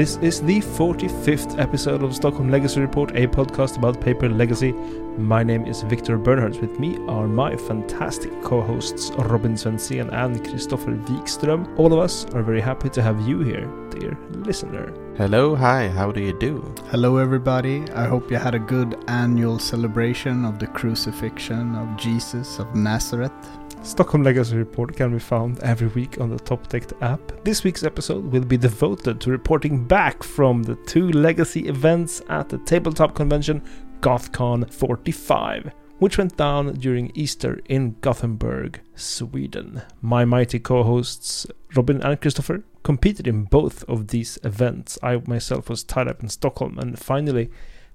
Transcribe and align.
This 0.00 0.16
is 0.22 0.40
the 0.40 0.60
45th 0.60 1.58
episode 1.58 2.02
of 2.02 2.16
Stockholm 2.16 2.50
Legacy 2.50 2.80
Report, 2.80 3.10
a 3.10 3.26
podcast 3.26 3.76
about 3.76 4.00
paper 4.00 4.30
legacy. 4.30 4.72
My 5.18 5.42
name 5.42 5.66
is 5.66 5.82
Victor 5.82 6.16
Bernhards. 6.16 6.58
With 6.58 6.80
me 6.80 6.96
are 7.06 7.28
my 7.28 7.54
fantastic 7.54 8.32
co 8.42 8.62
hosts 8.62 9.10
Robin 9.18 9.56
Svensson 9.56 10.10
and 10.10 10.42
Christopher 10.42 10.92
Wikström. 10.92 11.78
All 11.78 11.92
of 11.92 11.98
us 11.98 12.24
are 12.32 12.42
very 12.42 12.62
happy 12.62 12.88
to 12.88 13.02
have 13.02 13.20
you 13.28 13.40
here, 13.40 13.66
dear 13.90 14.16
listener. 14.30 14.90
Hello, 15.18 15.54
hi, 15.54 15.88
how 15.88 16.10
do 16.10 16.22
you 16.22 16.32
do? 16.32 16.62
Hello, 16.90 17.18
everybody. 17.18 17.84
I 17.90 18.06
hope 18.06 18.30
you 18.30 18.38
had 18.38 18.54
a 18.54 18.58
good 18.58 19.04
annual 19.06 19.58
celebration 19.58 20.46
of 20.46 20.58
the 20.58 20.68
crucifixion 20.68 21.74
of 21.74 21.94
Jesus 21.98 22.58
of 22.58 22.74
Nazareth. 22.74 23.50
Stockholm 23.82 24.22
Legacy 24.22 24.56
Report 24.56 24.94
can 24.94 25.12
be 25.12 25.18
found 25.18 25.58
every 25.60 25.88
week 25.88 26.20
on 26.20 26.28
the 26.28 26.38
Top 26.38 26.68
Deck 26.68 26.84
app. 27.00 27.20
This 27.44 27.64
week's 27.64 27.82
episode 27.82 28.30
will 28.30 28.44
be 28.44 28.58
devoted 28.58 29.20
to 29.20 29.30
reporting 29.30 29.84
back 29.84 30.22
from 30.22 30.62
the 30.62 30.74
two 30.86 31.10
legacy 31.12 31.66
events 31.66 32.20
at 32.28 32.50
the 32.50 32.58
tabletop 32.58 33.14
convention 33.14 33.62
GothCon 34.00 34.70
45, 34.70 35.72
which 35.98 36.18
went 36.18 36.36
down 36.36 36.74
during 36.74 37.10
Easter 37.14 37.60
in 37.70 37.96
Gothenburg, 38.02 38.80
Sweden. 38.94 39.80
My 40.02 40.26
mighty 40.26 40.58
co 40.58 40.82
hosts, 40.82 41.46
Robin 41.74 42.02
and 42.02 42.20
Christopher, 42.20 42.62
competed 42.82 43.26
in 43.26 43.44
both 43.44 43.82
of 43.84 44.08
these 44.08 44.38
events. 44.44 44.98
I 45.02 45.22
myself 45.26 45.70
was 45.70 45.84
tied 45.84 46.06
up 46.06 46.22
in 46.22 46.28
Stockholm 46.28 46.78
and 46.78 46.98
finally 46.98 47.50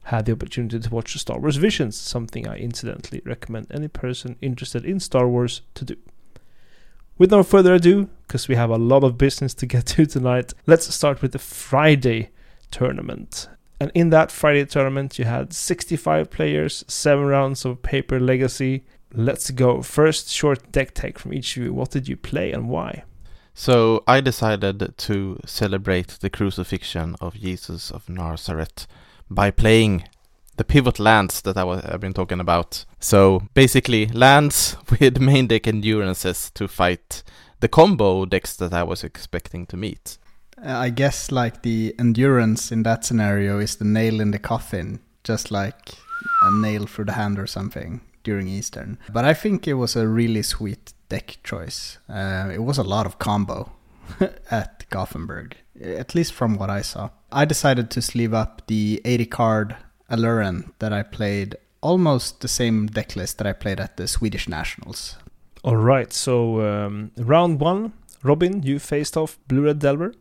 had 0.06 0.26
the 0.26 0.32
opportunity 0.34 0.80
to 0.80 0.90
watch 0.90 1.14
the 1.14 1.20
Star 1.20 1.40
Wars 1.40 1.56
Visions, 1.56 1.96
something 1.96 2.48
I 2.48 2.58
incidentally 2.58 3.22
recommend 3.26 3.68
any 3.72 3.88
person 3.88 4.36
interested 4.40 4.86
in 4.86 5.00
Star 5.00 5.28
Wars 5.28 5.62
to 5.74 5.86
do. 5.86 5.96
With 7.18 7.32
no 7.32 7.42
further 7.42 7.74
ado, 7.74 8.10
because 8.28 8.48
we 8.48 8.56
have 8.56 8.70
a 8.70 8.78
lot 8.78 9.04
of 9.04 9.18
business 9.18 9.56
to 9.56 9.66
get 9.66 9.88
to 9.88 10.06
tonight, 10.06 10.54
let's 10.68 10.94
start 10.94 11.22
with 11.22 11.32
the 11.32 11.40
Friday 11.40 12.30
tournament. 12.70 13.50
And 13.80 13.92
in 13.96 14.12
that 14.12 14.32
Friday 14.32 14.66
tournament, 14.66 15.18
you 15.18 15.26
had 15.26 15.54
65 15.54 16.30
players, 16.30 16.86
7 16.88 17.26
rounds 17.26 17.66
of 17.66 17.82
Paper 17.82 18.20
Legacy. 18.20 18.84
Let's 19.12 19.50
go. 19.50 19.82
First, 19.82 20.30
short 20.30 20.72
deck 20.72 20.94
take 20.94 21.18
from 21.18 21.34
each 21.34 21.58
of 21.58 21.64
you. 21.64 21.74
What 21.74 21.90
did 21.90 22.08
you 22.08 22.16
play 22.16 22.52
and 22.52 22.70
why? 22.70 23.06
So, 23.56 24.04
I 24.06 24.22
decided 24.22 24.96
to 24.98 25.40
celebrate 25.46 26.20
the 26.20 26.30
crucifixion 26.30 27.16
of 27.20 27.36
Jesus 27.36 27.90
of 27.90 28.08
Nazareth 28.08 28.86
by 29.30 29.52
playing 29.52 30.04
the 30.58 30.64
pivot 30.64 31.00
lands 31.00 31.42
that 31.42 31.58
I 31.58 31.64
was, 31.64 31.84
I've 31.84 32.00
been 32.00 32.14
talking 32.14 32.40
about. 32.40 32.86
So 33.00 33.44
basically, 33.54 34.08
lands 34.08 34.78
with 34.90 35.20
main 35.20 35.48
deck 35.48 35.68
endurances 35.68 36.52
to 36.52 36.68
fight 36.68 37.24
the 37.60 37.68
combo 37.68 38.26
decks 38.26 38.56
that 38.58 38.74
I 38.74 38.84
was 38.84 39.04
expecting 39.04 39.66
to 39.68 39.78
meet. 39.78 40.18
I 40.64 40.90
guess 40.90 41.32
like 41.32 41.64
the 41.64 41.94
endurance 42.00 42.72
in 42.72 42.84
that 42.84 43.04
scenario 43.04 43.60
is 43.60 43.76
the 43.76 43.86
nail 43.86 44.22
in 44.22 44.32
the 44.32 44.40
coffin, 44.40 45.00
just 45.24 45.52
like 45.52 45.96
a 46.44 46.52
nail 46.52 46.86
through 46.86 47.06
the 47.06 47.14
hand 47.14 47.38
or 47.40 47.48
something 47.48 48.02
during 48.24 48.48
Eastern. 48.48 48.98
But 49.12 49.26
I 49.26 49.34
think 49.34 49.68
it 49.68 49.74
was 49.74 49.96
a 49.96 50.08
really 50.08 50.42
sweet 50.42 50.94
deck 51.10 51.38
choice. 51.44 51.98
Uh, 52.10 52.50
it 52.54 52.64
was 52.64 52.78
a 52.78 52.84
lot 52.84 53.06
of 53.06 53.20
combo 53.20 53.72
at 54.52 54.75
Gothenburg, 54.96 55.58
at 55.82 56.16
least 56.16 56.32
from 56.34 56.58
what 56.60 56.70
I 56.70 56.82
saw. 56.82 57.10
I 57.42 57.44
decided 57.44 57.88
to 57.92 58.02
sleeve 58.02 58.34
up 58.34 58.52
the 58.68 59.02
80 59.04 59.26
card 59.26 59.76
Aluren 60.10 60.72
that 60.80 60.94
I 60.94 61.04
played 61.04 61.58
almost 61.82 62.40
the 62.40 62.48
same 62.48 62.88
deck 62.88 63.16
list 63.16 63.38
that 63.38 63.48
I 63.48 63.54
played 63.54 63.80
at 63.80 63.98
the 63.98 64.08
Swedish 64.08 64.48
Nationals. 64.48 65.18
All 65.66 65.76
right, 65.76 66.14
so 66.14 66.62
um, 66.62 67.12
round 67.18 67.60
one, 67.60 67.92
Robin, 68.24 68.64
you 68.64 68.80
faced 68.80 69.18
off 69.18 69.38
Blue 69.50 69.66
Red 69.66 69.80
Delver. 69.80 70.14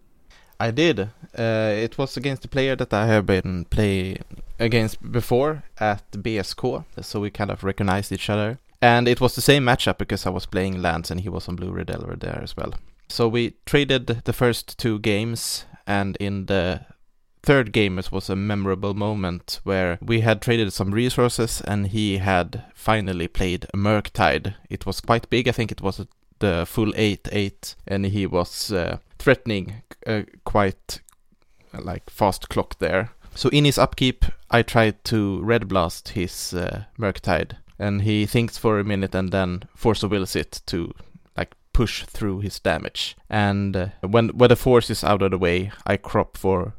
I 0.59 0.71
did. 0.73 1.01
Uh, 1.39 1.85
it 1.87 1.97
was 1.99 2.17
against 2.17 2.45
a 2.45 2.49
player 2.49 2.75
that 2.77 2.93
I 2.93 3.07
have 3.07 3.27
been 3.27 3.67
play 3.67 4.19
against 4.59 4.97
before 5.13 5.63
at 5.79 6.03
BSK, 6.11 6.85
so 7.01 7.21
we 7.21 7.31
kind 7.31 7.51
of 7.51 7.63
recognized 7.63 8.11
each 8.11 8.29
other. 8.29 8.59
And 8.83 9.07
it 9.07 9.21
was 9.21 9.35
the 9.35 9.41
same 9.51 9.65
matchup 9.65 9.99
because 9.99 10.27
I 10.27 10.31
was 10.31 10.47
playing 10.47 10.83
lands 10.83 11.11
and 11.11 11.21
he 11.21 11.29
was 11.29 11.49
on 11.49 11.57
Blue 11.57 11.71
Red 11.71 11.87
Delver 11.87 12.17
there 12.17 12.41
as 12.43 12.57
well. 12.57 12.75
So 13.09 13.29
we 13.29 13.55
traded 13.67 14.07
the 14.07 14.33
first 14.33 14.79
two 14.79 14.99
games, 14.99 15.67
and 15.87 16.17
in 16.17 16.47
the 16.47 16.87
third 17.45 17.73
game 17.73 17.99
it 17.99 18.11
was 18.11 18.31
a 18.31 18.37
memorable 18.37 18.95
moment 18.95 19.61
where 19.65 19.99
we 20.01 20.21
had 20.21 20.41
traded 20.41 20.73
some 20.73 20.91
resources 20.91 21.61
and 21.61 21.89
he 21.89 22.19
had 22.19 22.65
finally 22.75 23.29
played 23.29 23.67
a 23.75 23.77
Murktide. 23.77 24.55
It 24.71 24.87
was 24.87 25.01
quite 25.01 25.29
big, 25.29 25.47
I 25.47 25.53
think 25.53 25.71
it 25.71 25.83
was 25.83 26.07
the 26.39 26.65
full 26.67 26.93
8-8 26.93 27.75
and 27.87 28.07
he 28.07 28.27
was 28.27 28.73
uh, 28.73 28.99
threatening 29.19 29.83
uh, 30.07 30.23
quite 30.45 31.01
like 31.79 32.09
fast 32.09 32.49
clock 32.49 32.79
there. 32.79 33.11
So 33.35 33.51
in 33.51 33.67
his 33.67 33.79
upkeep 33.79 34.25
I 34.51 34.63
tried 34.63 35.05
to 35.05 35.43
red 35.43 35.69
blast 35.69 36.11
his 36.11 36.55
uh, 36.55 36.85
Murktide 36.99 37.57
and 37.79 38.03
he 38.03 38.25
thinks 38.25 38.57
for 38.57 38.79
a 38.79 38.85
minute 38.85 39.15
and 39.15 39.31
then 39.31 39.65
force 39.75 40.03
wills 40.03 40.35
it 40.35 40.63
to 40.67 40.95
push 41.75 42.05
through 42.07 42.41
his 42.41 42.59
damage. 42.61 43.17
And 43.29 43.77
uh, 43.77 43.87
when 44.01 44.29
when 44.29 44.49
the 44.49 44.57
force 44.57 44.89
is 44.89 45.05
out 45.05 45.21
of 45.21 45.31
the 45.31 45.39
way, 45.39 45.71
I 45.87 45.99
crop 45.99 46.39
for 46.39 46.73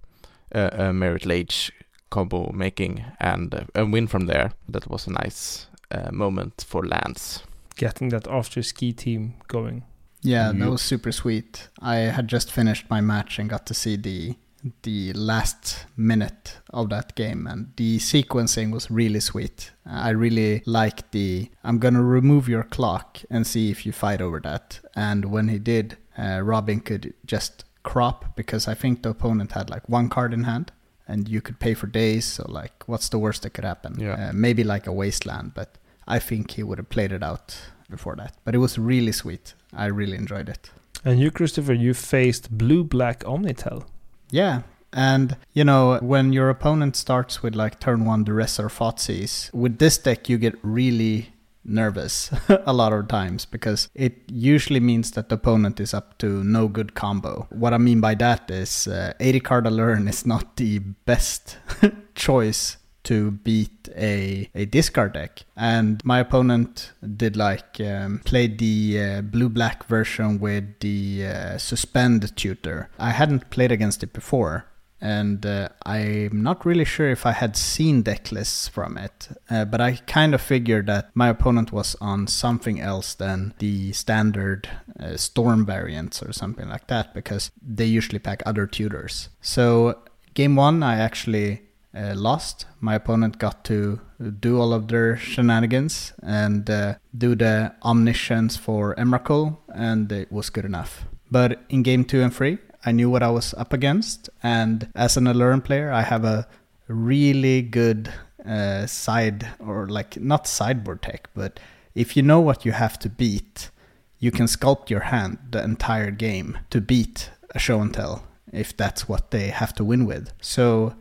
a, 0.51 0.88
a 0.88 0.94
Marit 0.94 1.25
Lage 1.25 1.72
combo 2.09 2.51
making 2.51 3.06
and 3.19 3.53
uh, 3.53 3.63
and 3.75 3.94
win 3.94 4.07
from 4.07 4.25
there. 4.25 4.53
That 4.67 4.89
was 4.89 5.07
a 5.07 5.11
nice 5.11 5.67
uh, 5.91 6.11
moment 6.11 6.66
for 6.67 6.83
Lands. 6.83 7.44
Getting 7.75 8.09
that 8.09 8.28
after 8.28 8.63
ski 8.63 8.94
team 8.94 9.33
going. 9.47 9.83
Yeah, 10.22 10.51
that 10.53 10.72
was 10.72 10.81
super 10.81 11.12
sweet. 11.12 11.69
I 11.81 11.97
had 11.97 12.27
just 12.27 12.51
finished 12.51 12.89
my 12.89 13.00
match 13.01 13.38
and 13.38 13.50
got 13.50 13.67
to 13.67 13.73
see 13.73 13.95
the 13.95 14.35
the 14.83 15.13
last 15.13 15.85
minute 15.95 16.57
of 16.71 16.89
that 16.89 17.15
game 17.15 17.47
and 17.47 17.71
the 17.75 17.97
sequencing 17.99 18.71
was 18.71 18.89
really 18.89 19.19
sweet. 19.19 19.71
I 19.85 20.09
really 20.09 20.63
like 20.65 21.11
the 21.11 21.49
I'm 21.63 21.77
gonna 21.79 22.03
remove 22.03 22.49
your 22.49 22.63
clock 22.63 23.19
and 23.29 23.45
see 23.45 23.69
if 23.69 23.85
you 23.85 23.91
fight 23.91 24.21
over 24.21 24.39
that. 24.41 24.79
And 24.95 25.25
when 25.25 25.49
he 25.49 25.59
did, 25.59 25.97
uh, 26.17 26.41
Robin 26.41 26.79
could 26.79 27.13
just 27.25 27.65
crop 27.83 28.35
because 28.35 28.67
I 28.67 28.73
think 28.73 29.03
the 29.03 29.09
opponent 29.09 29.51
had 29.51 29.69
like 29.69 29.87
one 29.87 30.09
card 30.09 30.33
in 30.33 30.43
hand 30.43 30.71
and 31.07 31.29
you 31.29 31.41
could 31.41 31.59
pay 31.59 31.73
for 31.73 31.87
days. 31.87 32.25
So 32.25 32.45
like, 32.49 32.87
what's 32.87 33.09
the 33.09 33.19
worst 33.19 33.43
that 33.43 33.51
could 33.51 33.63
happen? 33.65 33.99
Yeah. 33.99 34.29
Uh, 34.29 34.31
maybe 34.33 34.63
like 34.63 34.87
a 34.87 34.93
wasteland, 34.93 35.53
but 35.53 35.77
I 36.07 36.19
think 36.19 36.51
he 36.51 36.63
would 36.63 36.79
have 36.79 36.89
played 36.89 37.11
it 37.11 37.23
out 37.23 37.57
before 37.89 38.15
that. 38.15 38.33
But 38.43 38.55
it 38.55 38.59
was 38.59 38.77
really 38.77 39.11
sweet. 39.11 39.53
I 39.73 39.85
really 39.85 40.17
enjoyed 40.17 40.49
it. 40.49 40.71
And 41.03 41.19
you, 41.19 41.29
Christopher, 41.29 41.73
you 41.73 41.93
faced 41.93 42.57
blue 42.57 42.83
black 42.83 43.19
Omnitel. 43.23 43.85
Yeah. 44.30 44.63
And, 44.94 45.36
you 45.53 45.66
know, 45.66 46.00
when 46.02 46.31
your 46.31 46.50
opponent 46.50 46.96
starts 46.96 47.44
with 47.44 47.56
like 47.56 47.80
turn 47.80 48.06
one 48.06 48.24
Duress 48.24 48.59
or 48.59 48.69
Thoughtseize, 48.69 49.53
with 49.53 49.78
this 49.78 49.97
deck 49.97 50.30
you 50.30 50.38
get 50.38 50.56
really 50.62 51.34
nervous 51.66 52.31
a 52.66 52.72
lot 52.72 52.94
of 52.94 53.08
times 53.08 53.46
because 53.46 53.90
it 53.96 54.22
usually 54.28 54.80
means 54.80 55.12
that 55.12 55.30
the 55.30 55.36
opponent 55.36 55.80
is 55.80 55.94
up 55.94 56.18
to 56.19 56.44
no 56.44 56.68
good 56.68 56.94
combo. 56.94 57.47
What 57.50 57.74
I 57.74 57.78
mean 57.78 58.00
by 58.00 58.16
that 58.16 58.50
is 58.50 58.88
uh, 58.88 59.13
80 59.19 59.40
card 59.41 59.66
Aluren 59.66 60.08
is 60.08 60.25
not 60.25 60.56
the 60.57 60.80
best 60.80 61.57
choice 62.16 62.78
to 63.05 63.31
beat 63.31 63.89
a, 63.95 64.50
a 64.53 64.65
discard 64.65 65.13
deck. 65.13 65.44
And 65.56 66.03
my 66.03 66.19
opponent 66.19 66.91
did 67.15 67.35
like 67.38 67.80
um, 67.80 68.21
played 68.25 68.59
the 68.59 69.00
uh, 69.01 69.21
blue 69.21 69.50
black 69.50 69.85
version 69.85 70.39
with 70.39 70.80
the 70.80 71.25
uh, 71.25 71.57
suspend 71.57 72.35
tutor. 72.35 72.89
I 73.00 73.12
hadn't 73.12 73.50
played 73.50 73.71
against 73.71 74.03
it 74.03 74.13
before 74.13 74.65
and 75.01 75.45
uh, 75.45 75.69
I'm 75.85 76.41
not 76.41 76.65
really 76.65 76.85
sure 76.85 77.09
if 77.12 77.27
I 77.27 77.31
had 77.31 77.56
seen 77.56 78.01
deck 78.01 78.31
lists 78.31 78.68
from 78.68 78.97
it, 78.97 79.27
uh, 79.50 79.65
but 79.65 79.81
I 79.81 79.97
kind 80.07 80.33
of 80.33 80.41
figured 80.41 80.88
that 80.88 81.12
my 81.13 81.30
opponent 81.30 81.71
was 81.71 81.95
on 82.01 82.27
something 82.27 82.80
else 82.80 83.13
than 83.13 83.53
the 83.59 83.91
standard 83.94 84.68
uh, 85.00 85.18
storm 85.18 85.63
variants 85.63 86.24
or 86.24 86.31
something 86.33 86.69
like 86.69 86.88
that, 86.88 87.13
because 87.13 87.51
they 87.62 87.85
usually 87.85 88.19
pack 88.19 88.41
other 88.45 88.65
tutors. 88.65 89.30
So, 89.41 90.00
game 90.33 90.56
one, 90.56 90.81
I 90.81 90.97
actually 90.97 91.62
uh, 91.95 92.13
lost. 92.15 92.65
My 92.80 92.95
opponent 92.95 93.39
got 93.39 93.63
to 93.65 94.00
do 94.39 94.59
all 94.59 94.74
of 94.74 94.88
their 94.88 95.18
shenanigans 95.18 96.13
and 96.21 96.69
uh, 96.69 96.95
do 97.18 97.36
the 97.36 97.74
omniscience 97.83 98.57
for 98.57 98.95
Emrakul, 98.95 99.57
and 99.74 100.12
it 100.12 100.31
was 100.31 100.50
good 100.50 100.65
enough. 100.65 101.06
But 101.31 101.62
in 101.69 101.83
game 101.83 102.03
two 102.03 102.21
and 102.21 102.33
three, 102.33 102.57
I 102.86 102.92
knew 102.92 103.09
what 103.09 103.24
I 103.24 103.30
was 103.30 103.53
up 103.56 103.74
against, 103.74 104.30
and 104.44 104.89
as 104.95 105.18
an 105.18 105.25
Aluren 105.25 105.63
player, 105.63 105.92
I 105.92 106.01
have 106.01 106.24
a 106.24 106.47
really 106.88 107.62
good 107.62 108.13
uh, 108.45 108.86
side 108.86 109.47
or 109.59 109.88
like 109.88 110.19
not 110.19 110.47
sideboard 110.47 111.01
tech, 111.01 111.30
but 111.33 111.59
if 111.95 112.15
you 112.15 112.21
know 112.21 112.39
what 112.39 112.65
you 112.65 112.74
have 112.74 113.00
to 113.00 113.09
beat, 113.09 113.71
you 114.19 114.31
can 114.31 114.45
sculpt 114.45 114.89
your 114.89 115.00
hand 115.01 115.38
the 115.51 115.63
entire 115.63 116.12
game 116.12 116.59
to 116.69 116.80
beat 116.80 117.31
a 117.51 117.59
show 117.59 117.80
and 117.81 117.94
tell 117.94 118.24
if 118.53 118.75
that's 118.75 119.09
what 119.09 119.31
they 119.31 119.47
have 119.47 119.74
to 119.74 119.83
win 119.83 120.06
with. 120.06 120.31
So 120.42 120.94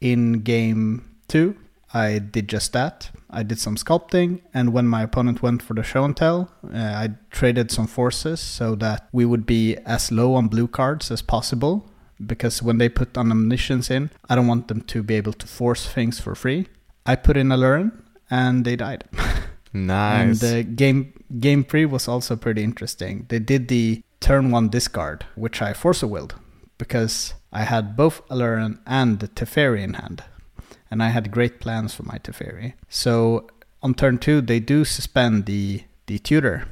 in 0.00 0.40
game 0.40 1.04
two, 1.28 1.56
I 1.92 2.18
did 2.18 2.48
just 2.48 2.72
that. 2.72 3.10
I 3.30 3.42
did 3.42 3.58
some 3.58 3.76
sculpting, 3.76 4.40
and 4.54 4.72
when 4.72 4.86
my 4.88 5.02
opponent 5.02 5.42
went 5.42 5.62
for 5.62 5.74
the 5.74 5.82
show 5.82 6.04
and 6.04 6.16
tell, 6.16 6.50
uh, 6.72 6.78
I 6.78 7.10
traded 7.30 7.70
some 7.70 7.86
forces 7.86 8.40
so 8.40 8.74
that 8.76 9.08
we 9.12 9.24
would 9.24 9.46
be 9.46 9.76
as 9.86 10.10
low 10.10 10.34
on 10.34 10.48
blue 10.48 10.68
cards 10.68 11.10
as 11.10 11.22
possible. 11.22 11.86
because 12.26 12.62
when 12.62 12.76
they 12.78 12.88
put 12.90 13.16
on 13.16 13.30
omniscience 13.30 13.90
in, 13.90 14.10
I 14.28 14.34
don't 14.34 14.46
want 14.46 14.68
them 14.68 14.82
to 14.82 15.02
be 15.02 15.14
able 15.14 15.32
to 15.32 15.46
force 15.46 15.86
things 15.86 16.20
for 16.20 16.34
free. 16.34 16.66
I 17.06 17.16
put 17.16 17.36
in 17.38 17.48
Aluren 17.48 17.92
and 18.30 18.64
they 18.64 18.76
died. 18.76 19.04
Nice. 19.72 20.42
And 20.42 20.66
uh, 20.68 20.70
game 20.74 21.12
game 21.38 21.62
three 21.64 21.86
was 21.86 22.08
also 22.08 22.34
pretty 22.36 22.62
interesting. 22.64 23.26
They 23.28 23.38
did 23.38 23.68
the 23.68 24.02
turn 24.18 24.50
one 24.50 24.68
discard, 24.68 25.24
which 25.36 25.62
I 25.62 25.72
force 25.72 26.02
a 26.02 26.08
willed 26.08 26.34
because 26.80 27.34
I 27.52 27.62
had 27.62 27.96
both 27.96 28.26
Aluren 28.28 28.80
and 28.86 29.20
Teferi 29.36 29.82
in 29.82 29.94
hand, 29.94 30.24
and 30.90 31.00
I 31.02 31.10
had 31.10 31.30
great 31.30 31.60
plans 31.60 31.94
for 31.94 32.02
my 32.02 32.18
Teferi. 32.18 32.72
So 32.88 33.46
on 33.82 33.94
turn 33.94 34.18
two, 34.18 34.40
they 34.40 34.58
do 34.58 34.84
suspend 34.84 35.46
the 35.46 35.84
the 36.06 36.18
tutor, 36.18 36.66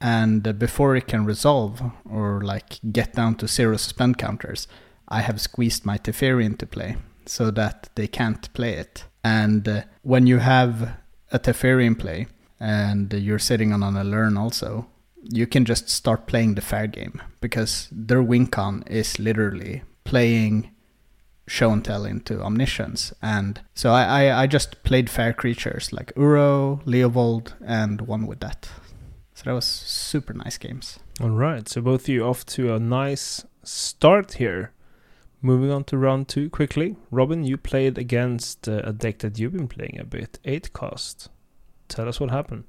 and 0.00 0.46
uh, 0.46 0.52
before 0.52 0.94
it 0.96 1.06
can 1.08 1.24
resolve 1.24 1.80
or 2.04 2.42
like 2.42 2.78
get 2.92 3.14
down 3.14 3.36
to 3.36 3.48
zero 3.48 3.76
suspend 3.78 4.18
counters, 4.18 4.68
I 5.08 5.20
have 5.22 5.40
squeezed 5.40 5.86
my 5.86 5.96
Teferi 5.98 6.44
into 6.44 6.66
play 6.66 6.96
so 7.26 7.50
that 7.52 7.88
they 7.94 8.06
can't 8.06 8.52
play 8.52 8.74
it. 8.74 9.04
And 9.22 9.66
uh, 9.68 9.82
when 10.02 10.26
you 10.26 10.38
have 10.38 10.96
a 11.32 11.38
Teferi 11.38 11.86
in 11.86 11.94
play 11.94 12.26
and 12.60 13.12
you're 13.12 13.38
sitting 13.50 13.72
on 13.72 13.82
an 13.82 13.94
Aluren 13.94 14.38
also, 14.38 14.86
you 15.30 15.46
can 15.46 15.64
just 15.64 15.88
start 15.88 16.26
playing 16.26 16.54
the 16.54 16.60
fair 16.60 16.86
game 16.86 17.20
because 17.40 17.88
their 17.90 18.22
win 18.22 18.46
con 18.46 18.84
is 18.86 19.18
literally 19.18 19.82
playing 20.04 20.70
show 21.46 21.70
and 21.70 21.84
tell 21.84 22.04
into 22.04 22.40
omniscience. 22.40 23.12
And 23.22 23.60
so 23.74 23.90
I, 23.90 24.26
I, 24.26 24.42
I 24.42 24.46
just 24.46 24.82
played 24.82 25.10
fair 25.10 25.32
creatures 25.32 25.92
like 25.92 26.14
Uro, 26.14 26.82
Leovold, 26.84 27.54
and 27.64 28.02
one 28.02 28.26
with 28.26 28.40
that. 28.40 28.68
So 29.34 29.44
that 29.44 29.52
was 29.52 29.64
super 29.64 30.32
nice 30.32 30.58
games. 30.58 30.98
All 31.20 31.30
right, 31.30 31.68
so 31.68 31.80
both 31.80 32.02
of 32.02 32.08
you 32.08 32.24
off 32.24 32.46
to 32.46 32.74
a 32.74 32.78
nice 32.78 33.44
start 33.62 34.34
here. 34.34 34.72
Moving 35.42 35.70
on 35.70 35.84
to 35.84 35.98
round 35.98 36.28
two 36.28 36.48
quickly. 36.48 36.96
Robin, 37.10 37.44
you 37.44 37.58
played 37.58 37.98
against 37.98 38.66
uh, 38.66 38.80
a 38.84 38.92
deck 38.92 39.18
that 39.18 39.38
you've 39.38 39.52
been 39.52 39.68
playing 39.68 39.98
a 40.00 40.04
bit, 40.04 40.38
8 40.44 40.72
cost. 40.72 41.28
Tell 41.88 42.08
us 42.08 42.18
what 42.18 42.30
happened. 42.30 42.64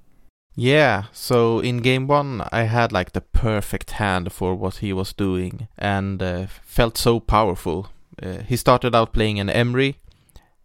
Yeah, 0.56 1.06
so 1.12 1.60
in 1.60 1.80
game 1.80 2.08
one, 2.08 2.42
I 2.52 2.64
had 2.64 2.92
like 2.92 3.12
the 3.12 3.22
perfect 3.22 3.92
hand 3.92 4.32
for 4.32 4.56
what 4.56 4.78
he 4.78 4.94
was 4.94 5.12
doing 5.12 5.68
and 5.78 6.24
uh, 6.24 6.48
felt 6.64 6.98
so 6.98 7.20
powerful. 7.20 7.90
Uh, 8.22 8.38
he 8.48 8.56
started 8.56 8.96
out 8.96 9.12
playing 9.12 9.40
an 9.40 9.50
Emry, 9.50 9.96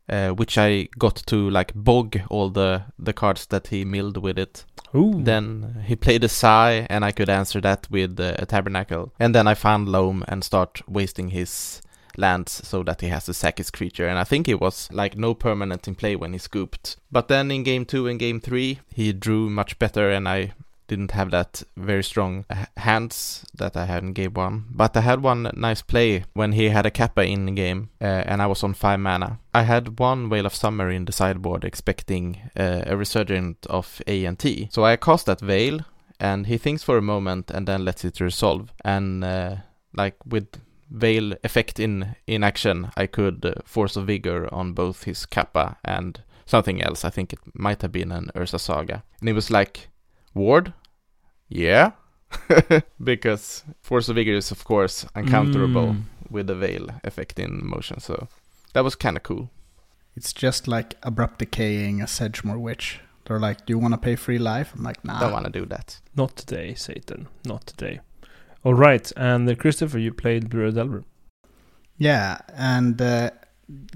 uh, 0.08 0.30
which 0.30 0.56
I 0.56 0.88
got 0.96 1.16
to 1.26 1.50
like 1.50 1.72
bog 1.74 2.20
all 2.30 2.50
the, 2.50 2.82
the 2.98 3.12
cards 3.12 3.46
that 3.46 3.68
he 3.68 3.84
milled 3.84 4.16
with 4.16 4.38
it. 4.38 4.64
Ooh. 4.94 5.22
Then 5.22 5.84
he 5.86 5.96
played 5.96 6.24
a 6.24 6.28
Sai, 6.28 6.86
and 6.88 7.04
I 7.04 7.12
could 7.12 7.28
answer 7.28 7.60
that 7.60 7.88
with 7.90 8.18
uh, 8.18 8.34
a 8.38 8.46
Tabernacle. 8.46 9.12
And 9.18 9.34
then 9.34 9.48
I 9.48 9.54
found 9.54 9.88
Loam 9.88 10.24
and 10.28 10.44
start 10.44 10.82
wasting 10.88 11.30
his 11.30 11.80
lands 12.16 12.66
so 12.66 12.82
that 12.82 13.00
he 13.00 13.08
has 13.08 13.26
to 13.26 13.34
sack 13.34 13.58
his 13.58 13.70
creature. 13.70 14.08
And 14.08 14.18
I 14.18 14.24
think 14.24 14.46
he 14.46 14.54
was 14.54 14.88
like 14.92 15.16
no 15.16 15.34
permanent 15.34 15.88
in 15.88 15.94
play 15.94 16.16
when 16.16 16.32
he 16.32 16.38
scooped. 16.38 16.96
But 17.10 17.28
then 17.28 17.50
in 17.50 17.62
game 17.62 17.84
two 17.84 18.06
and 18.06 18.18
game 18.18 18.40
three, 18.40 18.80
he 18.94 19.12
drew 19.12 19.50
much 19.50 19.78
better, 19.78 20.10
and 20.10 20.28
I 20.28 20.52
didn't 20.90 21.12
have 21.12 21.30
that 21.30 21.62
very 21.76 22.02
strong 22.02 22.44
hands 22.76 23.44
that 23.54 23.76
I 23.76 23.84
had 23.84 24.02
in 24.02 24.12
game 24.12 24.34
one. 24.34 24.64
But 24.70 24.96
I 24.96 25.02
had 25.02 25.22
one 25.22 25.48
nice 25.54 25.82
play 25.82 26.24
when 26.32 26.52
he 26.52 26.70
had 26.70 26.84
a 26.84 26.90
Kappa 26.90 27.22
in 27.22 27.46
the 27.46 27.52
game, 27.52 27.90
uh, 28.00 28.24
and 28.26 28.42
I 28.42 28.46
was 28.48 28.64
on 28.64 28.74
five 28.74 28.98
mana. 28.98 29.38
I 29.54 29.62
had 29.62 30.00
one 30.00 30.28
Veil 30.28 30.46
of 30.46 30.54
Summer 30.54 30.90
in 30.90 31.04
the 31.04 31.12
sideboard, 31.12 31.64
expecting 31.64 32.40
uh, 32.56 32.82
a 32.86 32.96
resurgent 32.96 33.66
of 33.66 34.02
A 34.08 34.24
and 34.24 34.36
T. 34.36 34.68
So 34.72 34.84
I 34.84 34.96
cast 34.96 35.26
that 35.26 35.40
Veil, 35.40 35.80
and 36.18 36.46
he 36.48 36.58
thinks 36.58 36.82
for 36.82 36.98
a 36.98 37.02
moment 37.02 37.52
and 37.52 37.68
then 37.68 37.84
lets 37.84 38.04
it 38.04 38.20
resolve. 38.20 38.72
And 38.84 39.22
uh, 39.22 39.56
like 39.94 40.16
with 40.26 40.48
Veil 40.90 41.34
effect 41.44 41.78
in 41.80 42.16
in 42.26 42.42
action, 42.44 42.90
I 42.96 43.06
could 43.06 43.44
uh, 43.44 43.52
Force 43.64 43.96
of 43.96 44.06
Vigor 44.06 44.48
on 44.52 44.72
both 44.72 45.04
his 45.04 45.26
Kappa 45.26 45.76
and 45.84 46.20
something 46.46 46.82
else. 46.82 47.04
I 47.04 47.10
think 47.10 47.32
it 47.32 47.38
might 47.54 47.82
have 47.82 47.92
been 47.92 48.12
an 48.12 48.30
Urza 48.34 48.58
Saga. 48.58 49.02
And 49.20 49.28
he 49.28 49.32
was 49.32 49.50
like, 49.50 49.88
Ward? 50.34 50.72
Yeah. 51.48 51.92
because 53.02 53.64
Force 53.82 54.08
of 54.08 54.16
Vigor 54.16 54.34
is, 54.34 54.50
of 54.50 54.64
course, 54.64 55.04
uncounterable 55.16 55.92
Mm. 55.94 56.02
with 56.30 56.46
the 56.46 56.54
Veil 56.54 56.86
effect 57.04 57.38
in 57.38 57.66
motion. 57.66 58.00
So 58.00 58.28
that 58.72 58.84
was 58.84 58.94
kind 58.96 59.16
of 59.16 59.22
cool. 59.22 59.50
It's 60.16 60.32
just 60.32 60.68
like 60.68 60.94
abrupt 61.02 61.38
decaying 61.38 62.00
a 62.02 62.06
Sedgemoor 62.06 62.58
Witch. 62.58 63.00
They're 63.24 63.38
like, 63.48 63.66
Do 63.66 63.72
you 63.72 63.78
want 63.78 63.94
to 63.94 63.98
pay 63.98 64.16
free 64.16 64.38
life? 64.38 64.72
I'm 64.74 64.82
like, 64.82 65.04
Nah. 65.04 65.20
Don't 65.20 65.32
want 65.32 65.44
to 65.46 65.60
do 65.60 65.66
that. 65.66 66.00
Not 66.16 66.36
today, 66.36 66.74
Satan. 66.74 67.28
Not 67.44 67.66
today. 67.66 68.00
All 68.62 68.74
right, 68.74 69.10
and 69.16 69.48
uh, 69.48 69.54
Christopher, 69.54 69.98
you 69.98 70.12
played 70.12 70.50
Bureau 70.50 70.70
Delver. 70.70 71.04
Yeah, 71.96 72.40
and 72.54 73.00
uh, 73.00 73.30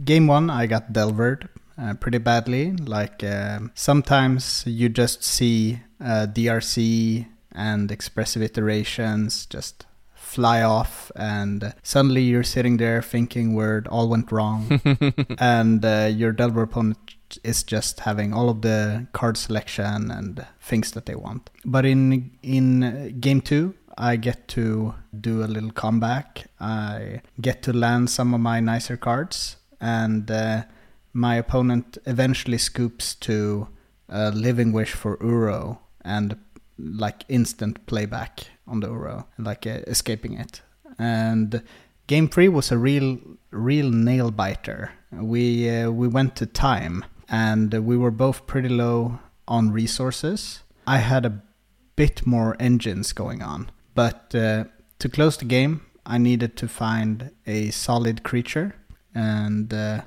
game 0.05 0.27
one, 0.27 0.49
I 0.49 0.67
got 0.67 0.93
Delvered 0.93 1.49
uh, 1.81 1.95
pretty 1.95 2.19
badly. 2.19 2.73
Like 2.73 3.23
um 3.25 3.73
sometimes 3.75 4.65
you 4.67 4.89
just 4.89 5.23
see 5.25 5.81
uh, 6.01 6.27
DRC 6.31 7.27
and 7.53 7.91
expressive 7.91 8.43
iterations 8.43 9.47
just 9.47 9.87
fly 10.15 10.63
off, 10.63 11.13
and 11.15 11.75
suddenly 11.83 12.23
you're 12.23 12.43
sitting 12.43 12.79
there 12.79 13.03
thinking 13.03 13.55
where 13.55 13.79
it 13.79 13.89
all 13.89 14.09
went 14.09 14.33
wrong, 14.33 14.81
and 15.39 15.85
uh, 15.85 16.11
your 16.13 16.33
Delver 16.33 16.63
opponent 16.63 17.17
is 17.43 17.63
just 17.63 18.01
having 18.01 18.33
all 18.33 18.49
of 18.49 18.63
the 18.63 19.07
card 19.13 19.37
selection 19.37 20.11
and 20.11 20.47
things 20.61 20.93
that 20.93 21.07
they 21.07 21.15
want. 21.15 21.51
But 21.65 21.85
in 21.85 22.33
in 22.43 22.83
uh, 22.83 23.09
game 23.21 23.41
two, 23.41 23.75
I 23.97 24.17
get 24.17 24.49
to 24.49 24.95
do 25.19 25.45
a 25.45 25.47
little 25.47 25.71
comeback. 25.71 26.47
I 26.61 27.23
get 27.41 27.63
to 27.63 27.73
land 27.73 28.11
some 28.11 28.35
of 28.35 28.41
my 28.41 28.61
nicer 28.61 28.97
cards, 28.97 29.57
and 29.81 30.31
uh, 30.31 30.65
my 31.13 31.37
opponent 31.37 31.99
eventually 32.07 32.59
scoops 32.59 33.15
to 33.17 33.69
a 34.09 34.31
Living 34.31 34.73
Wish 34.73 34.93
for 34.93 35.17
Uro 35.19 35.79
and 36.05 36.37
like 36.79 37.25
instant 37.29 37.87
playback 37.87 38.49
on 38.67 38.81
the 38.81 38.89
Uro, 38.89 39.27
like 39.39 39.67
uh, 39.67 39.81
escaping 39.87 40.35
it. 40.35 40.63
And 40.99 41.63
game 42.07 42.29
three 42.29 42.49
was 42.49 42.73
a 42.73 42.79
real, 42.79 43.19
real 43.51 43.91
nail 43.91 44.31
biter. 44.31 44.93
We 45.13 45.71
uh, 45.71 45.91
we 45.91 46.09
went 46.09 46.35
to 46.37 46.47
time, 46.47 47.05
and 47.29 47.73
we 47.73 47.97
were 47.97 48.11
both 48.11 48.47
pretty 48.47 48.69
low 48.69 49.21
on 49.47 49.71
resources. 49.71 50.63
I 50.87 50.99
had 50.99 51.25
a 51.25 51.43
bit 51.97 52.27
more 52.27 52.57
engines 52.59 53.13
going 53.13 53.41
on, 53.41 53.71
but 53.95 54.35
uh, 54.35 54.65
to 54.99 55.09
close 55.09 55.37
the 55.37 55.45
game, 55.45 55.83
I 56.07 56.19
needed 56.19 56.57
to 56.59 56.69
find 56.69 57.31
a 57.47 57.71
solid 57.71 58.23
creature, 58.23 58.75
and 59.15 59.73
uh, 59.73 60.03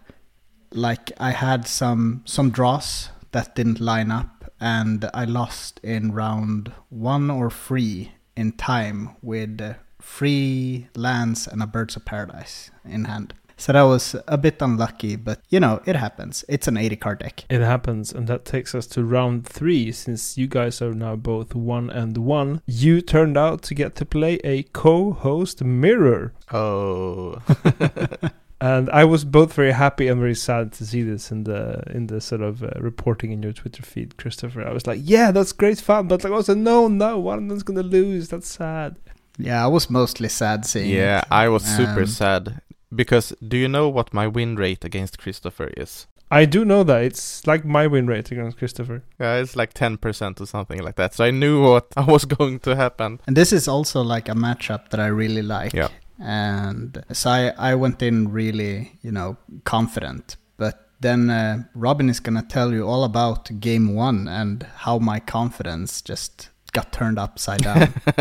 like 0.72 1.12
I 1.20 1.32
had 1.32 1.68
some 1.68 2.22
some 2.26 2.50
draws 2.52 3.10
that 3.32 3.56
didn't 3.56 3.80
line 3.80 4.12
up, 4.12 4.52
and 4.60 5.10
I 5.14 5.26
lost 5.26 5.80
in 5.84 6.14
round 6.14 6.72
one 6.90 7.30
or 7.30 7.50
three 7.50 8.12
in 8.36 8.52
time 8.54 9.16
with 9.22 9.60
uh, 9.62 9.74
three 10.02 10.88
lands 10.96 11.48
and 11.48 11.64
a 11.64 11.68
Birds 11.68 11.96
of 11.96 12.06
Paradise 12.06 12.72
in 12.86 13.06
hand. 13.06 13.34
So 13.60 13.74
that 13.74 13.82
was 13.82 14.16
a 14.28 14.38
bit 14.38 14.62
unlucky, 14.62 15.16
but 15.16 15.42
you 15.50 15.60
know, 15.60 15.82
it 15.86 15.96
happens. 15.96 16.46
It's 16.48 16.68
an 16.68 16.78
80 16.78 16.96
card 16.98 17.20
deck. 17.20 17.44
It 17.50 17.62
happens, 17.62 18.14
and 18.14 18.28
that 18.28 18.46
takes 18.46 18.76
us 18.76 18.86
to 18.88 19.04
round 19.04 19.48
three. 19.48 19.92
Since 19.92 20.38
you 20.38 20.48
guys 20.48 20.80
are 20.82 20.94
now 20.94 21.16
both 21.16 21.56
one 21.56 21.90
and 21.90 22.18
one, 22.20 22.62
you 22.68 23.02
turned 23.02 23.36
out 23.36 23.64
to 23.64 23.74
get 23.74 23.96
to 23.96 24.06
play 24.06 24.36
a 24.44 24.64
co-host 24.74 25.64
mirror, 25.64 26.34
Oh. 26.54 27.42
and 28.62 28.90
I 28.90 29.04
was 29.06 29.24
both 29.26 29.54
very 29.54 29.72
happy 29.72 30.08
and 30.08 30.20
very 30.20 30.36
sad 30.36 30.72
to 30.74 30.86
see 30.86 31.02
this 31.04 31.32
in 31.32 31.44
the 31.44 31.82
in 31.92 32.08
the 32.08 32.22
sort 32.22 32.42
of 32.42 32.64
uh, 32.64 32.70
reporting 32.80 33.32
in 33.32 33.42
your 33.44 33.54
Twitter 33.54 33.84
feed, 33.84 34.18
Christopher. 34.18 34.68
I 34.68 34.72
was 34.72 34.86
like, 34.88 35.00
yeah, 35.04 35.32
that's 35.32 35.52
great 35.52 35.80
fun, 35.80 36.08
but 36.08 36.24
like 36.24 36.34
also, 36.34 36.54
no, 36.54 36.88
no, 36.88 37.18
one 37.20 37.40
of 37.44 37.50
them's 37.50 37.64
gonna 37.64 37.82
lose. 37.84 38.30
That's 38.30 38.48
sad. 38.48 38.98
Yeah, 39.40 39.64
I 39.64 39.68
was 39.68 39.90
mostly 39.90 40.30
sad 40.30 40.66
seeing 40.66 40.90
yeah, 40.90 41.20
it. 41.20 41.26
I 41.30 41.48
was 41.50 41.64
super 41.64 42.02
Um, 42.02 42.08
sad. 42.08 42.62
Because 42.94 43.34
do 43.46 43.58
you 43.58 43.68
know 43.68 43.90
what 43.90 44.14
my 44.14 44.28
win 44.28 44.56
rate 44.56 44.86
against 44.86 45.18
Christopher 45.20 45.72
is? 45.76 46.08
I 46.30 46.46
do 46.46 46.66
know 46.66 46.84
that 46.84 47.04
it's 47.04 47.48
like 47.48 47.64
my 47.64 47.88
win 47.88 48.08
rate 48.08 48.32
against 48.32 48.58
Christopher. 48.58 49.04
Yeah, 49.20 49.36
it's 49.36 49.56
like 49.56 49.74
10% 49.74 50.42
or 50.42 50.46
something 50.46 50.84
like 50.84 50.96
that. 50.96 51.14
So 51.14 51.24
I 51.24 51.32
knew 51.32 51.64
what 51.64 51.88
was 52.08 52.26
going 52.26 52.60
to 52.62 52.76
happen. 52.76 53.22
And 53.28 53.38
this 53.38 53.54
is 53.54 53.68
also 53.68 54.02
like 54.02 54.28
a 54.28 54.34
matchup 54.34 54.90
that 54.90 55.00
I 55.00 55.08
really 55.08 55.42
like. 55.42 55.74
Yeah. 55.74 55.88
And 56.20 57.04
so 57.14 57.30
I, 57.30 57.54
I 57.58 57.76
went 57.76 58.02
in 58.02 58.32
really, 58.32 58.98
you 59.02 59.12
know, 59.12 59.38
confident. 59.64 60.36
But 60.58 60.90
then 61.00 61.30
uh, 61.30 61.64
Robin 61.76 62.10
is 62.10 62.20
going 62.20 62.36
to 62.36 62.48
tell 62.48 62.74
you 62.74 62.86
all 62.86 63.04
about 63.04 63.60
game 63.60 63.96
one 63.96 64.28
and 64.28 64.64
how 64.78 65.00
my 65.00 65.20
confidence 65.20 66.02
just 66.02 66.50
got 66.72 66.92
turned 66.92 67.18
upside 67.20 67.62
down. 67.64 67.94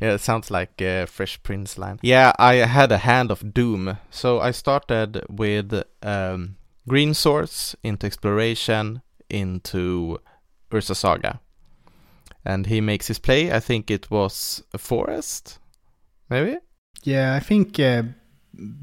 yeah, 0.00 0.14
it 0.14 0.20
sounds 0.20 0.50
like 0.50 0.80
a 0.80 1.06
Fresh 1.06 1.42
Prince 1.42 1.78
line. 1.78 1.98
Yeah, 2.02 2.32
I 2.38 2.54
had 2.66 2.92
a 2.92 2.98
hand 2.98 3.30
of 3.30 3.52
doom. 3.54 3.98
So 4.10 4.40
I 4.40 4.50
started 4.52 5.24
with 5.28 5.82
um, 6.02 6.56
Green 6.88 7.14
Source 7.14 7.76
into 7.82 8.06
Exploration 8.06 9.02
into 9.30 10.18
Urza 10.70 10.94
Saga. 10.94 11.40
And 12.44 12.66
he 12.66 12.80
makes 12.80 13.06
his 13.06 13.18
play. 13.18 13.52
I 13.52 13.60
think 13.60 13.90
it 13.90 14.10
was 14.10 14.62
a 14.74 14.78
forest, 14.78 15.58
maybe? 16.28 16.58
yeah, 17.04 17.34
I 17.34 17.40
think 17.40 17.78
uh, 17.80 18.02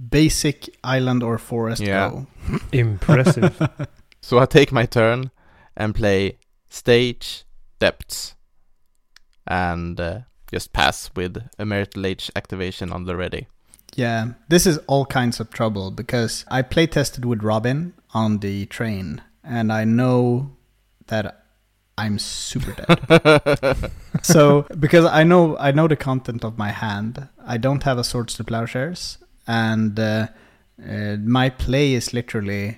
basic 0.10 0.70
island 0.84 1.24
or 1.24 1.38
forest 1.38 1.82
Yeah. 1.82 2.10
go. 2.10 2.28
Impressive. 2.72 3.62
So 4.22 4.38
I 4.38 4.46
take 4.46 4.74
my 4.74 4.86
turn 4.86 5.32
and 5.78 5.96
play 5.96 6.40
stage 6.70 7.46
depths 7.80 8.36
and 9.50 10.00
uh, 10.00 10.20
just 10.52 10.72
pass 10.72 11.10
with 11.16 11.44
a 11.58 11.66
Marit 11.66 11.98
Lage 11.98 12.32
activation 12.36 12.94
on 12.94 13.06
the 13.06 13.16
ready. 13.16 13.48
Yeah, 13.96 14.34
this 14.48 14.66
is 14.66 14.78
all 14.88 15.06
kinds 15.06 15.40
of 15.40 15.50
trouble 15.50 15.92
because 15.92 16.46
I 16.48 16.62
play 16.62 16.88
tested 16.88 17.26
with 17.26 17.44
Robin 17.44 17.94
on 18.14 18.40
the 18.40 18.68
train, 18.68 19.22
and 19.44 19.74
I 19.74 19.84
know 19.84 20.52
that 21.08 21.44
I'm 21.98 22.20
super 22.20 22.72
dead. 22.72 23.92
so 24.22 24.68
because 24.80 25.06
I 25.06 25.24
know 25.24 25.58
I 25.58 25.72
know 25.72 25.88
the 25.88 25.96
content 25.96 26.44
of 26.46 26.58
my 26.58 26.70
hand, 26.70 27.28
I 27.46 27.58
don't 27.58 27.84
have 27.84 27.98
a 27.98 28.04
swords 28.04 28.36
to 28.36 28.44
plowshares, 28.44 29.18
and 29.48 30.00
uh, 30.00 30.28
uh, 30.88 31.18
my 31.18 31.50
play 31.50 31.94
is 31.94 32.14
literally 32.14 32.78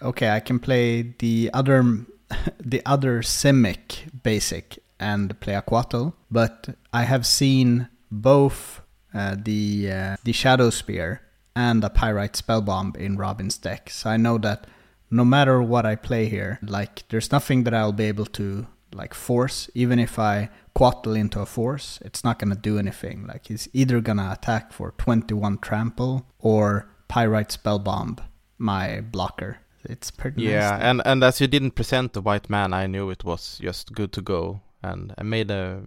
okay. 0.00 0.30
I 0.30 0.40
can 0.40 0.58
play 0.58 1.14
the 1.18 1.50
other 1.52 2.06
the 2.60 2.82
other 2.86 3.20
Simic 3.20 4.22
basic 4.22 4.78
and 4.98 5.38
play 5.40 5.54
a 5.54 5.62
Coatl, 5.62 6.12
but 6.30 6.68
I 6.92 7.02
have 7.04 7.26
seen 7.26 7.88
both 8.10 8.80
uh, 9.14 9.36
the 9.38 9.90
uh, 9.92 10.16
the 10.24 10.32
Shadow 10.32 10.70
Spear 10.70 11.20
and 11.54 11.82
a 11.84 11.90
Pyrite 11.90 12.34
Spellbomb 12.34 12.96
in 12.96 13.16
Robin's 13.16 13.58
deck. 13.58 13.90
So 13.90 14.10
I 14.10 14.16
know 14.16 14.38
that 14.38 14.66
no 15.10 15.24
matter 15.24 15.62
what 15.62 15.86
I 15.86 15.96
play 15.96 16.26
here, 16.28 16.58
like 16.62 17.04
there's 17.08 17.32
nothing 17.32 17.64
that 17.64 17.74
I'll 17.74 17.92
be 17.92 18.04
able 18.04 18.26
to 18.26 18.66
like 18.92 19.14
force. 19.14 19.70
Even 19.74 19.98
if 19.98 20.18
I 20.18 20.48
Coatl 20.74 21.14
into 21.18 21.40
a 21.40 21.46
force, 21.46 21.98
it's 22.04 22.24
not 22.24 22.38
gonna 22.38 22.56
do 22.56 22.78
anything. 22.78 23.26
Like 23.26 23.46
he's 23.46 23.68
either 23.72 24.00
gonna 24.00 24.30
attack 24.32 24.72
for 24.72 24.92
21 24.98 25.58
trample 25.58 26.26
or 26.38 26.88
Pyrite 27.08 27.48
Spellbomb 27.50 28.18
my 28.58 29.00
blocker. 29.02 29.58
It's 29.84 30.10
pretty 30.10 30.42
Yeah, 30.42 30.70
nasty. 30.70 30.84
and 30.84 31.02
and 31.06 31.24
as 31.24 31.40
you 31.40 31.46
didn't 31.46 31.72
present 31.76 32.12
the 32.12 32.20
white 32.20 32.50
man, 32.50 32.72
I 32.72 32.86
knew 32.86 33.10
it 33.10 33.24
was 33.24 33.58
just 33.62 33.92
good 33.92 34.12
to 34.12 34.20
go, 34.22 34.60
and 34.86 35.14
I 35.18 35.22
made 35.22 35.50
a 35.50 35.82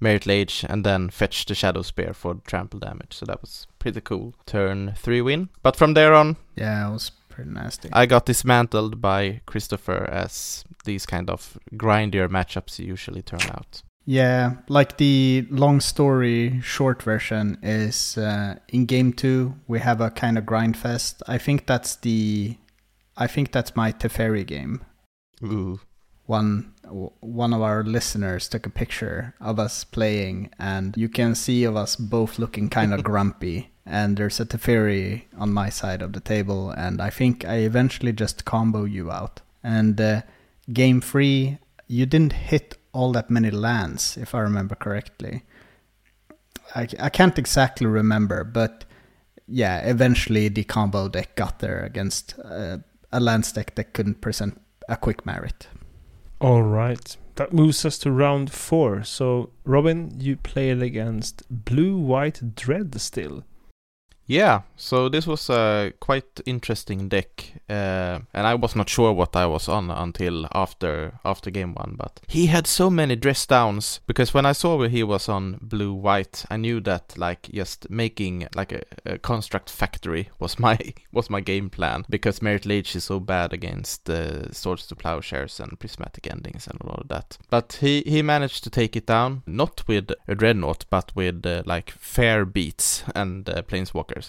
Marit 0.00 0.26
Lage 0.26 0.64
and 0.68 0.84
then 0.84 1.10
fetched 1.10 1.48
the 1.48 1.54
Shadow 1.54 1.82
Spear 1.82 2.12
for 2.12 2.34
trample 2.46 2.80
damage, 2.80 3.14
so 3.14 3.26
that 3.26 3.40
was 3.40 3.66
pretty 3.78 4.00
cool. 4.00 4.34
Turn 4.46 4.94
three 4.96 5.20
win, 5.22 5.48
but 5.62 5.76
from 5.76 5.94
there 5.94 6.14
on, 6.14 6.36
yeah, 6.56 6.88
it 6.88 6.92
was 6.92 7.10
pretty 7.28 7.50
nasty. 7.50 7.88
I 7.92 8.06
got 8.06 8.26
dismantled 8.26 9.00
by 9.00 9.40
Christopher 9.46 10.08
as 10.10 10.64
these 10.84 11.06
kind 11.06 11.30
of 11.30 11.58
grindier 11.72 12.28
matchups 12.28 12.78
usually 12.78 13.22
turn 13.22 13.42
out. 13.50 13.82
Yeah, 14.06 14.56
like 14.68 14.98
the 14.98 15.46
long 15.50 15.80
story 15.80 16.60
short 16.62 17.02
version 17.02 17.58
is 17.62 18.18
uh, 18.18 18.56
in 18.68 18.84
game 18.84 19.14
two 19.14 19.54
we 19.66 19.80
have 19.80 20.02
a 20.02 20.10
kind 20.10 20.36
of 20.36 20.44
grind 20.44 20.76
fest. 20.76 21.22
I 21.26 21.38
think 21.38 21.66
that's 21.66 21.96
the, 21.96 22.58
I 23.16 23.26
think 23.26 23.50
that's 23.52 23.74
my 23.74 23.92
Teferi 23.92 24.46
game. 24.46 24.84
Ooh. 25.42 25.80
One 26.26 26.72
one 27.20 27.52
of 27.52 27.60
our 27.60 27.82
listeners 27.82 28.48
took 28.48 28.66
a 28.66 28.70
picture 28.70 29.34
of 29.40 29.58
us 29.58 29.84
playing, 29.84 30.50
and 30.58 30.96
you 30.96 31.08
can 31.08 31.34
see 31.34 31.64
of 31.64 31.76
us 31.76 31.96
both 31.96 32.38
looking 32.38 32.68
kind 32.68 32.94
of 32.94 33.04
grumpy. 33.10 33.70
And 33.86 34.16
there's 34.16 34.40
a 34.40 34.46
Teferi 34.46 35.24
on 35.36 35.52
my 35.52 35.68
side 35.68 36.00
of 36.00 36.14
the 36.14 36.20
table, 36.20 36.70
and 36.70 37.02
I 37.02 37.10
think 37.10 37.44
I 37.44 37.56
eventually 37.56 38.12
just 38.12 38.46
combo 38.46 38.84
you 38.84 39.10
out. 39.10 39.42
And 39.62 40.00
uh, 40.00 40.22
game 40.72 41.02
three, 41.02 41.58
you 41.86 42.06
didn't 42.06 42.32
hit 42.32 42.78
all 42.92 43.12
that 43.12 43.28
many 43.28 43.50
lands, 43.50 44.16
if 44.16 44.34
I 44.34 44.40
remember 44.40 44.74
correctly. 44.74 45.42
I, 46.74 46.88
I 46.98 47.10
can't 47.10 47.38
exactly 47.38 47.86
remember, 47.86 48.42
but 48.44 48.84
yeah, 49.46 49.80
eventually 49.80 50.48
the 50.48 50.64
combo 50.64 51.08
deck 51.08 51.36
got 51.36 51.58
there 51.58 51.84
against 51.84 52.34
uh, 52.42 52.78
a 53.12 53.20
lands 53.20 53.52
deck 53.52 53.74
that 53.74 53.92
couldn't 53.92 54.20
present 54.22 54.60
a 54.88 54.96
quick 54.96 55.26
merit. 55.26 55.68
All 56.40 56.62
right. 56.62 57.16
That 57.36 57.52
moves 57.52 57.84
us 57.84 57.98
to 57.98 58.12
round 58.12 58.52
four. 58.52 59.02
So, 59.02 59.50
Robin, 59.64 60.12
you 60.18 60.36
played 60.36 60.82
against 60.82 61.42
Blue 61.50 61.96
White 61.96 62.54
Dread 62.54 63.00
still. 63.00 63.44
Yeah, 64.26 64.62
so 64.76 65.08
this 65.08 65.26
was 65.26 65.50
a 65.50 65.92
quite 66.00 66.40
interesting 66.46 67.08
deck, 67.08 67.52
uh, 67.68 68.20
and 68.32 68.46
I 68.46 68.54
was 68.54 68.74
not 68.74 68.88
sure 68.88 69.12
what 69.12 69.36
I 69.36 69.44
was 69.44 69.68
on 69.68 69.90
until 69.90 70.46
after 70.52 71.20
after 71.24 71.50
game 71.50 71.74
one. 71.74 71.96
But 71.98 72.20
he 72.26 72.46
had 72.46 72.66
so 72.66 72.88
many 72.88 73.16
dress 73.16 73.46
downs 73.46 74.00
because 74.06 74.32
when 74.32 74.46
I 74.46 74.52
saw 74.52 74.76
where 74.76 74.88
he 74.88 75.02
was 75.02 75.28
on 75.28 75.58
blue 75.60 75.92
white, 75.92 76.44
I 76.50 76.56
knew 76.56 76.80
that 76.80 77.18
like 77.18 77.50
just 77.52 77.90
making 77.90 78.48
like 78.54 78.72
a, 78.72 78.82
a 79.04 79.18
construct 79.18 79.68
factory 79.68 80.30
was 80.38 80.58
my 80.58 80.78
was 81.12 81.28
my 81.28 81.40
game 81.40 81.68
plan 81.68 82.06
because 82.08 82.40
Marit 82.40 82.64
Lage 82.64 82.96
is 82.96 83.04
so 83.04 83.20
bad 83.20 83.52
against 83.52 84.08
uh, 84.08 84.50
swords 84.52 84.86
to 84.86 84.96
plowshares 84.96 85.60
and 85.60 85.78
prismatic 85.78 86.30
endings 86.30 86.66
and 86.66 86.80
all 86.82 86.96
of 86.96 87.08
that. 87.08 87.36
But 87.50 87.78
he 87.80 88.02
he 88.06 88.22
managed 88.22 88.64
to 88.64 88.70
take 88.70 88.96
it 88.96 89.06
down, 89.06 89.42
not 89.46 89.86
with 89.86 90.12
a 90.26 90.34
dreadnought, 90.34 90.86
but 90.88 91.12
with 91.14 91.44
uh, 91.44 91.62
like 91.66 91.90
fair 91.90 92.46
beats 92.46 93.04
and 93.14 93.46
uh, 93.48 93.60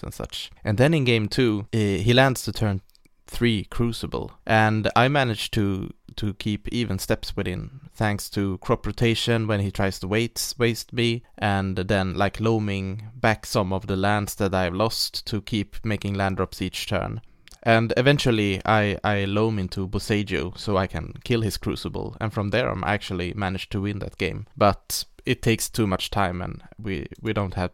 and 0.02 0.12
such. 0.12 0.50
And 0.64 0.78
then 0.78 0.94
in 0.94 1.04
game 1.04 1.28
two, 1.28 1.66
uh, 1.72 1.78
he 1.78 2.12
lands 2.12 2.42
to 2.44 2.52
turn 2.52 2.80
three 3.26 3.64
Crucible, 3.64 4.32
and 4.46 4.90
I 4.94 5.08
managed 5.08 5.52
to 5.54 5.92
to 6.16 6.32
keep 6.34 6.66
even 6.68 6.98
steps 6.98 7.36
within 7.36 7.80
thanks 7.92 8.30
to 8.30 8.56
crop 8.58 8.86
rotation 8.86 9.46
when 9.46 9.60
he 9.60 9.70
tries 9.70 9.98
to 9.98 10.08
wait, 10.08 10.54
waste 10.56 10.92
me, 10.92 11.22
and 11.36 11.76
then 11.76 12.14
like 12.14 12.40
loaming 12.40 13.10
back 13.14 13.44
some 13.44 13.70
of 13.70 13.86
the 13.86 13.96
lands 13.96 14.34
that 14.36 14.54
I've 14.54 14.74
lost 14.74 15.26
to 15.26 15.42
keep 15.42 15.76
making 15.84 16.14
land 16.14 16.36
drops 16.38 16.62
each 16.62 16.86
turn. 16.86 17.20
And 17.62 17.92
eventually 17.96 18.62
I, 18.64 18.96
I 19.04 19.24
loam 19.24 19.58
into 19.58 19.88
Boseiju 19.88 20.56
so 20.56 20.76
I 20.76 20.86
can 20.86 21.14
kill 21.24 21.42
his 21.42 21.58
Crucible, 21.58 22.16
and 22.20 22.32
from 22.32 22.50
there 22.50 22.70
I'm 22.70 22.84
actually 22.84 23.34
managed 23.34 23.72
to 23.72 23.82
win 23.82 23.98
that 23.98 24.16
game. 24.18 24.46
But 24.56 25.04
it 25.26 25.42
takes 25.42 25.68
too 25.68 25.86
much 25.86 26.10
time 26.10 26.40
and 26.40 26.62
we, 26.78 27.08
we 27.20 27.32
don't 27.32 27.54
have 27.54 27.72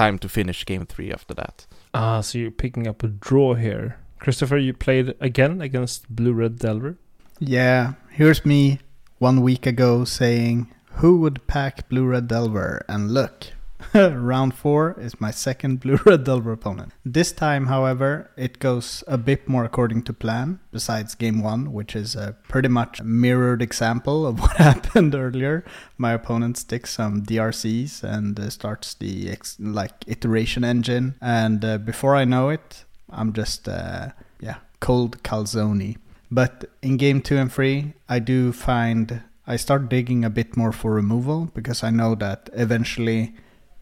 time 0.00 0.18
to 0.18 0.30
finish 0.30 0.64
game 0.64 0.86
three 0.86 1.12
after 1.12 1.34
that. 1.34 1.66
Ah, 1.92 2.22
so 2.22 2.38
you're 2.38 2.50
picking 2.50 2.86
up 2.86 3.02
a 3.02 3.08
draw 3.08 3.52
here. 3.52 3.98
Christopher, 4.18 4.56
you 4.56 4.72
played 4.72 5.14
again 5.20 5.60
against 5.60 6.08
Blue 6.08 6.32
Red 6.32 6.58
Delver. 6.58 6.96
Yeah, 7.38 7.94
here's 8.10 8.46
me 8.46 8.80
one 9.18 9.42
week 9.42 9.66
ago 9.66 10.06
saying, 10.06 10.72
Who 11.00 11.20
would 11.20 11.46
pack 11.46 11.90
Blue 11.90 12.06
Red 12.06 12.28
Delver? 12.28 12.82
And 12.88 13.12
look, 13.12 13.48
round 13.94 14.54
four 14.54 14.96
is 14.98 15.20
my 15.20 15.30
second 15.30 15.80
Blue 15.80 15.98
Red 16.04 16.24
Delver 16.24 16.52
opponent. 16.52 16.92
This 17.04 17.32
time, 17.32 17.66
however, 17.66 18.30
it 18.36 18.58
goes 18.58 19.04
a 19.06 19.18
bit 19.18 19.48
more 19.48 19.64
according 19.64 20.02
to 20.04 20.12
plan, 20.12 20.60
besides 20.72 21.14
game 21.14 21.42
one, 21.42 21.72
which 21.72 21.96
is 21.96 22.14
a 22.14 22.36
pretty 22.48 22.68
much 22.68 23.02
mirrored 23.02 23.62
example 23.62 24.26
of 24.26 24.40
what 24.40 24.56
happened 24.56 25.14
earlier. 25.14 25.64
My 25.98 26.12
opponent 26.12 26.56
sticks 26.58 26.90
some 26.90 27.22
DRCs 27.22 28.02
and 28.02 28.38
uh, 28.38 28.50
starts 28.50 28.94
the 28.94 29.30
ex- 29.30 29.56
like 29.58 30.04
iteration 30.06 30.64
engine, 30.64 31.16
and 31.20 31.64
uh, 31.64 31.78
before 31.78 32.16
I 32.16 32.24
know 32.24 32.50
it, 32.50 32.84
I'm 33.10 33.32
just 33.32 33.68
uh, 33.68 34.10
yeah 34.40 34.56
cold 34.80 35.22
calzone. 35.22 35.96
But 36.30 36.66
in 36.80 36.96
game 36.96 37.20
two 37.22 37.36
and 37.36 37.52
three, 37.52 37.94
I 38.08 38.20
do 38.20 38.52
find 38.52 39.22
I 39.46 39.56
start 39.56 39.88
digging 39.88 40.24
a 40.24 40.30
bit 40.30 40.56
more 40.56 40.70
for 40.70 40.92
removal 40.92 41.50
because 41.54 41.82
I 41.82 41.90
know 41.90 42.14
that 42.14 42.50
eventually 42.52 43.34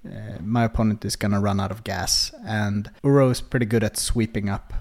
uh, 0.08 0.38
my 0.42 0.64
opponent 0.64 1.04
is 1.04 1.16
gonna 1.16 1.40
run 1.40 1.60
out 1.60 1.70
of 1.70 1.84
gas, 1.84 2.32
and 2.44 2.90
Uro 3.02 3.30
is 3.30 3.40
pretty 3.40 3.66
good 3.66 3.84
at 3.84 3.96
sweeping 3.96 4.48
up 4.48 4.72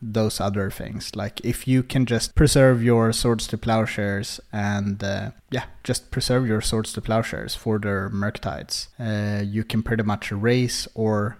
those 0.00 0.40
other 0.40 0.70
things. 0.70 1.14
Like 1.16 1.40
if 1.44 1.66
you 1.66 1.82
can 1.82 2.06
just 2.06 2.34
preserve 2.34 2.82
your 2.82 3.12
swords 3.12 3.46
to 3.48 3.58
plowshares 3.58 4.40
and 4.52 5.02
uh, 5.02 5.30
yeah, 5.50 5.64
just 5.84 6.10
preserve 6.10 6.46
your 6.46 6.60
swords 6.60 6.92
to 6.94 7.00
plowshares 7.00 7.54
for 7.54 7.78
their 7.78 8.10
Murktides, 8.10 8.88
uh, 9.00 9.42
you 9.42 9.64
can 9.64 9.82
pretty 9.82 10.02
much 10.02 10.30
erase 10.30 10.86
or 10.94 11.38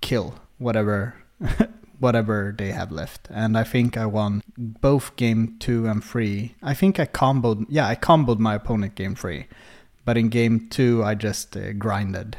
kill 0.00 0.34
whatever 0.58 1.14
whatever 1.98 2.54
they 2.56 2.72
have 2.72 2.92
left. 2.92 3.28
And 3.30 3.56
I 3.56 3.64
think 3.64 3.96
I 3.96 4.06
won 4.06 4.42
both 4.56 5.16
game 5.16 5.56
two 5.58 5.86
and 5.86 6.04
three. 6.04 6.54
I 6.62 6.74
think 6.74 7.00
I 7.00 7.06
comboed, 7.06 7.66
yeah, 7.68 7.88
I 7.88 7.96
comboed 7.96 8.38
my 8.38 8.54
opponent 8.54 8.94
game 8.94 9.14
three. 9.14 9.46
But 10.04 10.16
in 10.16 10.28
game 10.28 10.68
two, 10.68 11.02
I 11.02 11.14
just 11.14 11.56
uh, 11.56 11.72
grinded 11.72 12.36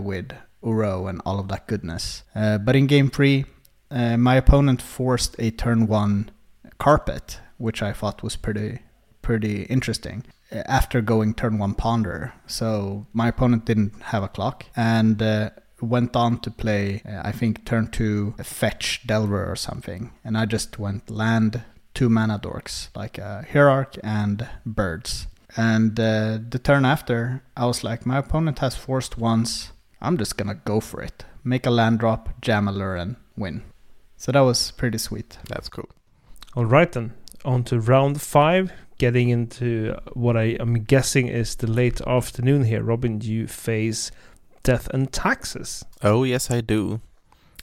with 0.00 0.32
Uro 0.62 1.08
and 1.08 1.20
all 1.24 1.38
of 1.38 1.48
that 1.48 1.66
goodness. 1.66 2.22
Uh, 2.34 2.58
but 2.58 2.76
in 2.76 2.86
game 2.86 3.10
three, 3.10 3.44
uh, 3.90 4.16
my 4.16 4.36
opponent 4.36 4.82
forced 4.82 5.34
a 5.38 5.50
turn 5.50 5.86
one 5.86 6.30
carpet, 6.78 7.40
which 7.58 7.82
I 7.82 7.92
thought 7.92 8.22
was 8.22 8.36
pretty 8.36 8.80
pretty 9.22 9.62
interesting. 9.64 10.24
uh, 10.52 10.62
After 10.66 11.00
going 11.00 11.34
turn 11.34 11.58
one 11.58 11.74
ponder, 11.74 12.32
so 12.46 13.06
my 13.12 13.28
opponent 13.28 13.64
didn't 13.64 14.02
have 14.02 14.22
a 14.22 14.28
clock 14.28 14.66
and 14.76 15.20
uh, 15.22 15.50
went 15.80 16.16
on 16.16 16.38
to 16.40 16.50
play. 16.50 17.02
Uh, 17.04 17.22
I 17.24 17.32
think 17.32 17.64
turn 17.64 17.88
two 17.88 18.34
fetch 18.42 19.06
Delver 19.06 19.50
or 19.50 19.56
something, 19.56 20.12
and 20.24 20.36
I 20.36 20.46
just 20.46 20.78
went 20.78 21.10
land 21.10 21.62
two 21.94 22.08
mana 22.08 22.38
dorks 22.38 22.88
like 22.94 23.18
a 23.18 23.44
hierarch 23.52 23.98
and 24.02 24.46
birds. 24.64 25.26
And 25.56 25.98
uh, 25.98 26.38
the 26.48 26.60
turn 26.62 26.84
after, 26.84 27.42
I 27.56 27.66
was 27.66 27.82
like, 27.82 28.06
my 28.06 28.18
opponent 28.18 28.60
has 28.60 28.76
forced 28.76 29.18
once. 29.18 29.72
I'm 30.00 30.16
just 30.16 30.36
gonna 30.36 30.54
go 30.54 30.80
for 30.80 31.02
it. 31.02 31.24
make 31.42 31.66
a 31.66 31.70
land 31.70 31.98
drop, 31.98 32.40
jam 32.40 32.66
Aluren, 32.66 33.16
win. 33.36 33.62
So 34.16 34.32
that 34.32 34.40
was 34.40 34.70
pretty 34.72 34.98
sweet. 34.98 35.38
That's 35.48 35.68
cool. 35.68 35.88
All 36.54 36.66
right 36.66 36.90
then, 36.92 37.14
on 37.44 37.64
to 37.64 37.80
round 37.80 38.20
five. 38.20 38.72
Getting 38.98 39.30
into 39.30 39.96
what 40.12 40.36
I 40.36 40.58
am 40.60 40.84
guessing 40.84 41.28
is 41.28 41.56
the 41.56 41.66
late 41.66 42.02
afternoon 42.02 42.64
here. 42.64 42.82
Robin, 42.82 43.18
do 43.18 43.32
you 43.32 43.46
face 43.46 44.10
Death 44.62 44.88
and 44.88 45.12
Taxes. 45.12 45.84
Oh, 46.02 46.24
yes, 46.24 46.50
I 46.50 46.60
do. 46.60 47.00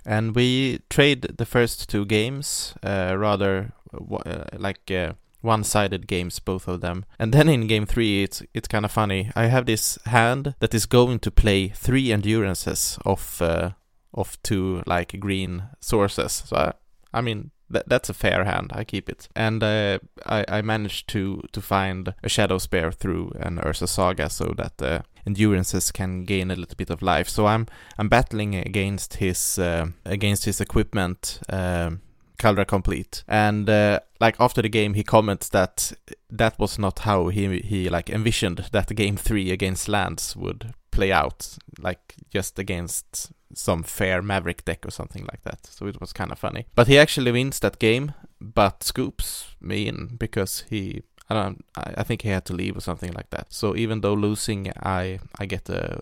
And 0.05 0.35
we 0.35 0.79
trade 0.89 1.21
the 1.37 1.45
first 1.45 1.89
two 1.89 2.05
games, 2.05 2.73
uh, 2.83 3.15
rather 3.17 3.73
uh, 3.93 4.43
like 4.57 4.89
uh, 4.89 5.13
one-sided 5.41 6.07
games, 6.07 6.39
both 6.39 6.67
of 6.67 6.81
them. 6.81 7.05
And 7.19 7.33
then 7.33 7.49
in 7.49 7.67
game 7.67 7.85
three, 7.85 8.23
it's 8.23 8.43
it's 8.53 8.67
kind 8.67 8.85
of 8.85 8.91
funny. 8.91 9.31
I 9.35 9.45
have 9.45 9.65
this 9.65 9.99
hand 10.05 10.55
that 10.59 10.73
is 10.73 10.85
going 10.85 11.19
to 11.19 11.31
play 11.31 11.69
three 11.69 12.11
endurances 12.11 12.97
of 13.05 13.41
uh, 13.41 13.71
of 14.13 14.37
two 14.43 14.81
like 14.85 15.19
green 15.19 15.63
sources. 15.79 16.43
So 16.45 16.55
I, 16.55 16.73
I 17.13 17.21
mean, 17.21 17.51
that 17.69 17.87
that's 17.89 18.09
a 18.09 18.13
fair 18.13 18.45
hand. 18.45 18.71
I 18.73 18.83
keep 18.83 19.09
it, 19.09 19.27
and 19.35 19.63
uh, 19.63 19.99
I 20.25 20.45
I 20.47 20.61
managed 20.61 21.07
to 21.09 21.41
to 21.51 21.61
find 21.61 22.13
a 22.23 22.29
Shadow 22.29 22.57
Spear 22.57 22.91
through 22.91 23.31
an 23.39 23.57
Urza 23.57 23.87
Saga, 23.87 24.29
so 24.29 24.53
that 24.57 24.77
the 24.77 25.03
endurances 25.25 25.91
can 25.91 26.23
gain 26.25 26.51
a 26.51 26.55
little 26.55 26.75
bit 26.77 26.89
of 26.89 27.01
life. 27.01 27.29
So 27.29 27.45
I'm 27.45 27.67
I'm 27.97 28.09
battling 28.09 28.55
against 28.55 29.15
his 29.15 29.59
uh, 29.59 29.87
against 30.05 30.45
his 30.45 30.61
equipment. 30.61 31.39
Um, 31.49 32.01
Kaldra 32.39 32.65
Compleat 32.65 33.23
and 33.27 33.69
uh, 33.69 33.99
like 34.19 34.35
after 34.39 34.61
the 34.61 34.69
game 34.69 34.93
he 34.93 35.03
comments 35.03 35.49
that 35.49 35.93
that 36.29 36.57
was 36.59 36.77
not 36.77 36.99
how 36.99 37.29
he 37.29 37.59
he 37.59 37.89
like 37.89 38.09
envisioned 38.09 38.65
that 38.71 38.95
game 38.95 39.17
3 39.17 39.51
against 39.51 39.87
lands 39.87 40.35
would 40.35 40.73
play 40.91 41.11
out 41.11 41.57
like 41.79 42.15
just 42.29 42.59
against 42.59 43.31
some 43.53 43.83
fair 43.83 44.21
Maverick 44.21 44.65
deck 44.65 44.85
or 44.85 44.91
something 44.91 45.25
like 45.31 45.43
that. 45.43 45.65
So 45.65 45.87
it 45.87 45.99
was 46.01 46.13
kind 46.13 46.31
of 46.31 46.39
funny. 46.39 46.65
But 46.75 46.87
he 46.87 46.97
actually 46.97 47.31
wins 47.31 47.59
that 47.59 47.79
game, 47.79 48.13
but 48.41 48.83
scoops 48.83 49.55
me 49.61 49.87
in 49.87 50.15
because 50.17 50.65
he 50.69 51.03
I 51.29 51.33
don't 51.33 51.65
I 51.75 52.03
think 52.03 52.21
he 52.21 52.29
had 52.29 52.45
to 52.45 52.53
leave 52.53 52.77
or 52.77 52.81
something 52.81 53.11
like 53.13 53.29
that. 53.31 53.47
So 53.49 53.75
even 53.75 54.01
though 54.01 54.13
losing, 54.13 54.71
I 54.81 55.19
I 55.37 55.45
get 55.45 55.69
a 55.69 55.99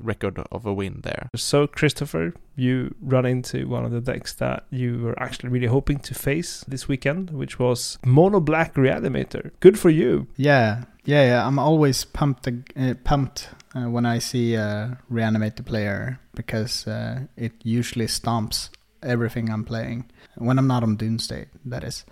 record 0.00 0.38
of 0.50 0.66
a 0.66 0.72
win 0.72 1.00
there. 1.02 1.28
So 1.36 1.66
Christopher, 1.66 2.34
you 2.56 2.94
run 3.00 3.26
into 3.26 3.68
one 3.68 3.84
of 3.84 3.92
the 3.92 4.00
decks 4.00 4.32
that 4.34 4.64
you 4.70 4.98
were 4.98 5.20
actually 5.20 5.50
really 5.50 5.66
hoping 5.66 5.98
to 6.00 6.14
face 6.14 6.64
this 6.68 6.88
weekend, 6.88 7.30
which 7.30 7.58
was 7.58 7.98
Mono 8.04 8.40
Black 8.40 8.74
Reanimator. 8.74 9.50
Good 9.60 9.78
for 9.78 9.90
you. 9.90 10.26
Yeah, 10.36 10.84
yeah, 11.04 11.24
yeah. 11.24 11.46
I'm 11.46 11.58
always 11.58 12.04
pumped 12.04 12.48
uh, 12.48 12.94
pumped 13.04 13.48
uh, 13.74 13.90
when 13.90 14.06
I 14.06 14.18
see 14.18 14.54
a 14.54 14.98
Reanimator 15.10 15.64
player 15.64 16.20
because 16.34 16.86
uh, 16.86 17.20
it 17.36 17.52
usually 17.62 18.06
stomps 18.06 18.70
everything 19.02 19.50
I'm 19.50 19.64
playing 19.64 20.10
when 20.36 20.58
I'm 20.58 20.66
not 20.66 20.82
on 20.82 20.96
Doomsday. 20.96 21.46
That 21.64 21.84
is. 21.84 22.04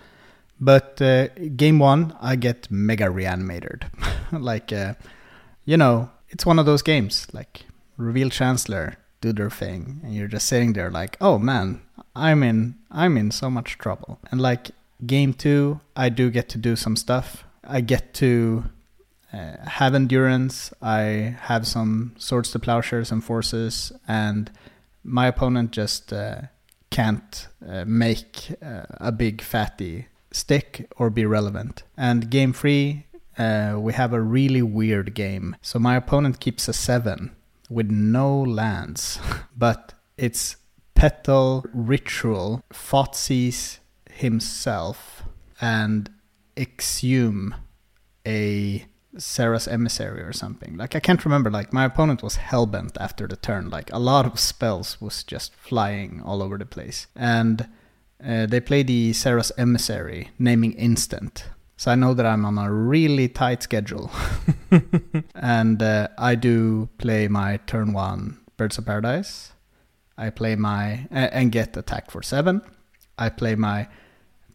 But 0.59 1.01
uh, 1.01 1.27
game 1.55 1.79
one, 1.79 2.15
I 2.19 2.35
get 2.35 2.69
mega 2.71 3.09
reanimated. 3.09 3.85
like, 4.31 4.73
uh, 4.73 4.95
you 5.65 5.77
know, 5.77 6.09
it's 6.29 6.45
one 6.45 6.59
of 6.59 6.65
those 6.65 6.81
games. 6.81 7.27
Like, 7.31 7.65
reveal 7.97 8.29
Chancellor, 8.29 8.97
do 9.21 9.33
their 9.33 9.49
thing, 9.49 10.01
and 10.03 10.15
you're 10.15 10.27
just 10.27 10.47
sitting 10.47 10.73
there 10.73 10.91
like, 10.91 11.17
oh 11.19 11.37
man, 11.37 11.81
I'm 12.15 12.43
in, 12.43 12.75
I'm 12.91 13.17
in 13.17 13.31
so 13.31 13.49
much 13.49 13.77
trouble. 13.77 14.19
And 14.31 14.39
like 14.39 14.71
game 15.05 15.33
two, 15.33 15.79
I 15.95 16.09
do 16.09 16.29
get 16.29 16.49
to 16.49 16.57
do 16.57 16.75
some 16.75 16.95
stuff. 16.95 17.43
I 17.63 17.81
get 17.81 18.13
to 18.15 18.65
uh, 19.33 19.57
have 19.67 19.93
endurance. 19.93 20.71
I 20.81 21.35
have 21.41 21.67
some 21.67 22.15
swords 22.17 22.51
to 22.51 22.59
plowshares 22.59 23.11
and 23.11 23.23
forces, 23.23 23.91
and 24.07 24.51
my 25.03 25.27
opponent 25.27 25.71
just 25.71 26.13
uh, 26.13 26.41
can't 26.89 27.47
uh, 27.67 27.85
make 27.85 28.51
uh, 28.61 28.83
a 28.91 29.11
big 29.11 29.41
fatty 29.41 30.07
stick 30.31 30.91
or 30.97 31.09
be 31.09 31.25
relevant. 31.25 31.83
And 31.95 32.29
game 32.29 32.53
three, 32.53 33.05
uh, 33.37 33.75
we 33.77 33.93
have 33.93 34.13
a 34.13 34.21
really 34.21 34.61
weird 34.61 35.13
game. 35.13 35.55
So 35.61 35.79
my 35.79 35.95
opponent 35.95 36.39
keeps 36.39 36.67
a 36.67 36.73
seven 36.73 37.35
with 37.69 37.89
no 37.89 38.41
lands, 38.41 39.19
but 39.57 39.93
it's 40.17 40.57
Petal 40.95 41.63
Ritual, 41.73 42.63
Thoughtseize 42.73 43.79
himself, 44.11 45.23
and 45.61 46.09
Exhume 46.57 47.55
a 48.25 48.85
Serra's 49.17 49.67
Emissary 49.67 50.21
or 50.21 50.33
something. 50.33 50.75
Like 50.75 50.95
I 50.95 50.99
can't 50.99 51.23
remember. 51.23 51.49
Like 51.49 51.71
my 51.71 51.85
opponent 51.85 52.21
was 52.21 52.37
hellbent 52.37 52.97
after 52.99 53.27
the 53.27 53.35
turn. 53.35 53.69
Like 53.69 53.91
a 53.93 53.99
lot 53.99 54.25
of 54.25 54.39
spells 54.39 54.99
was 54.99 55.23
just 55.23 55.55
flying 55.55 56.21
all 56.23 56.43
over 56.43 56.57
the 56.57 56.65
place, 56.65 57.07
and 57.15 57.67
uh, 58.23 58.45
they 58.45 58.59
play 58.59 58.83
the 58.83 59.13
Serra's 59.13 59.51
Emissary, 59.57 60.31
naming 60.39 60.73
instant. 60.73 61.45
So 61.77 61.91
I 61.91 61.95
know 61.95 62.15
that 62.15 62.25
I'm 62.25 62.45
on 62.45 62.57
a 62.57 62.71
really 62.71 63.27
tight 63.27 63.61
schedule. 63.61 64.09
and 65.35 65.81
uh, 65.81 66.07
I 66.17 66.33
do 66.33 66.89
play 66.97 67.27
my 67.27 67.57
turn 67.67 67.93
one 67.93 68.39
Birds 68.57 68.79
of 68.79 68.85
Paradise. 68.87 69.51
I 70.17 70.31
play 70.31 70.55
my. 70.55 71.07
Uh, 71.11 71.29
and 71.31 71.51
get 71.51 71.77
attack 71.77 72.09
for 72.09 72.23
seven. 72.23 72.61
I 73.19 73.29
play 73.29 73.53
my 73.53 73.87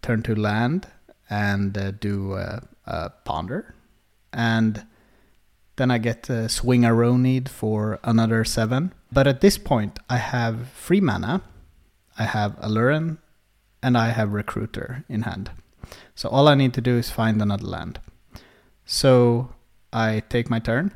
turn 0.03 0.22
to 0.25 0.35
land 0.35 0.88
and 1.31 1.79
uh, 1.79 1.92
do 1.92 2.35
a 2.35 3.11
ponder. 3.25 3.75
And 4.33 4.85
then 5.77 5.90
I 5.90 5.98
get 5.98 6.29
a 6.29 6.48
swing 6.48 6.85
a 6.85 7.18
need 7.18 7.48
for 7.48 8.01
another 8.03 8.44
seven. 8.44 8.92
But 9.12 9.29
at 9.29 9.40
this 9.40 9.59
point, 9.59 9.98
I 10.11 10.16
have 10.16 10.68
free 10.68 11.01
mana. 11.01 11.42
I 12.18 12.25
have 12.25 12.59
Aluren 12.61 13.18
and 13.83 13.97
I 13.97 14.11
have 14.11 14.33
Recruiter 14.33 15.05
in 15.09 15.23
hand. 15.23 15.51
So 16.14 16.29
all 16.29 16.49
I 16.49 16.55
need 16.55 16.75
to 16.75 16.81
do 16.81 16.97
is 16.97 17.11
find 17.11 17.40
another 17.40 17.66
land. 17.66 18.01
So 18.85 19.51
I 19.92 20.23
take 20.29 20.49
my 20.49 20.59
turn, 20.59 20.92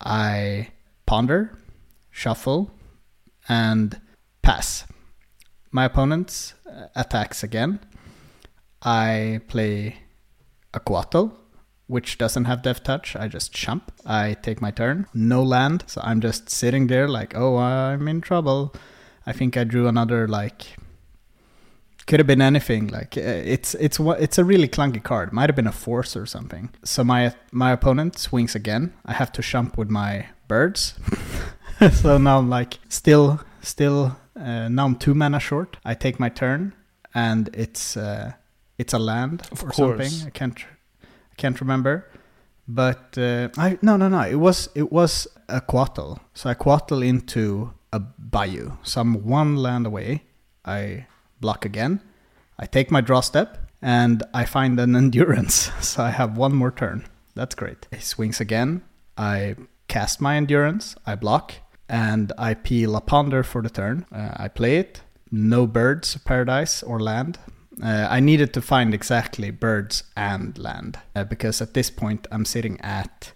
I 0.00 0.68
ponder, 1.06 1.58
shuffle, 2.10 2.70
and 3.48 4.00
pass. 4.42 4.84
My 5.70 5.86
opponent 5.86 6.54
uh, 6.66 6.86
attacks 6.94 7.42
again. 7.42 7.80
I 8.82 9.40
play 9.48 9.96
a 10.74 10.80
Coatl, 10.80 11.32
which 11.86 12.18
doesn't 12.18 12.46
have 12.46 12.62
Death 12.62 12.82
Touch. 12.82 13.14
I 13.16 13.28
just 13.28 13.52
chump. 13.52 13.92
I 14.04 14.34
take 14.34 14.60
my 14.60 14.70
turn. 14.70 15.06
No 15.14 15.42
land. 15.42 15.84
So 15.86 16.00
I'm 16.04 16.20
just 16.20 16.50
sitting 16.50 16.88
there 16.88 17.08
like, 17.08 17.36
oh, 17.36 17.56
I'm 17.56 18.08
in 18.08 18.20
trouble. 18.20 18.74
I 19.26 19.32
think 19.32 19.56
I 19.56 19.64
drew 19.64 19.86
another 19.86 20.26
like 20.26 20.76
could 22.06 22.20
have 22.20 22.26
been 22.26 22.42
anything. 22.42 22.88
Like 22.88 23.16
uh, 23.16 23.20
it's 23.20 23.74
it's 23.74 23.98
it's 24.00 24.38
a 24.38 24.44
really 24.44 24.68
clunky 24.68 25.02
card. 25.02 25.32
Might 25.32 25.48
have 25.48 25.56
been 25.56 25.66
a 25.66 25.72
force 25.72 26.16
or 26.16 26.26
something. 26.26 26.70
So 26.84 27.04
my 27.04 27.34
my 27.50 27.72
opponent 27.72 28.18
swings 28.18 28.54
again. 28.54 28.92
I 29.06 29.12
have 29.12 29.32
to 29.32 29.42
jump 29.42 29.78
with 29.78 29.90
my 29.90 30.26
birds. 30.48 30.94
so 31.92 32.18
now 32.18 32.38
I'm 32.38 32.50
like 32.50 32.78
still 32.88 33.40
still 33.60 34.16
uh, 34.36 34.68
now 34.68 34.84
I'm 34.86 34.96
two 34.96 35.14
mana 35.14 35.40
short. 35.40 35.76
I 35.84 35.94
take 35.94 36.18
my 36.18 36.28
turn 36.28 36.74
and 37.14 37.50
it's 37.54 37.96
uh, 37.96 38.32
it's 38.78 38.92
a 38.92 38.98
land 38.98 39.42
of 39.52 39.62
or 39.62 39.70
course. 39.70 39.76
something. 39.76 40.26
I 40.26 40.30
can't 40.30 40.58
I 41.02 41.34
can't 41.36 41.60
remember. 41.60 42.08
But 42.68 43.18
uh, 43.18 43.48
I 43.58 43.78
no 43.82 43.96
no 43.96 44.08
no 44.08 44.22
it 44.22 44.36
was 44.36 44.68
it 44.74 44.90
was 44.92 45.28
a 45.48 45.60
Coatl. 45.60 46.18
So 46.34 46.50
I 46.50 46.54
Coatl 46.54 47.02
into 47.02 47.72
a 47.92 48.00
bayou. 48.00 48.72
So 48.82 49.00
I'm 49.00 49.24
one 49.24 49.56
land 49.56 49.86
away. 49.86 50.24
I 50.64 51.06
block 51.42 51.66
again. 51.66 52.00
I 52.58 52.64
take 52.64 52.90
my 52.90 53.02
draw 53.02 53.20
step 53.20 53.58
and 53.82 54.22
I 54.32 54.46
find 54.46 54.80
an 54.80 54.96
endurance. 55.02 55.70
So 55.80 56.02
I 56.02 56.10
have 56.10 56.38
one 56.38 56.54
more 56.54 56.70
turn. 56.70 57.04
That's 57.34 57.54
great. 57.54 57.86
He 57.90 58.00
swings 58.00 58.40
again. 58.40 58.82
I 59.18 59.56
cast 59.88 60.22
my 60.22 60.36
endurance. 60.36 60.96
I 61.04 61.16
block 61.16 61.54
and 61.88 62.32
I 62.38 62.54
peel 62.54 62.96
a 62.96 63.02
ponder 63.02 63.42
for 63.42 63.60
the 63.60 63.68
turn. 63.68 64.06
Uh, 64.10 64.30
I 64.36 64.48
play 64.48 64.78
it. 64.78 65.02
No 65.30 65.66
birds, 65.66 66.16
paradise, 66.18 66.82
or 66.82 67.00
land. 67.00 67.38
Uh, 67.82 68.06
I 68.08 68.20
needed 68.20 68.52
to 68.54 68.60
find 68.60 68.94
exactly 68.94 69.50
birds 69.50 70.04
and 70.16 70.56
land 70.58 70.98
uh, 71.16 71.24
because 71.24 71.60
at 71.60 71.74
this 71.74 71.90
point 71.90 72.26
I'm 72.30 72.44
sitting 72.44 72.80
at 72.80 73.32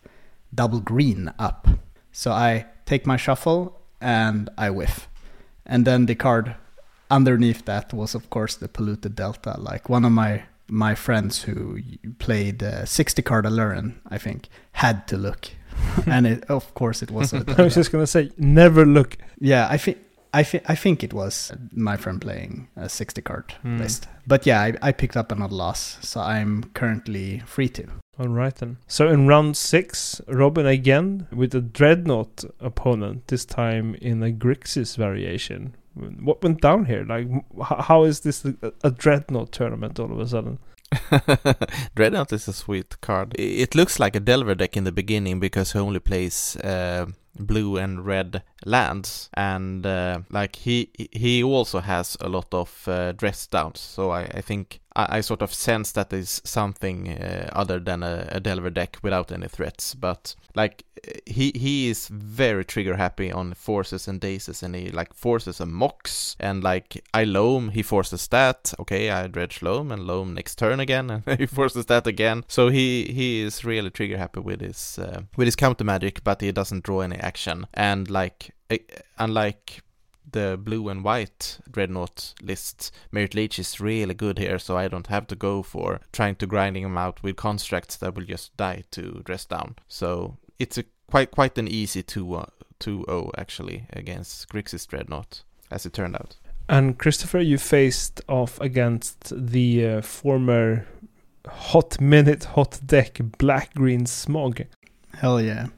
double 0.55 0.81
green 0.81 1.33
up. 1.39 1.69
So 2.13 2.33
I 2.33 2.67
take 2.85 3.07
my 3.07 3.17
shuffle 3.17 3.81
and 4.01 4.49
I 4.57 4.71
whiff. 4.71 5.09
And 5.65 5.85
then 5.85 6.07
the 6.07 6.15
card 6.15 6.55
underneath 7.11 7.65
that 7.65 7.93
was 7.93 8.15
of 8.15 8.29
course 8.31 8.57
the 8.57 8.69
polluted 8.69 9.15
delta 9.15 9.55
like 9.59 9.89
one 9.89 10.05
of 10.05 10.13
my 10.13 10.43
my 10.69 10.95
friends 10.97 11.43
who 11.43 11.79
played 12.19 12.61
uh, 12.61 12.85
60 12.85 13.23
card 13.23 13.45
Aluren, 13.45 13.95
I 14.11 14.19
think, 14.19 14.49
had 14.73 15.07
to 15.07 15.17
look. 15.17 15.51
and 16.07 16.27
it, 16.27 16.45
of 16.51 16.75
course 16.75 17.03
it 17.05 17.11
was. 17.13 17.33
I 17.59 17.63
was 17.63 17.77
just 17.77 17.93
gonna 17.93 18.05
say, 18.07 18.31
never 18.37 18.85
look. 18.85 19.17
Yeah, 19.39 19.69
I 19.71 19.77
think 19.77 19.99
I 20.35 20.43
think 20.43 20.65
I 20.69 20.75
think 20.75 21.05
it 21.05 21.13
was 21.15 21.53
my 21.73 21.97
friend 21.97 22.21
playing 22.21 22.67
a 22.75 22.89
60 22.89 23.23
card 23.23 23.55
Mm. 23.65 23.79
list. 23.79 24.09
But 24.27 24.45
yeah, 24.45 24.61
I, 24.61 24.75
I 24.83 24.91
picked 24.93 25.17
up 25.17 25.31
another 25.31 25.55
loss, 25.55 25.99
so 26.01 26.21
I'm 26.21 26.65
currently 26.75 27.43
free 27.47 27.69
to. 27.69 27.87
All 28.19 28.27
right 28.29 28.55
then. 28.57 28.79
So 28.89 29.09
in 29.09 29.29
round 29.29 29.57
six, 29.57 30.21
Robin 30.27 30.67
again 30.67 31.29
with 31.31 31.55
a 31.55 31.61
dreadnought 31.61 32.45
opponent. 32.59 33.29
This 33.29 33.45
time 33.45 33.95
in 34.03 34.21
a 34.23 34.33
Grixis 34.33 34.97
variation. 34.97 35.77
What 35.97 36.43
went 36.43 36.61
down 36.61 36.85
here? 36.85 37.05
Like, 37.05 37.29
how 37.63 38.05
is 38.05 38.21
this 38.21 38.45
a, 38.45 38.73
a 38.85 38.91
dreadnought 38.91 39.53
tournament 39.53 39.99
all 39.99 40.13
of 40.13 40.21
a 40.21 40.29
sudden? 40.29 40.59
Dreadnought 41.95 42.33
is 42.33 42.47
a 42.49 42.53
sweet 42.53 43.01
card. 43.01 43.35
It 43.39 43.75
looks 43.75 43.99
like 43.99 44.15
a 44.15 44.21
Delver 44.21 44.55
deck 44.55 44.77
in 44.77 44.85
the 44.85 44.93
beginning 44.93 45.41
because 45.41 45.73
he 45.73 45.79
only 45.79 45.99
plays 45.99 46.57
uh, 46.57 47.07
blue 47.39 47.77
and 47.77 48.05
red 48.05 48.43
lands, 48.65 49.29
and 49.35 49.85
uh, 49.85 50.21
like 50.31 50.57
he 50.57 50.91
he 51.13 51.43
also 51.43 51.81
has 51.81 52.17
a 52.21 52.29
lot 52.29 52.53
of 52.53 52.89
uh, 52.89 53.13
dress 53.13 53.47
downs. 53.47 53.81
So 53.81 54.11
I, 54.11 54.23
I 54.23 54.41
think 54.41 54.81
I, 54.95 55.19
I 55.19 55.21
sort 55.21 55.43
of 55.43 55.53
sense 55.53 55.93
that 55.93 56.13
is 56.13 56.41
something 56.45 57.09
uh, 57.09 57.51
other 57.53 57.79
than 57.79 58.03
a, 58.03 58.29
a 58.31 58.41
Delver 58.41 58.71
deck 58.71 58.99
without 59.03 59.31
any 59.31 59.49
threats. 59.49 59.95
But 59.95 60.35
like 60.55 60.85
he 61.27 61.53
he 61.55 61.89
is 61.89 62.09
very 62.09 62.65
trigger 62.65 62.97
happy 62.97 63.31
on 63.31 63.55
forces 63.55 64.09
and 64.09 64.21
Dazes, 64.21 64.63
and 64.63 64.75
he 64.75 64.91
like 64.91 65.13
forces 65.13 65.61
a 65.61 65.67
mox 65.67 66.37
and 66.41 66.65
like 66.65 67.05
I 67.13 67.25
loam, 67.25 67.71
he 67.71 67.83
forces 67.83 68.27
that. 68.29 68.73
Okay, 68.81 69.11
I 69.11 69.27
dredge 69.27 69.63
loam 69.63 69.93
and 69.93 70.07
loam 70.07 70.35
next 70.35 70.57
turn 70.59 70.81
again, 70.81 71.11
and 71.27 71.39
he 71.39 71.47
forces 71.47 71.87
that 71.87 72.07
again. 72.07 72.45
So 72.49 72.69
he 72.69 73.05
he 73.05 73.43
is 73.43 73.65
really 73.65 73.91
trigger 73.91 74.17
happy 74.17 74.41
with 74.41 74.61
his 74.61 74.99
uh, 74.99 75.23
with 75.37 75.47
his 75.47 75.57
counter 75.57 75.85
magic, 75.85 76.25
but 76.25 76.41
he 76.41 76.51
doesn't 76.53 76.85
draw 76.85 77.01
any 77.01 77.17
action. 77.17 77.67
And 77.75 78.11
like 78.11 78.56
unlike 79.19 79.83
the 80.31 80.59
blue 80.61 80.89
and 80.89 81.05
white 81.05 81.59
dreadnought 81.71 82.35
list, 82.43 82.93
Marit 83.11 83.35
Lage 83.35 83.59
is 83.59 83.81
really 83.81 84.15
good 84.15 84.39
here, 84.39 84.59
so 84.59 84.77
I 84.77 84.89
don't 84.89 85.07
have 85.07 85.27
to 85.29 85.37
go 85.37 85.63
for 85.63 86.01
trying 86.13 86.37
to 86.37 86.47
grinding 86.47 86.85
him 86.85 86.99
out 86.99 87.23
with 87.23 87.37
constructs 87.37 87.97
that 87.97 88.15
will 88.15 88.25
just 88.25 88.57
die 88.57 88.85
to 88.93 89.23
dress 89.25 89.45
down. 89.45 89.77
So 89.89 90.37
it's 90.59 90.79
a 90.79 90.85
quite 91.09 91.31
quite 91.31 91.57
an 91.59 91.69
easy 91.69 92.03
2 92.03 92.47
2-0 92.81 93.31
actually 93.39 93.87
against 93.93 94.49
Grixis 94.49 94.87
Dreadnought, 94.87 95.43
as 95.71 95.87
it 95.87 95.93
turned 95.93 96.17
out. 96.17 96.37
And 96.69 96.99
Christopher, 96.99 97.41
you 97.41 97.59
faced 97.59 98.21
off 98.29 98.61
against 98.61 99.33
the 99.35 99.87
uh, 99.87 100.03
former 100.03 100.87
hot 101.47 102.01
minute 102.01 102.45
hot 102.45 102.81
deck 102.85 103.21
black 103.39 103.75
green 103.75 104.05
smog. 104.07 104.63
Hell 105.15 105.41
yeah. 105.41 105.69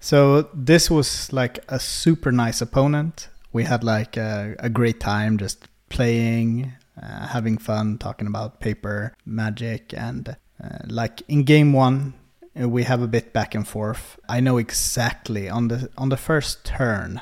So 0.00 0.48
this 0.54 0.90
was 0.90 1.32
like 1.32 1.64
a 1.68 1.80
super 1.80 2.32
nice 2.32 2.60
opponent. 2.60 3.28
We 3.52 3.64
had 3.64 3.82
like 3.82 4.16
a, 4.16 4.54
a 4.58 4.68
great 4.68 5.00
time 5.00 5.38
just 5.38 5.68
playing, 5.88 6.72
uh, 7.00 7.26
having 7.28 7.58
fun, 7.58 7.98
talking 7.98 8.26
about 8.26 8.60
paper 8.60 9.14
magic, 9.24 9.92
and 9.96 10.36
uh, 10.62 10.78
like 10.86 11.22
in 11.28 11.44
game 11.44 11.72
one, 11.72 12.14
uh, 12.60 12.68
we 12.68 12.84
have 12.84 13.02
a 13.02 13.08
bit 13.08 13.32
back 13.32 13.54
and 13.54 13.66
forth. 13.66 14.18
I 14.28 14.40
know 14.40 14.58
exactly 14.58 15.48
on 15.48 15.68
the 15.68 15.90
on 15.96 16.10
the 16.10 16.16
first 16.16 16.64
turn, 16.64 17.20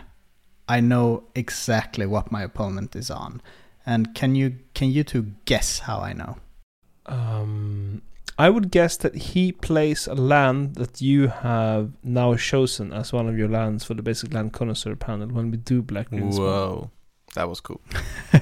I 0.69 0.81
know 0.81 1.25
exactly 1.35 2.07
what 2.07 2.33
my 2.33 2.43
opponent 2.43 2.97
is 2.97 3.11
on. 3.11 3.41
And 3.85 4.15
can 4.15 4.35
you 4.35 4.57
can 4.75 4.91
you 4.91 5.05
two 5.05 5.33
guess 5.45 5.81
how 5.81 6.01
I 6.01 6.13
know? 6.13 6.39
Um, 7.07 8.03
I 8.39 8.51
would 8.51 8.71
guess 8.71 8.97
that 8.99 9.15
he 9.15 9.51
plays 9.53 10.07
a 10.07 10.15
land 10.15 10.75
that 10.75 11.01
you 11.01 11.29
have 11.29 11.93
now 12.05 12.35
chosen 12.37 12.93
as 12.93 13.13
one 13.13 13.29
of 13.29 13.39
your 13.39 13.49
lands 13.49 13.85
for 13.85 13.95
the 13.95 14.03
basic 14.03 14.35
land 14.35 14.53
connoisseur 14.53 14.95
panel 14.95 15.29
when 15.29 15.51
we 15.51 15.57
do 15.57 15.81
black 15.83 16.11
green 16.11 16.31
smog. 16.33 16.47
Whoa, 16.47 16.91
that 17.35 17.49
was 17.49 17.61
cool. 17.61 17.81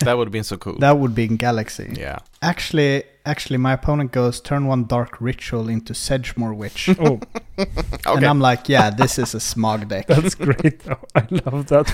that 0.00 0.14
would 0.16 0.26
have 0.26 0.32
been 0.32 0.42
so 0.44 0.56
cool. 0.56 0.78
That 0.80 0.98
would 0.98 1.14
be 1.14 1.24
in 1.26 1.36
Galaxy. 1.36 1.92
yeah. 1.96 2.18
Actually, 2.42 3.04
actually, 3.26 3.58
my 3.58 3.72
opponent 3.74 4.10
goes 4.10 4.40
turn 4.40 4.66
one 4.66 4.84
dark 4.86 5.20
ritual 5.20 5.68
into 5.68 5.94
Sedgemoor 5.94 6.52
Witch, 6.54 6.88
Oh, 6.98 7.20
and 8.06 8.24
I'm 8.24 8.40
like, 8.40 8.68
yeah, 8.68 8.90
this 8.90 9.18
is 9.20 9.34
a 9.36 9.40
smog 9.40 9.88
deck. 9.88 10.08
that's 10.08 10.34
great. 10.34 10.80
Oh, 10.88 10.96
I 11.14 11.26
love 11.30 11.66
that. 11.68 11.86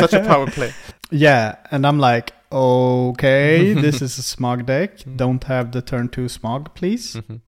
Such 0.00 0.12
a 0.12 0.20
power 0.20 0.46
play. 0.50 0.72
yeah, 1.10 1.56
and 1.70 1.86
I'm 1.86 1.98
like, 1.98 2.32
okay, 2.52 3.72
this 3.84 4.02
is 4.02 4.18
a 4.18 4.22
smog 4.22 4.66
deck. 4.66 4.98
Don't 5.16 5.44
have 5.44 5.72
the 5.72 5.82
turn 5.82 6.08
two 6.08 6.28
smog, 6.28 6.74
please. 6.74 7.14
Mhm. 7.16 7.40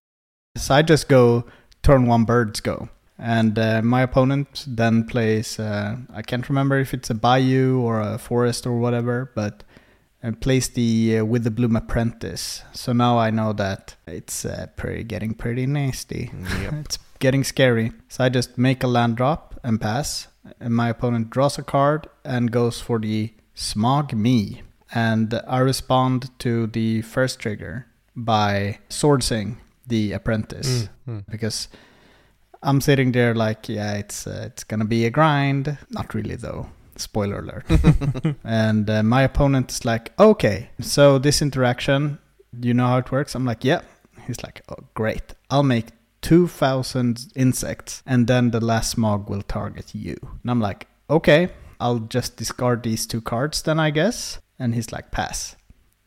So 0.57 0.75
I 0.75 0.83
just 0.83 1.09
go 1.09 1.45
turn 1.83 2.07
one 2.07 2.25
birds 2.25 2.61
go. 2.61 2.89
And 3.19 3.59
uh, 3.59 3.83
my 3.83 4.01
opponent 4.03 4.65
then 4.67 5.05
plays, 5.05 5.59
uh, 5.59 5.97
I 6.15 6.23
can't 6.23 6.49
remember 6.49 6.79
if 6.79 6.95
it's 6.95 7.11
a 7.11 7.15
bayou 7.15 7.79
or 7.81 8.01
a 8.01 8.19
forest 8.19 8.67
or 8.67 8.79
whatever, 8.79 9.31
but 9.35 9.63
uh, 10.23 10.33
plays 10.41 10.69
the 10.71 11.19
uh, 11.19 11.25
Witherbloom 11.25 11.77
Apprentice. 11.77 12.63
So 12.73 12.93
now 12.95 13.19
I 13.19 13.31
know 13.31 13.53
that 13.53 13.95
it's 14.07 14.45
uh, 14.47 14.67
pretty 14.77 15.05
getting 15.05 15.35
pretty 15.35 15.67
nasty. 15.67 16.31
Yep. 16.63 16.73
It's 16.85 16.99
getting 17.19 17.45
scary. 17.45 17.93
So 18.09 18.25
I 18.25 18.31
just 18.31 18.57
make 18.57 18.83
a 18.83 18.87
land 18.89 19.17
drop 19.17 19.61
and 19.63 19.79
pass. 19.81 20.29
And 20.59 20.75
my 20.75 20.89
opponent 20.89 21.29
draws 21.31 21.59
a 21.59 21.63
card 21.63 22.09
and 22.25 22.51
goes 22.51 22.81
for 22.81 22.99
the 22.99 23.35
smog 23.55 24.15
me. 24.15 24.63
And 24.95 25.41
I 25.47 25.59
respond 25.59 26.31
to 26.41 26.67
the 26.67 27.03
first 27.03 27.39
trigger 27.39 27.87
by 28.17 28.79
sourcing 28.89 29.57
the 29.87 30.13
apprentice 30.13 30.89
Mm. 31.09 31.25
because 31.31 31.69
I'm 32.63 32.81
sitting 32.81 33.13
there 33.13 33.35
like, 33.35 33.69
yeah, 33.69 33.95
it's 33.95 34.27
uh, 34.27 34.45
it's 34.47 34.65
gonna 34.65 34.85
be 34.85 35.05
a 35.07 35.11
grind. 35.11 35.79
Not 35.91 36.15
really 36.15 36.37
though. 36.37 36.67
Spoiler 36.97 37.39
alert. 37.39 37.65
and 38.45 38.91
uh, 38.91 39.03
my 39.03 39.23
opponent 39.23 39.71
is 39.73 39.85
like, 39.85 40.13
okay, 40.19 40.71
so 40.81 41.19
this 41.19 41.41
interaction, 41.41 42.19
you 42.61 42.75
know 42.75 42.87
how 42.89 42.99
it 42.99 43.11
works? 43.11 43.35
I'm 43.35 43.47
like, 43.47 43.65
yeah. 43.65 43.81
He's 44.27 44.43
like, 44.43 44.61
oh, 44.69 44.85
great. 44.95 45.35
I'll 45.49 45.63
make 45.63 45.87
2,000 46.23 47.33
insects, 47.35 48.03
and 48.07 48.27
then 48.27 48.51
the 48.51 48.61
last 48.61 48.91
smog 48.91 49.31
will 49.31 49.43
target 49.43 49.95
you. 49.95 50.17
And 50.43 50.51
I'm 50.51 50.61
like, 50.61 50.87
okay, 51.09 51.49
I'll 51.81 52.01
just 52.01 52.37
discard 52.37 52.83
these 52.83 53.07
two 53.07 53.21
cards 53.23 53.63
then, 53.63 53.81
I 53.81 53.91
guess. 53.91 54.39
And 54.61 54.75
he's 54.75 54.93
like, 54.93 55.11
pass. 55.11 55.57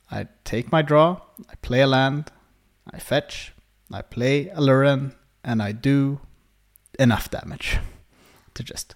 I 0.09 0.27
take 0.43 0.71
my 0.71 0.81
draw, 0.81 1.19
I 1.49 1.55
play 1.61 1.81
a 1.81 1.87
land, 1.87 2.31
I 2.91 2.99
fetch, 2.99 3.53
I 3.91 4.03
play 4.03 4.45
Aluren, 4.45 5.15
and 5.43 5.61
I 5.61 5.71
do 5.71 6.21
enough 6.99 7.31
damage 7.31 7.79
to 8.53 8.63
just 8.63 8.95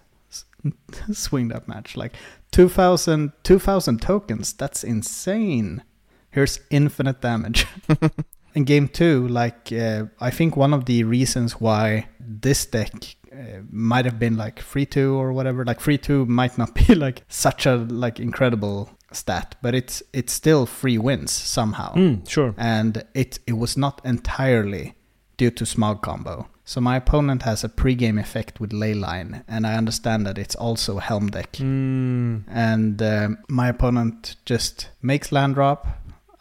swing 1.11 1.47
that 1.47 1.67
match. 1.67 1.97
Like 1.97 2.13
2,000 2.51 3.33
2,000 3.43 4.01
tokens, 4.01 4.53
that's 4.53 4.83
insane. 4.83 5.83
Here's 6.29 6.59
infinite 6.69 7.21
damage. 7.21 7.65
In 8.53 8.63
game 8.63 8.87
two, 8.87 9.27
like 9.27 9.71
uh, 9.71 10.05
I 10.19 10.31
think 10.31 10.57
one 10.57 10.73
of 10.73 10.85
the 10.85 11.03
reasons 11.03 11.61
why 11.61 12.07
this 12.19 12.65
deck 12.65 13.15
uh, 13.37 13.61
might 13.69 14.05
have 14.05 14.17
been 14.19 14.35
like 14.37 14.59
free 14.59 14.85
two 14.85 15.13
or 15.15 15.31
whatever, 15.33 15.63
like 15.65 15.79
free 15.79 15.97
two 15.97 16.25
might 16.25 16.57
not 16.57 16.73
be 16.87 16.95
like 16.95 17.23
such 17.27 17.65
a 17.65 17.75
like 17.75 18.19
incredible 18.19 18.89
stat, 19.11 19.55
but 19.61 19.73
it's 19.75 20.03
it's 20.13 20.33
still 20.33 20.65
free 20.65 20.97
wins 20.97 21.31
somehow 21.31 21.93
Mm, 21.95 22.27
sure. 22.27 22.53
and 22.57 23.03
it 23.13 23.39
it 23.47 23.53
was 23.57 23.77
not 23.77 24.01
entirely 24.03 24.95
due 25.37 25.51
to 25.51 25.65
smog 25.65 26.01
combo. 26.01 26.47
So 26.65 26.81
my 26.81 26.97
opponent 26.97 27.43
has 27.43 27.63
a 27.63 27.69
pre-game 27.69 28.17
effect 28.19 28.59
with 28.59 28.71
Leyline, 28.73 29.43
and 29.47 29.65
I 29.65 29.75
understand 29.77 30.25
that 30.25 30.37
it's 30.37 30.55
also 30.55 30.97
Helm 30.97 31.29
deck. 31.29 31.53
Mm. 31.53 32.43
And 32.49 33.01
um, 33.01 33.37
my 33.47 33.69
opponent 33.69 34.35
just 34.45 34.89
makes 35.01 35.31
land 35.31 35.55
drop. 35.55 35.87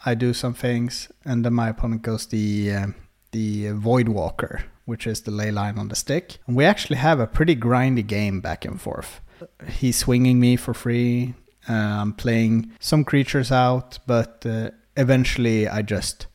I 0.04 0.14
do 0.16 0.32
some 0.34 0.54
things, 0.54 1.12
and 1.24 1.44
then 1.44 1.52
my 1.54 1.68
opponent 1.68 2.02
goes 2.02 2.26
the 2.26 2.72
uh, 2.72 2.86
the 3.30 3.70
Void 3.70 4.08
Walker, 4.08 4.64
which 4.86 5.06
is 5.06 5.22
the 5.22 5.30
ley 5.30 5.50
line 5.50 5.78
on 5.78 5.88
the 5.88 5.96
stick. 5.96 6.38
And 6.46 6.56
we 6.56 6.64
actually 6.64 6.96
have 6.96 7.20
a 7.20 7.26
pretty 7.26 7.54
grindy 7.54 8.06
game 8.06 8.40
back 8.40 8.64
and 8.64 8.80
forth. 8.80 9.20
He's 9.68 9.98
swinging 9.98 10.40
me 10.40 10.56
for 10.56 10.72
free. 10.72 11.34
I'm 11.68 12.12
playing 12.14 12.72
some 12.80 13.04
creatures 13.04 13.52
out, 13.52 13.98
but 14.06 14.46
uh, 14.46 14.70
eventually 14.96 15.68
I 15.68 15.82
just 15.82 16.26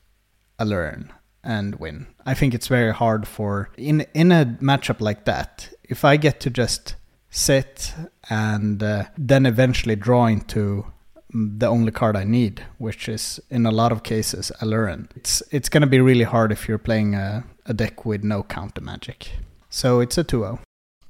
I 0.60 0.64
learn 0.64 1.12
and 1.44 1.76
win. 1.76 2.08
I 2.26 2.34
think 2.34 2.54
it's 2.54 2.68
very 2.68 2.94
hard 2.94 3.28
for 3.28 3.70
in 3.78 4.06
in 4.14 4.32
a 4.32 4.46
matchup 4.62 5.02
like 5.02 5.26
that. 5.26 5.70
If 5.84 6.06
I 6.06 6.18
get 6.18 6.40
to 6.42 6.50
just 6.50 6.96
sit 7.30 7.94
and 8.30 8.84
uh, 8.84 9.06
then 9.18 9.46
eventually 9.46 9.96
draw 9.96 10.28
into 10.28 10.86
the 11.34 11.68
only 11.68 11.92
card 11.92 12.18
I 12.18 12.26
need, 12.26 12.66
which 12.78 13.08
is 13.08 13.40
in 13.50 13.66
a 13.66 13.72
lot 13.72 13.92
of 13.92 14.04
cases 14.04 14.52
Aluren. 14.60 15.08
It's 15.16 15.42
it's 15.52 15.70
gonna 15.70 15.88
be 15.88 16.02
really 16.02 16.26
hard 16.26 16.52
if 16.52 16.68
you're 16.68 16.78
playing 16.78 17.16
a, 17.16 17.44
a 17.66 17.74
deck 17.74 18.06
with 18.06 18.24
no 18.24 18.44
counter 18.44 18.82
magic. 18.82 19.32
So 19.70 20.00
it's 20.00 20.18
a 20.18 20.24
2-0. 20.24 20.60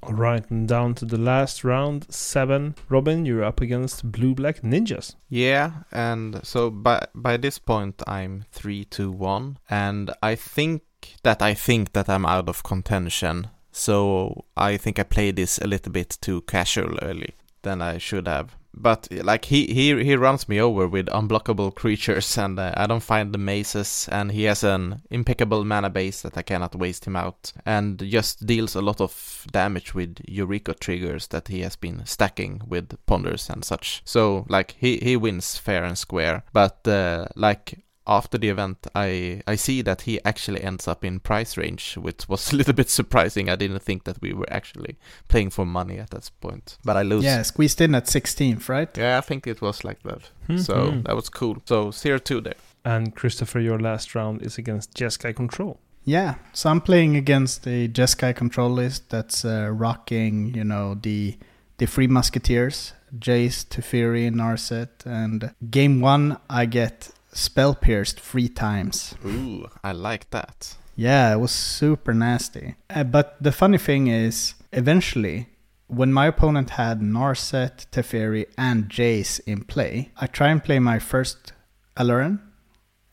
All 0.03 0.13
right, 0.13 0.49
and 0.49 0.67
down 0.67 0.95
to 0.95 1.05
the 1.05 1.17
last 1.17 1.63
round, 1.63 2.11
seven. 2.11 2.73
Robin, 2.89 3.23
you're 3.23 3.43
up 3.43 3.61
against 3.61 4.11
Blue 4.11 4.33
Black 4.33 4.61
Ninjas. 4.61 5.13
Yeah, 5.29 5.83
and 5.91 6.43
so 6.43 6.71
by 6.71 7.05
by 7.13 7.37
this 7.37 7.59
point 7.59 8.01
I'm 8.07 8.45
three 8.51 8.83
two 8.83 9.11
one, 9.11 9.59
and 9.69 10.11
I 10.23 10.33
think 10.33 10.81
that 11.21 11.43
I 11.43 11.53
think 11.53 11.93
that 11.93 12.09
I'm 12.09 12.25
out 12.25 12.49
of 12.49 12.63
contention. 12.63 13.49
So 13.71 14.45
I 14.57 14.77
think 14.77 14.97
I 14.97 15.03
played 15.03 15.35
this 15.35 15.59
a 15.59 15.67
little 15.67 15.91
bit 15.91 16.17
too 16.19 16.41
casual 16.41 16.97
early 17.03 17.35
than 17.61 17.83
I 17.83 17.99
should 17.99 18.27
have. 18.27 18.57
But 18.73 19.07
like 19.11 19.45
he 19.45 19.65
he 19.67 20.03
he 20.03 20.15
runs 20.15 20.47
me 20.47 20.59
over 20.59 20.87
with 20.87 21.07
unblockable 21.07 21.73
creatures, 21.75 22.37
and 22.37 22.59
uh, 22.59 22.73
I 22.75 22.87
don't 22.87 23.03
find 23.03 23.33
the 23.33 23.37
mazes, 23.37 24.07
and 24.11 24.31
he 24.31 24.43
has 24.43 24.63
an 24.63 25.01
impeccable 25.09 25.65
mana 25.65 25.89
base 25.89 26.21
that 26.21 26.37
I 26.37 26.41
cannot 26.41 26.75
waste 26.75 27.05
him 27.05 27.15
out, 27.15 27.53
and 27.65 27.99
just 27.99 28.45
deals 28.45 28.75
a 28.75 28.81
lot 28.81 29.01
of 29.01 29.45
damage 29.51 29.93
with 29.93 30.17
Eureka 30.27 30.73
triggers 30.73 31.27
that 31.27 31.47
he 31.47 31.61
has 31.61 31.75
been 31.75 32.05
stacking 32.05 32.61
with 32.67 32.97
ponders 33.05 33.49
and 33.49 33.63
such. 33.65 34.01
So 34.05 34.45
like 34.49 34.75
he 34.79 34.97
he 34.97 35.17
wins 35.17 35.57
fair 35.57 35.83
and 35.83 35.97
square, 35.97 36.43
but 36.53 36.87
uh, 36.87 37.27
like 37.35 37.79
after 38.07 38.37
the 38.37 38.49
event, 38.49 38.87
I 38.95 39.41
I 39.47 39.55
see 39.55 39.81
that 39.83 40.01
he 40.01 40.19
actually 40.25 40.63
ends 40.63 40.87
up 40.87 41.05
in 41.05 41.19
price 41.19 41.57
range, 41.57 41.95
which 41.97 42.27
was 42.27 42.53
a 42.53 42.55
little 42.55 42.73
bit 42.73 42.89
surprising. 42.89 43.49
I 43.49 43.55
didn't 43.55 43.81
think 43.83 44.03
that 44.03 44.21
we 44.21 44.33
were 44.33 44.51
actually 44.51 44.97
playing 45.27 45.51
for 45.51 45.65
money 45.65 45.99
at 45.99 46.09
that 46.09 46.29
point, 46.41 46.77
but 46.83 46.97
I 46.97 47.03
lose. 47.03 47.23
Yeah, 47.23 47.41
squeezed 47.43 47.81
in 47.81 47.95
at 47.95 48.05
16th, 48.05 48.69
right? 48.69 48.97
Yeah, 48.97 49.17
I 49.17 49.21
think 49.21 49.47
it 49.47 49.61
was 49.61 49.83
like 49.83 50.01
that. 50.03 50.29
Hmm, 50.47 50.57
So 50.57 50.91
hmm. 50.91 51.01
that 51.03 51.15
was 51.15 51.29
cool. 51.29 51.57
So 51.65 51.91
zero 51.91 52.17
two 52.19 52.41
there. 52.41 52.55
And 52.83 53.15
Christopher, 53.15 53.59
your 53.59 53.79
last 53.79 54.15
round 54.15 54.41
is 54.41 54.57
against 54.57 54.95
Jeskai 54.95 55.35
Control. 55.35 55.77
Yeah, 56.03 56.35
so 56.51 56.69
I'm 56.71 56.81
playing 56.81 57.15
against 57.15 57.67
a 57.67 57.87
Jeskai 57.87 58.35
control 58.35 58.71
list 58.71 59.11
that's 59.11 59.45
uh, 59.45 59.69
rocking, 59.71 60.55
you 60.55 60.63
know, 60.63 60.95
the 60.95 61.37
the 61.77 61.85
Free 61.85 62.07
Musketeers, 62.07 62.93
Jace, 63.17 63.65
Teferi, 63.65 64.31
Narset, 64.31 65.05
and 65.05 65.53
game 65.69 66.01
one 66.01 66.37
I 66.49 66.65
get 66.65 67.09
spell 67.33 67.75
pierced 67.75 68.19
three 68.19 68.49
times. 68.49 69.15
Ooh, 69.25 69.67
I 69.83 69.91
like 69.91 70.29
that. 70.31 70.75
Yeah, 70.95 71.33
it 71.33 71.39
was 71.39 71.51
super 71.51 72.13
nasty. 72.13 72.75
Uh, 72.89 73.03
but 73.03 73.41
the 73.41 73.51
funny 73.51 73.77
thing 73.77 74.07
is, 74.07 74.53
eventually, 74.71 75.47
when 75.87 76.13
my 76.13 76.27
opponent 76.27 76.71
had 76.71 77.01
Narset, 77.01 77.87
Teferi, 77.91 78.45
and 78.57 78.89
Jace 78.89 79.39
in 79.45 79.63
play, 79.63 80.11
I 80.17 80.27
try 80.27 80.49
and 80.49 80.63
play 80.63 80.79
my 80.79 80.99
first 80.99 81.53
Aluren, 81.97 82.39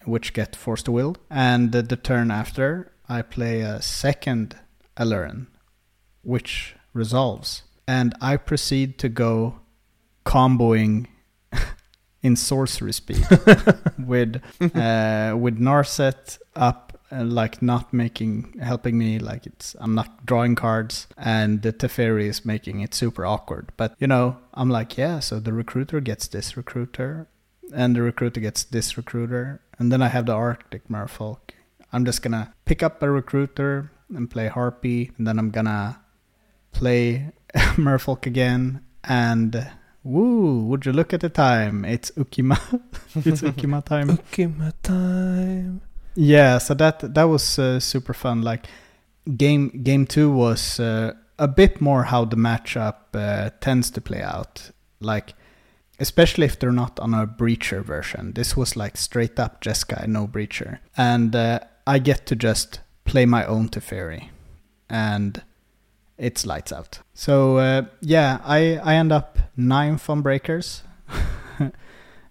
which 0.04 0.32
get 0.32 0.54
forced 0.54 0.84
to 0.86 0.92
Will, 0.92 1.16
and 1.30 1.72
the, 1.72 1.82
the 1.82 1.96
turn 1.96 2.30
after, 2.30 2.92
I 3.08 3.22
play 3.22 3.60
a 3.60 3.82
second 3.82 4.56
Aluren, 4.96 5.46
which 6.22 6.74
resolves. 6.92 7.62
And 7.86 8.14
I 8.20 8.36
proceed 8.36 8.98
to 8.98 9.08
go 9.08 9.60
comboing 10.24 11.06
in 12.22 12.36
sorcery 12.36 12.92
speed 12.92 13.24
with 13.98 14.36
uh, 14.60 15.36
with 15.38 15.58
Narset 15.58 16.38
up, 16.56 16.98
uh, 17.12 17.24
like 17.24 17.62
not 17.62 17.92
making 17.92 18.58
helping 18.60 18.98
me, 18.98 19.18
like 19.18 19.46
it's 19.46 19.76
I'm 19.80 19.94
not 19.94 20.26
drawing 20.26 20.54
cards, 20.54 21.06
and 21.16 21.62
the 21.62 21.72
Teferi 21.72 22.26
is 22.26 22.44
making 22.44 22.80
it 22.80 22.94
super 22.94 23.24
awkward. 23.24 23.70
But 23.76 23.94
you 23.98 24.06
know, 24.06 24.38
I'm 24.54 24.70
like, 24.70 24.98
yeah, 24.98 25.20
so 25.20 25.40
the 25.40 25.52
recruiter 25.52 26.00
gets 26.00 26.28
this 26.28 26.56
recruiter, 26.56 27.28
and 27.74 27.94
the 27.94 28.02
recruiter 28.02 28.40
gets 28.40 28.64
this 28.64 28.96
recruiter, 28.96 29.60
and 29.78 29.92
then 29.92 30.02
I 30.02 30.08
have 30.08 30.26
the 30.26 30.34
Arctic 30.34 30.88
Merfolk. 30.88 31.50
I'm 31.92 32.04
just 32.04 32.22
gonna 32.22 32.54
pick 32.64 32.82
up 32.82 33.02
a 33.02 33.10
recruiter 33.10 33.92
and 34.14 34.30
play 34.30 34.48
Harpy, 34.48 35.12
and 35.16 35.26
then 35.26 35.38
I'm 35.38 35.50
gonna 35.50 36.00
play 36.72 37.32
Merfolk 37.54 38.26
again, 38.26 38.84
and 39.04 39.70
woo! 40.08 40.64
Would 40.64 40.86
you 40.86 40.92
look 40.92 41.12
at 41.12 41.20
the 41.20 41.28
time? 41.28 41.84
It's 41.84 42.10
Ukima. 42.12 42.58
it's 43.14 43.42
Ukima 43.42 43.84
time. 43.84 44.18
My 44.58 44.72
time. 44.82 45.80
Yeah, 46.14 46.58
so 46.58 46.74
that 46.74 47.14
that 47.14 47.24
was 47.24 47.58
uh, 47.58 47.78
super 47.78 48.14
fun. 48.14 48.42
Like 48.42 48.66
game 49.36 49.68
game 49.68 50.06
two 50.06 50.32
was 50.32 50.80
uh, 50.80 51.12
a 51.38 51.46
bit 51.46 51.80
more 51.80 52.04
how 52.04 52.24
the 52.24 52.36
matchup 52.36 53.14
uh, 53.14 53.50
tends 53.60 53.90
to 53.92 54.00
play 54.00 54.22
out. 54.22 54.70
Like 55.00 55.34
especially 56.00 56.46
if 56.46 56.58
they're 56.58 56.72
not 56.72 56.98
on 57.00 57.12
a 57.12 57.26
breacher 57.26 57.82
version. 57.82 58.32
This 58.32 58.56
was 58.56 58.76
like 58.76 58.96
straight 58.96 59.38
up 59.38 59.62
Jeskai, 59.62 60.06
no 60.06 60.26
breacher, 60.26 60.78
and 60.96 61.34
uh, 61.34 61.60
I 61.86 61.98
get 61.98 62.26
to 62.26 62.36
just 62.36 62.80
play 63.04 63.26
my 63.26 63.44
own 63.44 63.68
Teferi, 63.68 64.28
and 64.88 65.42
it's 66.18 66.44
lights 66.44 66.72
out. 66.72 67.00
So 67.14 67.58
uh, 67.58 67.82
yeah, 68.00 68.40
I 68.44 68.76
I 68.76 68.94
end 68.94 69.12
up 69.12 69.38
ninth 69.56 70.10
on 70.10 70.22
breakers. 70.22 70.82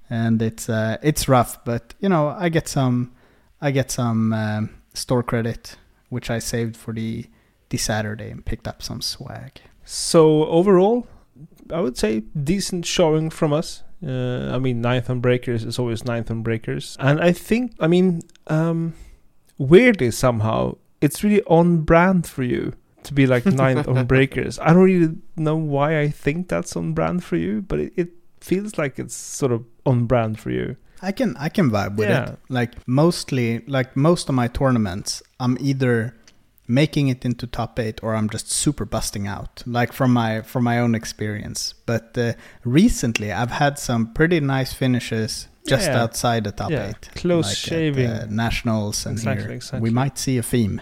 And 0.10 0.42
it's 0.42 0.70
uh, 0.70 0.98
it's 1.02 1.28
rough, 1.28 1.64
but 1.66 1.94
you 2.00 2.10
know 2.10 2.30
I 2.30 2.50
get 2.50 2.68
some 2.68 3.12
I 3.62 3.72
get 3.72 3.92
some 3.92 4.34
um, 4.34 4.70
store 4.94 5.24
credit, 5.24 5.76
which 6.10 6.30
I 6.30 6.40
saved 6.40 6.78
for 6.78 6.94
the 6.94 7.26
the 7.70 7.78
Saturday 7.78 8.30
and 8.30 8.46
picked 8.46 8.68
up 8.68 8.82
some 8.82 9.02
swag. 9.02 9.60
So 9.84 10.46
overall, 10.46 11.08
I 11.72 11.82
would 11.82 11.98
say 11.98 12.22
decent 12.22 12.86
showing 12.86 13.30
from 13.30 13.52
us. 13.52 13.84
Uh, 14.06 14.52
I 14.54 14.60
mean, 14.60 14.80
ninth 14.80 15.10
on 15.10 15.20
breakers 15.20 15.66
is 15.66 15.80
always 15.80 16.06
ninth 16.06 16.32
on 16.32 16.42
breakers, 16.44 16.96
and 17.00 17.20
I 17.20 17.32
think, 17.32 17.74
I 17.80 17.88
mean, 17.88 18.22
um, 18.46 18.94
weirdly 19.58 20.12
somehow, 20.12 20.78
it's 21.02 21.24
really 21.24 21.42
on 21.44 21.80
brand 21.80 22.28
for 22.28 22.44
you 22.44 22.74
to 23.08 23.14
be 23.14 23.26
like 23.28 23.46
ninth 23.46 23.88
on 23.88 24.06
breakers. 24.14 24.60
I 24.60 24.68
don't 24.74 24.84
really 24.84 25.16
know 25.36 25.58
why 25.58 26.00
I 26.00 26.10
think 26.10 26.48
that's 26.48 26.76
on 26.76 26.94
brand 26.94 27.24
for 27.24 27.36
you, 27.36 27.62
but 27.62 27.80
it, 27.80 27.94
it 27.96 28.10
feels 28.42 28.78
like 28.78 29.00
it's 29.00 29.16
sort 29.16 29.52
of 29.52 29.66
on 29.86 30.06
brand 30.06 30.40
for 30.40 30.52
you. 30.52 30.76
I 31.02 31.12
can 31.12 31.36
I 31.38 31.50
can 31.50 31.70
vibe 31.70 31.96
with 31.98 32.10
Yeah. 32.10 32.32
it. 32.32 32.40
Like 32.50 32.74
mostly, 32.88 33.60
like 33.68 33.96
most 33.96 34.30
of 34.30 34.36
my 34.36 34.48
tournaments, 34.48 35.22
I'm 35.40 35.58
either 35.60 36.14
making 36.70 37.08
it 37.08 37.24
into 37.24 37.48
top 37.48 37.80
eight 37.80 38.00
or 38.04 38.16
I'm 38.16 38.30
just 38.30 38.52
super 38.52 38.84
busting 38.86 39.26
out. 39.28 39.64
Like 39.66 39.94
from 39.94 40.12
my 40.12 40.42
from 40.42 40.64
my 40.64 40.80
own 40.80 40.96
experience. 40.96 41.74
But 41.86 42.18
uh, 42.18 42.34
recently, 42.66 43.32
I've 43.32 43.52
had 43.52 43.78
some 43.80 44.14
pretty 44.14 44.40
nice 44.40 44.74
finishes 44.74 45.48
just 45.68 45.88
Yeah. 45.90 46.02
outside 46.04 46.44
the 46.46 46.52
top 46.52 46.72
Yeah, 46.72 46.90
eight, 46.90 47.10
close 47.16 47.46
like 47.46 47.58
shaving. 47.58 48.06
at, 48.10 48.24
uh, 48.24 48.26
nationals, 48.30 49.06
and 49.06 49.14
Exactly, 49.18 49.44
here 49.48 49.54
exactly. 49.56 49.82
we 49.82 49.94
might 49.94 50.18
see 50.18 50.38
a 50.38 50.44
theme. 50.44 50.82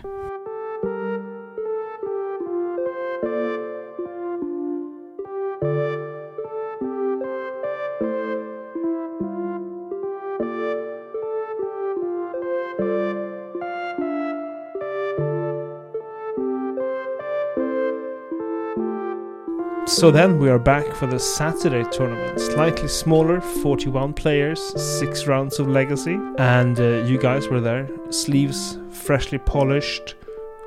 So 19.96 20.12
then 20.12 20.40
we 20.40 20.50
are 20.50 20.60
back 20.60 20.94
for 20.94 21.08
the 21.08 21.18
Saturday 21.18 21.90
tournament. 21.90 22.38
Slightly 22.38 22.90
smaller, 22.90 23.40
41 23.40 24.12
players, 24.12 24.60
6 25.00 25.26
rounds 25.26 25.58
of 25.58 25.70
Legacy. 25.70 26.20
And 26.38 26.78
uh, 26.78 27.06
you 27.06 27.18
guys 27.18 27.48
were 27.48 27.62
there. 27.62 27.88
Sleeves 28.10 28.78
freshly 28.92 29.38
polished, 29.38 30.16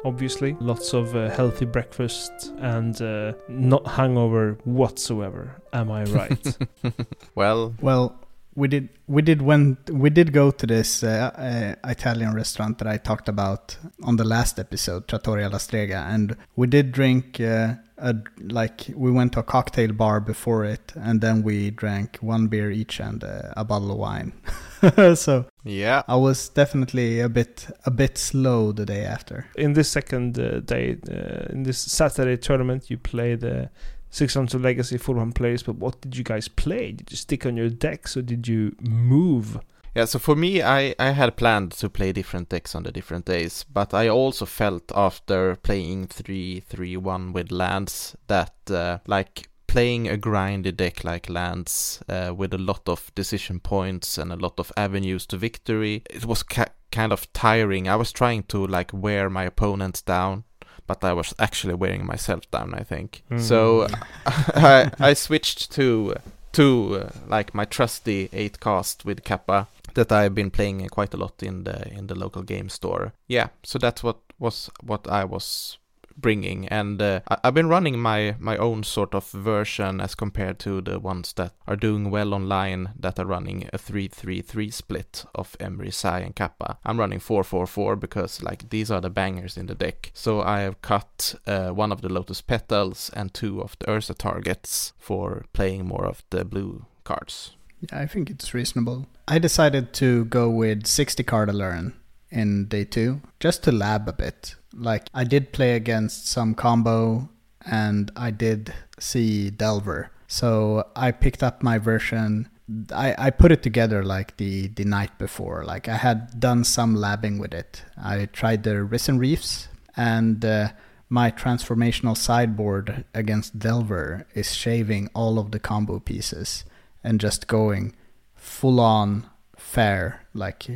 obviously. 0.02 0.56
Lots 0.60 0.94
of 0.94 1.14
uh, 1.14 1.28
healthy 1.28 1.66
breakfast 1.66 2.54
and 2.56 3.00
uh, 3.02 3.34
not 3.48 3.86
hangover 3.86 4.56
whatsoever. 4.64 5.60
Am 5.74 5.90
I 5.90 6.04
right? 6.04 6.56
well, 7.34 7.74
Well, 7.82 8.18
we 8.54 8.66
did 8.66 8.88
we 9.06 9.22
did 9.22 9.42
when 9.42 9.76
we 9.92 10.10
did 10.10 10.32
go 10.32 10.50
to 10.50 10.66
this 10.66 11.04
uh, 11.04 11.30
uh, 11.36 11.90
Italian 11.90 12.34
restaurant 12.34 12.78
that 12.78 12.88
I 12.88 12.96
talked 12.96 13.28
about 13.28 13.76
on 14.02 14.16
the 14.16 14.24
last 14.24 14.58
episode, 14.58 15.06
Trattoria 15.06 15.48
La 15.48 15.58
Strega, 15.58 16.06
and 16.08 16.34
we 16.56 16.66
did 16.66 16.90
drink 16.90 17.40
uh, 17.40 17.74
a 17.98 18.16
like 18.40 18.86
we 18.94 19.10
went 19.10 19.32
to 19.32 19.40
a 19.40 19.42
cocktail 19.42 19.92
bar 19.92 20.20
before 20.20 20.64
it, 20.64 20.92
and 20.94 21.20
then 21.20 21.42
we 21.42 21.70
drank 21.70 22.18
one 22.20 22.48
beer 22.48 22.70
each 22.70 23.00
and 23.00 23.22
uh, 23.22 23.52
a 23.56 23.64
bottle 23.64 23.90
of 23.90 23.98
wine. 23.98 24.32
so 25.14 25.46
yeah. 25.64 26.02
I 26.08 26.16
was 26.16 26.48
definitely 26.48 27.20
a 27.20 27.28
bit 27.28 27.68
a 27.84 27.90
bit 27.90 28.18
slow 28.18 28.72
the 28.72 28.86
day 28.86 29.04
after. 29.04 29.46
in 29.56 29.72
this 29.72 29.88
second 29.88 30.38
uh, 30.38 30.60
day, 30.60 30.96
uh, 31.10 31.52
in 31.52 31.64
this 31.64 31.78
Saturday 31.78 32.36
tournament, 32.36 32.90
you 32.90 32.98
played 32.98 33.40
the 33.40 33.70
six 34.10 34.36
rounds 34.36 34.54
of 34.54 34.62
Legacy 34.62 34.98
full 34.98 35.16
one 35.16 35.32
players. 35.32 35.62
But 35.62 35.76
what 35.76 36.00
did 36.00 36.16
you 36.16 36.24
guys 36.24 36.48
play? 36.48 36.92
Did 36.92 37.10
you 37.10 37.16
stick 37.16 37.46
on 37.46 37.56
your 37.56 37.70
decks 37.70 38.16
or 38.16 38.22
did 38.22 38.48
you 38.48 38.74
move? 38.80 39.58
Yeah, 39.98 40.04
so 40.04 40.20
for 40.20 40.36
me, 40.36 40.62
I, 40.62 40.94
I 41.00 41.10
had 41.10 41.36
planned 41.36 41.72
to 41.72 41.88
play 41.88 42.12
different 42.12 42.50
decks 42.50 42.76
on 42.76 42.84
the 42.84 42.92
different 42.92 43.24
days, 43.24 43.64
but 43.64 43.92
I 43.92 44.06
also 44.08 44.46
felt 44.46 44.92
after 44.94 45.56
playing 45.56 46.06
3 46.06 46.60
3 46.60 46.96
1 46.96 47.32
with 47.32 47.50
lands 47.50 48.16
that, 48.28 48.54
uh, 48.70 48.98
like, 49.08 49.48
playing 49.66 50.08
a 50.08 50.16
grindy 50.16 50.70
deck 50.70 51.02
like 51.02 51.28
lands 51.28 52.00
uh, 52.08 52.32
with 52.32 52.54
a 52.54 52.58
lot 52.58 52.88
of 52.88 53.12
decision 53.16 53.58
points 53.58 54.18
and 54.18 54.32
a 54.32 54.36
lot 54.36 54.60
of 54.60 54.70
avenues 54.76 55.26
to 55.26 55.36
victory, 55.36 56.04
it 56.08 56.24
was 56.24 56.44
ca- 56.44 56.72
kind 56.92 57.12
of 57.12 57.32
tiring. 57.32 57.88
I 57.88 57.96
was 57.96 58.12
trying 58.12 58.44
to, 58.44 58.68
like, 58.68 58.92
wear 58.92 59.28
my 59.28 59.42
opponents 59.42 60.00
down. 60.00 60.44
But 60.86 61.02
I 61.02 61.12
was 61.12 61.34
actually 61.40 61.74
wearing 61.74 62.06
myself 62.06 62.48
down, 62.52 62.72
I 62.72 62.84
think. 62.84 63.24
Mm. 63.32 63.40
So 63.40 63.88
I, 64.26 64.92
I 65.00 65.14
switched 65.14 65.72
to 65.72 66.14
to 66.52 66.96
uh, 66.96 67.10
like 67.26 67.52
my 67.52 67.66
trusty 67.66 68.30
eight 68.32 68.58
cast 68.58 69.04
with 69.04 69.22
Kappa 69.22 69.68
that 69.94 70.12
I've 70.12 70.34
been 70.34 70.50
playing 70.50 70.88
quite 70.88 71.14
a 71.14 71.18
lot 71.18 71.42
in 71.42 71.64
the 71.64 71.88
in 71.98 72.06
the 72.06 72.14
local 72.14 72.42
game 72.42 72.68
store. 72.68 73.12
Yeah, 73.28 73.48
so 73.62 73.78
that's 73.78 74.02
what 74.02 74.16
was 74.38 74.70
what 74.82 75.06
I 75.08 75.24
was 75.24 75.78
bringing, 76.20 76.66
and 76.68 77.00
uh, 77.00 77.20
I- 77.30 77.38
I've 77.44 77.54
been 77.54 77.68
running 77.68 77.98
my 78.00 78.34
my 78.40 78.56
own 78.56 78.82
sort 78.82 79.14
of 79.14 79.30
version 79.30 80.00
as 80.00 80.14
compared 80.16 80.58
to 80.58 80.80
the 80.80 80.98
ones 80.98 81.32
that 81.34 81.52
are 81.66 81.76
doing 81.76 82.10
well 82.10 82.34
online 82.34 82.88
that 83.00 83.18
are 83.20 83.24
running 83.26 83.68
a 83.72 83.78
3-3-3 83.78 84.72
split 84.72 85.24
of 85.34 85.56
Emry, 85.60 85.92
Sai, 85.92 86.20
and 86.20 86.34
Kappa. 86.34 86.78
I'm 86.84 86.98
running 86.98 87.20
4-4-4 87.20 88.00
because 88.00 88.42
like 88.42 88.68
these 88.70 88.90
are 88.90 89.00
the 89.00 89.10
bangers 89.10 89.56
in 89.56 89.66
the 89.66 89.74
deck. 89.76 90.10
So 90.14 90.40
I 90.40 90.60
have 90.62 90.82
cut 90.82 91.36
uh, 91.46 91.68
one 91.70 91.92
of 91.92 92.00
the 92.00 92.08
Lotus 92.12 92.40
Petals 92.42 93.10
and 93.14 93.32
two 93.32 93.60
of 93.62 93.76
the 93.78 93.88
Ursa 93.90 94.14
targets 94.14 94.92
for 94.98 95.44
playing 95.52 95.86
more 95.86 96.04
of 96.06 96.24
the 96.30 96.44
blue 96.44 96.84
cards. 97.04 97.52
Yeah, 97.80 98.00
I 98.00 98.06
think 98.06 98.30
it's 98.30 98.54
reasonable. 98.54 99.06
I 99.26 99.38
decided 99.38 99.92
to 99.94 100.24
go 100.26 100.48
with 100.50 100.86
60 100.86 101.22
card 101.22 101.48
Aluren 101.48 101.92
in 102.30 102.66
day 102.66 102.84
two, 102.84 103.20
just 103.40 103.62
to 103.64 103.72
lab 103.72 104.08
a 104.08 104.12
bit. 104.12 104.56
Like, 104.74 105.08
I 105.14 105.24
did 105.24 105.52
play 105.52 105.74
against 105.74 106.28
some 106.28 106.54
combo, 106.54 107.28
and 107.64 108.10
I 108.16 108.30
did 108.30 108.74
see 108.98 109.50
Delver. 109.50 110.10
So 110.26 110.86
I 110.94 111.10
picked 111.12 111.42
up 111.42 111.62
my 111.62 111.78
version. 111.78 112.48
I, 112.92 113.14
I 113.16 113.30
put 113.30 113.52
it 113.52 113.62
together 113.62 114.02
like 114.02 114.36
the, 114.36 114.68
the 114.68 114.84
night 114.84 115.16
before. 115.18 115.64
Like, 115.64 115.88
I 115.88 115.96
had 115.96 116.38
done 116.38 116.64
some 116.64 116.96
labbing 116.96 117.38
with 117.40 117.54
it. 117.54 117.84
I 117.96 118.26
tried 118.26 118.64
the 118.64 118.82
Risen 118.82 119.18
Reefs, 119.18 119.68
and 119.96 120.44
uh, 120.44 120.70
my 121.08 121.30
transformational 121.30 122.16
sideboard 122.16 123.04
against 123.14 123.58
Delver 123.58 124.26
is 124.34 124.54
shaving 124.54 125.08
all 125.14 125.38
of 125.38 125.52
the 125.52 125.58
combo 125.58 125.98
pieces 125.98 126.64
and 127.02 127.20
just 127.20 127.46
going 127.46 127.94
full 128.34 128.80
on 128.80 129.28
fair, 129.56 130.26
like 130.34 130.66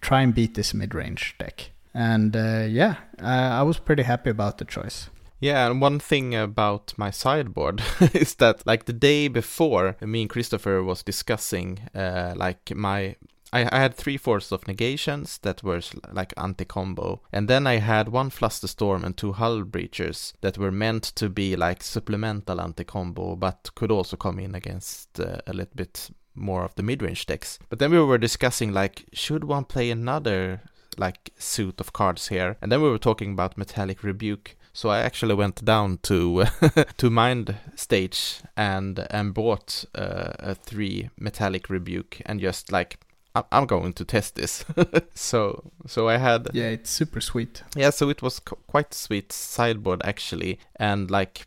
try 0.00 0.22
and 0.22 0.34
beat 0.34 0.54
this 0.54 0.74
mid 0.74 0.94
range 0.94 1.34
deck. 1.38 1.70
And 1.94 2.36
uh, 2.36 2.66
yeah, 2.68 2.96
uh, 3.20 3.24
I 3.60 3.62
was 3.62 3.78
pretty 3.78 4.02
happy 4.02 4.30
about 4.30 4.58
the 4.58 4.64
choice. 4.64 5.08
Yeah, 5.40 5.66
and 5.66 5.80
one 5.80 5.98
thing 5.98 6.34
about 6.34 6.94
my 6.96 7.10
sideboard 7.10 7.82
is 8.14 8.34
that 8.36 8.66
like 8.66 8.86
the 8.86 8.92
day 8.92 9.28
before, 9.28 9.96
me 10.00 10.22
and 10.22 10.30
Christopher 10.30 10.82
was 10.82 11.02
discussing 11.02 11.80
uh, 11.94 12.34
like 12.36 12.74
my 12.74 13.16
I, 13.56 13.68
I 13.72 13.80
had 13.80 13.94
three 13.94 14.16
Force 14.18 14.52
of 14.52 14.68
negations 14.68 15.38
that 15.38 15.62
were 15.62 15.80
like 16.12 16.34
anti-combo, 16.36 17.22
and 17.32 17.48
then 17.48 17.66
I 17.66 17.76
had 17.76 18.08
one 18.08 18.30
Flusterstorm 18.30 19.04
and 19.04 19.16
two 19.16 19.32
Hull 19.32 19.62
Breachers 19.62 20.34
that 20.42 20.58
were 20.58 20.72
meant 20.72 21.04
to 21.16 21.28
be 21.30 21.56
like 21.56 21.82
supplemental 21.82 22.60
anti-combo, 22.60 23.36
but 23.36 23.70
could 23.74 23.90
also 23.90 24.16
come 24.16 24.38
in 24.38 24.54
against 24.54 25.18
uh, 25.18 25.38
a 25.46 25.52
little 25.52 25.74
bit 25.74 26.10
more 26.34 26.64
of 26.64 26.74
the 26.74 26.82
mid-range 26.82 27.24
decks. 27.26 27.58
But 27.70 27.78
then 27.78 27.90
we 27.90 28.00
were 28.00 28.18
discussing 28.18 28.72
like, 28.72 29.06
should 29.12 29.44
one 29.44 29.64
play 29.64 29.90
another 29.90 30.60
like 30.98 31.32
suit 31.38 31.80
of 31.80 31.94
cards 31.94 32.28
here? 32.28 32.56
And 32.60 32.70
then 32.70 32.82
we 32.82 32.90
were 32.90 32.98
talking 32.98 33.32
about 33.32 33.56
Metallic 33.56 34.02
Rebuke. 34.02 34.56
So 34.74 34.90
I 34.90 34.98
actually 34.98 35.34
went 35.34 35.64
down 35.64 36.00
to 36.02 36.44
to 36.98 37.10
Mind 37.10 37.56
Stage 37.74 38.42
and 38.54 39.06
and 39.10 39.32
bought 39.32 39.86
uh, 39.94 40.34
a 40.38 40.54
three 40.54 41.08
Metallic 41.18 41.70
Rebuke 41.70 42.20
and 42.26 42.38
just 42.38 42.70
like 42.70 42.98
I'm 43.52 43.66
going 43.66 43.92
to 43.94 44.04
test 44.04 44.34
this. 44.36 44.64
so 45.14 45.70
so 45.86 46.08
I 46.08 46.16
had 46.18 46.48
Yeah, 46.52 46.68
it's 46.68 46.90
super 46.90 47.20
sweet. 47.20 47.62
yeah, 47.76 47.90
so 47.90 48.08
it 48.10 48.22
was 48.22 48.40
qu- 48.40 48.58
quite 48.66 48.94
sweet 48.94 49.32
sideboard 49.32 50.02
actually, 50.04 50.58
and 50.76 51.10
like 51.10 51.46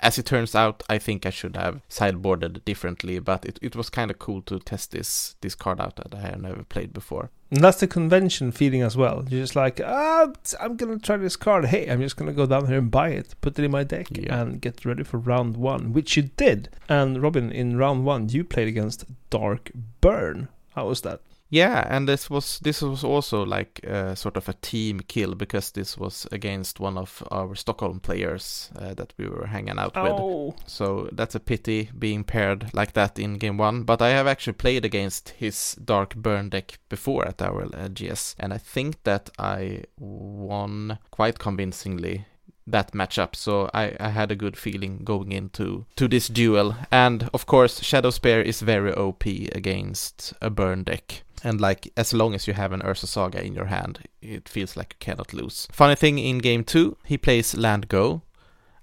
as 0.00 0.18
it 0.18 0.26
turns 0.26 0.54
out, 0.54 0.82
I 0.90 0.98
think 0.98 1.24
I 1.24 1.30
should 1.30 1.56
have 1.56 1.80
sideboarded 1.88 2.62
differently, 2.66 3.18
but 3.20 3.46
it, 3.46 3.58
it 3.62 3.74
was 3.74 3.88
kind 3.88 4.10
of 4.10 4.18
cool 4.18 4.42
to 4.42 4.58
test 4.58 4.90
this 4.90 5.36
this 5.40 5.54
card 5.54 5.80
out 5.80 5.96
that 5.96 6.14
I 6.14 6.20
have 6.20 6.42
never 6.42 6.62
played 6.64 6.92
before. 6.92 7.30
And 7.50 7.62
that's 7.64 7.80
the 7.80 7.86
convention 7.86 8.50
feeling 8.52 8.82
as 8.82 8.96
well. 8.96 9.24
You're 9.30 9.40
just 9.42 9.56
like, 9.56 9.80
ah, 9.82 10.26
I'm 10.60 10.76
gonna 10.76 10.98
try 10.98 11.16
this 11.16 11.36
card. 11.36 11.66
Hey, 11.66 11.88
I'm 11.88 12.00
just 12.02 12.16
gonna 12.16 12.32
go 12.34 12.44
down 12.46 12.66
here 12.66 12.78
and 12.78 12.90
buy 12.90 13.10
it, 13.10 13.34
put 13.40 13.58
it 13.58 13.64
in 13.64 13.70
my 13.70 13.84
deck, 13.84 14.08
Yeah. 14.10 14.40
and 14.42 14.60
get 14.60 14.84
ready 14.84 15.04
for 15.04 15.16
round 15.18 15.56
one, 15.56 15.92
which 15.94 16.16
you 16.16 16.24
did. 16.36 16.68
And 16.88 17.22
Robin, 17.22 17.50
in 17.50 17.78
round 17.78 18.04
one, 18.04 18.28
you 18.28 18.44
played 18.44 18.68
against 18.68 19.04
Dark 19.30 19.70
Burn. 20.02 20.48
How 20.74 20.88
was 20.88 21.00
that? 21.02 21.20
Yeah, 21.50 21.86
and 21.88 22.08
this 22.08 22.28
was 22.28 22.58
this 22.60 22.82
was 22.82 23.04
also 23.04 23.44
like 23.44 23.80
uh, 23.86 24.14
sort 24.14 24.36
of 24.36 24.48
a 24.48 24.54
team 24.54 25.00
kill 25.06 25.34
because 25.34 25.70
this 25.70 25.96
was 25.96 26.26
against 26.32 26.80
one 26.80 26.98
of 26.98 27.22
our 27.30 27.54
Stockholm 27.54 28.00
players 28.00 28.70
uh, 28.76 28.94
that 28.94 29.12
we 29.18 29.28
were 29.28 29.46
hanging 29.46 29.78
out 29.78 29.94
with. 29.94 30.12
Oh, 30.12 30.56
So 30.66 31.08
that's 31.12 31.36
a 31.36 31.40
pity 31.40 31.90
being 31.96 32.24
paired 32.24 32.74
like 32.74 32.94
that 32.94 33.18
in 33.18 33.34
game 33.34 33.58
one. 33.58 33.84
But 33.84 34.02
I 34.02 34.08
have 34.08 34.26
actually 34.26 34.54
played 34.54 34.84
against 34.84 35.28
his 35.28 35.76
Dark 35.84 36.16
Burn 36.16 36.48
deck 36.48 36.78
before 36.88 37.28
at 37.28 37.40
our 37.40 37.66
uh, 37.72 37.88
GS, 37.88 38.34
and 38.40 38.52
I 38.52 38.58
think 38.58 39.04
that 39.04 39.30
I 39.38 39.84
won 39.98 40.98
quite 41.12 41.38
convincingly 41.38 42.26
that 42.66 42.92
matchup. 42.92 43.36
So 43.36 43.70
I, 43.74 43.94
I 44.00 44.08
had 44.08 44.30
a 44.30 44.36
good 44.36 44.56
feeling 44.56 45.00
going 45.04 45.32
into 45.32 45.86
to 45.96 46.08
this 46.08 46.28
duel. 46.28 46.76
And 46.90 47.28
of 47.34 47.46
course, 47.46 47.82
Shadow 47.82 48.10
Spear 48.10 48.40
is 48.42 48.60
very 48.60 48.92
OP 48.92 49.26
against 49.26 50.32
a 50.40 50.50
burn 50.50 50.84
deck. 50.84 51.22
And 51.42 51.60
like 51.60 51.92
as 51.96 52.14
long 52.14 52.34
as 52.34 52.46
you 52.46 52.54
have 52.54 52.72
an 52.72 52.80
Urza 52.80 53.06
Saga 53.06 53.44
in 53.44 53.54
your 53.54 53.66
hand, 53.66 54.00
it 54.22 54.48
feels 54.48 54.76
like 54.76 54.94
you 54.94 55.04
cannot 55.04 55.34
lose. 55.34 55.68
Funny 55.70 55.94
thing 55.94 56.18
in 56.18 56.38
game 56.38 56.64
two, 56.64 56.96
he 57.04 57.18
plays 57.18 57.54
land 57.54 57.88
go, 57.88 58.22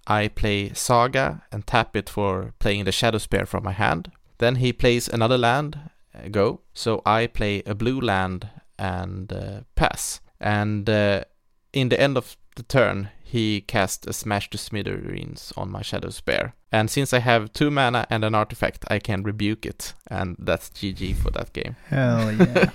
I 0.07 0.27
play 0.27 0.73
Saga 0.73 1.43
and 1.51 1.65
tap 1.65 1.95
it 1.95 2.09
for 2.09 2.53
playing 2.59 2.85
the 2.85 2.91
Shadow 2.91 3.17
Spear 3.17 3.45
from 3.45 3.63
my 3.63 3.71
hand. 3.71 4.11
Then 4.37 4.55
he 4.55 4.73
plays 4.73 5.07
another 5.07 5.37
land, 5.37 5.79
uh, 6.15 6.27
go. 6.29 6.61
So 6.73 7.01
I 7.05 7.27
play 7.27 7.63
a 7.65 7.75
blue 7.75 7.99
land 7.99 8.49
and 8.77 9.31
uh, 9.31 9.61
pass. 9.75 10.19
And 10.39 10.89
uh, 10.89 11.25
in 11.73 11.89
the 11.89 11.99
end 11.99 12.17
of 12.17 12.35
the 12.55 12.63
turn, 12.63 13.09
he 13.31 13.61
cast 13.61 14.05
a 14.07 14.11
Smash 14.13 14.49
to 14.49 14.57
Smithereens 14.57 15.53
on 15.55 15.71
my 15.71 15.81
Shadow 15.81 16.09
Spear. 16.09 16.53
And 16.69 16.89
since 16.89 17.13
I 17.13 17.19
have 17.19 17.53
two 17.53 17.71
mana 17.71 18.05
and 18.09 18.25
an 18.25 18.35
artifact, 18.35 18.83
I 18.89 18.99
can 18.99 19.23
rebuke 19.23 19.65
it. 19.65 19.93
And 20.07 20.35
that's 20.37 20.69
GG 20.69 21.15
for 21.15 21.31
that 21.31 21.53
game. 21.53 21.77
Hell 21.87 22.31
yeah. 22.39 22.69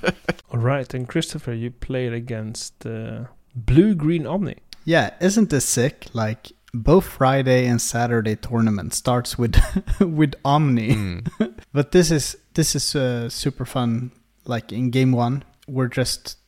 all 0.51 0.61
right. 0.61 0.95
And 0.95 1.07
Christopher, 1.07 1.53
you 1.53 1.71
played 1.71 2.15
against 2.15 2.87
uh, 2.87 3.25
Blue 3.55 3.95
Green 3.95 4.27
Omni. 4.27 4.57
yeah, 4.87 5.11
isn't 5.21 5.51
this 5.51 5.69
sick? 5.69 6.07
Like 6.15 6.53
both 6.73 7.05
Friday 7.05 7.67
and 7.67 7.81
Saturday 7.81 8.37
tournament 8.37 8.95
starts 8.95 9.37
with 9.37 9.57
with 10.01 10.35
Omni. 10.43 10.95
Mm. 10.95 11.27
But 11.73 11.93
this 11.93 12.11
is 12.11 12.37
this 12.55 12.75
is 12.75 12.95
uh, 12.97 13.29
super 13.29 13.67
fun. 13.67 14.11
Like 14.47 14.73
in 14.73 14.91
game 14.91 15.13
one, 15.13 15.45
we're 15.69 15.89
just 15.97 16.39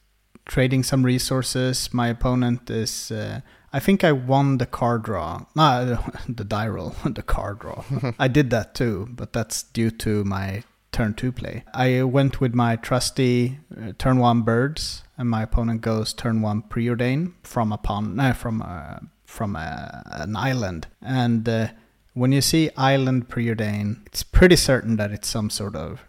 trading 0.46 0.82
some 0.82 1.04
resources. 1.04 1.90
My 1.92 2.08
opponent 2.08 2.70
is. 2.70 3.10
Uh, 3.10 3.40
I 3.72 3.80
think 3.80 4.02
I 4.02 4.12
won 4.12 4.58
the 4.58 4.66
card 4.66 5.02
draw. 5.02 5.44
No, 5.54 5.98
the 6.28 6.44
die 6.44 6.68
roll, 6.68 6.94
the 7.04 7.22
card 7.22 7.60
draw. 7.60 7.84
I 8.18 8.28
did 8.28 8.50
that 8.50 8.74
too, 8.74 9.08
but 9.10 9.32
that's 9.32 9.62
due 9.62 9.90
to 9.90 10.24
my 10.24 10.64
turn 10.92 11.14
two 11.14 11.32
play. 11.32 11.64
I 11.74 12.02
went 12.02 12.40
with 12.40 12.54
my 12.54 12.76
trusty 12.76 13.58
uh, 13.76 13.92
turn 13.98 14.18
one 14.18 14.42
birds, 14.42 15.02
and 15.16 15.28
my 15.28 15.42
opponent 15.42 15.82
goes 15.82 16.12
turn 16.12 16.40
one 16.40 16.62
preordain 16.62 17.34
from 17.42 17.72
a 17.72 17.78
pond, 17.78 18.16
no, 18.16 18.32
from 18.32 18.62
a, 18.62 19.02
from 19.26 19.54
a, 19.54 20.02
an 20.06 20.34
island. 20.34 20.86
And 21.02 21.48
uh, 21.48 21.68
when 22.14 22.32
you 22.32 22.40
see 22.40 22.70
island 22.76 23.28
preordain, 23.28 24.06
it's 24.06 24.22
pretty 24.22 24.56
certain 24.56 24.96
that 24.96 25.12
it's 25.12 25.28
some 25.28 25.50
sort 25.50 25.76
of 25.76 26.04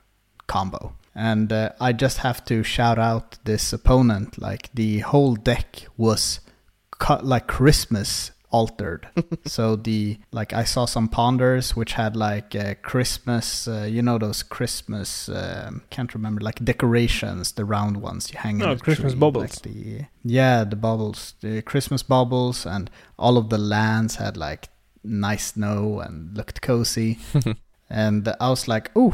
combo. 0.48 0.96
And 1.14 1.52
uh, 1.52 1.72
I 1.82 1.92
just 1.92 2.20
have 2.20 2.46
to 2.46 2.64
shout 2.64 2.98
out 2.98 3.38
this 3.44 3.74
opponent. 3.74 4.42
Like 4.42 4.70
the 4.74 5.00
whole 5.00 5.36
deck 5.36 5.86
was 5.98 6.40
cut 7.00 7.26
like 7.26 7.48
Christmas 7.48 8.32
altered. 8.52 9.08
so 9.46 9.76
the 9.76 10.20
like 10.32 10.54
I 10.54 10.64
saw 10.64 10.86
some 10.86 11.08
ponders 11.08 11.76
which 11.76 11.94
had 11.94 12.16
like 12.16 12.56
uh, 12.56 12.76
Christmas, 12.82 13.68
uh, 13.68 13.88
you 13.90 14.02
know 14.02 14.18
those 14.18 14.44
Christmas 14.44 15.30
um, 15.30 15.82
can't 15.90 16.14
remember 16.14 16.42
like 16.42 16.64
decorations, 16.64 17.54
the 17.54 17.66
round 17.66 17.98
ones 17.98 18.32
you 18.32 18.40
hang 18.40 18.62
Oh, 18.62 18.76
Christmas 18.78 19.14
tree, 19.14 19.20
bubbles. 19.20 19.44
Like 19.44 19.62
the 19.62 20.06
yeah, 20.24 20.64
the 20.64 20.76
bubbles, 20.76 21.34
the 21.42 21.62
Christmas 21.62 22.04
bubbles, 22.04 22.66
and 22.66 22.90
all 23.18 23.38
of 23.38 23.50
the 23.50 23.58
lands 23.58 24.16
had 24.16 24.38
like 24.38 24.70
nice 25.04 25.54
snow 25.54 26.00
and 26.00 26.36
looked 26.36 26.62
cozy. 26.62 27.20
and 27.90 28.28
I 28.40 28.50
was 28.50 28.68
like, 28.68 28.96
ooh, 28.98 29.14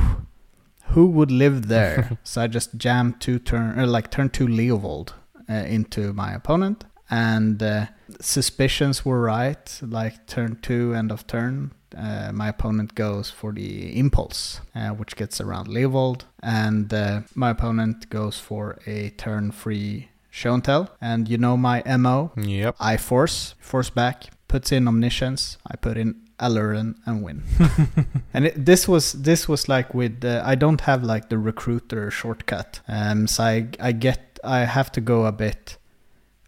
who 0.89 1.07
would 1.07 1.31
live 1.31 1.67
there? 1.67 2.17
so 2.23 2.41
I 2.41 2.47
just 2.47 2.77
jammed 2.77 3.21
two 3.21 3.39
turn, 3.39 3.79
or 3.79 3.85
like 3.85 4.11
turn 4.11 4.29
two 4.29 4.47
Leovold 4.47 5.13
uh, 5.49 5.53
into 5.53 6.13
my 6.13 6.33
opponent, 6.33 6.85
and 7.09 7.61
uh, 7.61 7.85
suspicions 8.19 9.05
were 9.05 9.21
right. 9.21 9.79
Like 9.81 10.27
turn 10.27 10.57
two, 10.61 10.93
end 10.93 11.11
of 11.11 11.27
turn, 11.27 11.71
uh, 11.95 12.31
my 12.33 12.49
opponent 12.49 12.95
goes 12.95 13.29
for 13.29 13.51
the 13.53 13.97
impulse, 13.97 14.61
uh, 14.75 14.89
which 14.89 15.15
gets 15.15 15.39
around 15.39 15.67
Leovold, 15.67 16.23
and 16.43 16.93
uh, 16.93 17.21
my 17.33 17.51
opponent 17.51 18.09
goes 18.09 18.39
for 18.39 18.79
a 18.85 19.09
turn 19.11 19.51
free 19.51 20.09
show 20.29 20.53
and 20.53 20.63
tell. 20.63 20.89
And 20.99 21.29
you 21.29 21.37
know 21.37 21.55
my 21.55 21.83
mo. 21.97 22.31
Yep. 22.35 22.75
I 22.79 22.97
force, 22.97 23.55
force 23.59 23.89
back, 23.89 24.25
puts 24.47 24.71
in 24.71 24.87
omniscience. 24.87 25.57
I 25.65 25.77
put 25.77 25.97
in 25.97 26.21
Aluren 26.39 26.95
and 27.05 27.23
win. 27.23 27.43
and 28.33 28.47
it, 28.47 28.65
this 28.65 28.87
was 28.87 29.13
this 29.13 29.47
was 29.47 29.69
like 29.69 29.93
with 29.93 30.25
uh, 30.25 30.41
I 30.45 30.55
don't 30.55 30.81
have 30.81 31.01
like 31.01 31.29
the 31.29 31.37
recruiter 31.37 32.11
shortcut, 32.11 32.81
um, 32.89 33.27
so 33.27 33.43
I 33.43 33.69
I 33.79 33.93
get 33.93 34.37
I 34.43 34.59
have 34.65 34.91
to 34.93 35.01
go 35.01 35.25
a 35.25 35.31
bit 35.31 35.77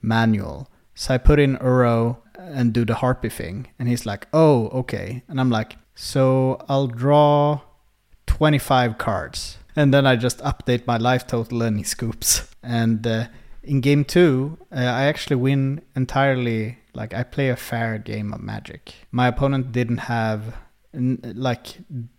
manual. 0.01 0.69
So 0.95 1.13
I 1.13 1.17
put 1.17 1.39
in 1.39 1.57
Uro 1.57 2.17
and 2.37 2.73
do 2.73 2.85
the 2.85 2.95
harpy 2.95 3.29
thing. 3.29 3.67
And 3.77 3.87
he's 3.87 4.05
like, 4.05 4.27
oh, 4.33 4.67
okay. 4.69 5.23
And 5.27 5.39
I'm 5.39 5.49
like, 5.49 5.75
so 5.95 6.63
I'll 6.69 6.87
draw 6.87 7.61
25 8.27 8.97
cards. 8.97 9.57
And 9.75 9.93
then 9.93 10.07
I 10.07 10.15
just 10.15 10.39
update 10.39 10.87
my 10.87 10.97
life 10.97 11.27
total 11.27 11.61
and 11.61 11.77
he 11.77 11.83
scoops. 11.83 12.49
And 12.63 13.07
uh, 13.07 13.27
in 13.63 13.79
game 13.79 14.03
two, 14.03 14.57
uh, 14.73 14.79
I 14.79 15.03
actually 15.03 15.37
win 15.37 15.81
entirely. 15.95 16.79
Like, 16.93 17.13
I 17.13 17.23
play 17.23 17.47
a 17.47 17.55
fair 17.55 17.97
game 17.97 18.33
of 18.33 18.41
magic. 18.41 18.93
My 19.09 19.27
opponent 19.27 19.71
didn't 19.71 19.99
have, 19.99 20.57
like, 20.93 21.77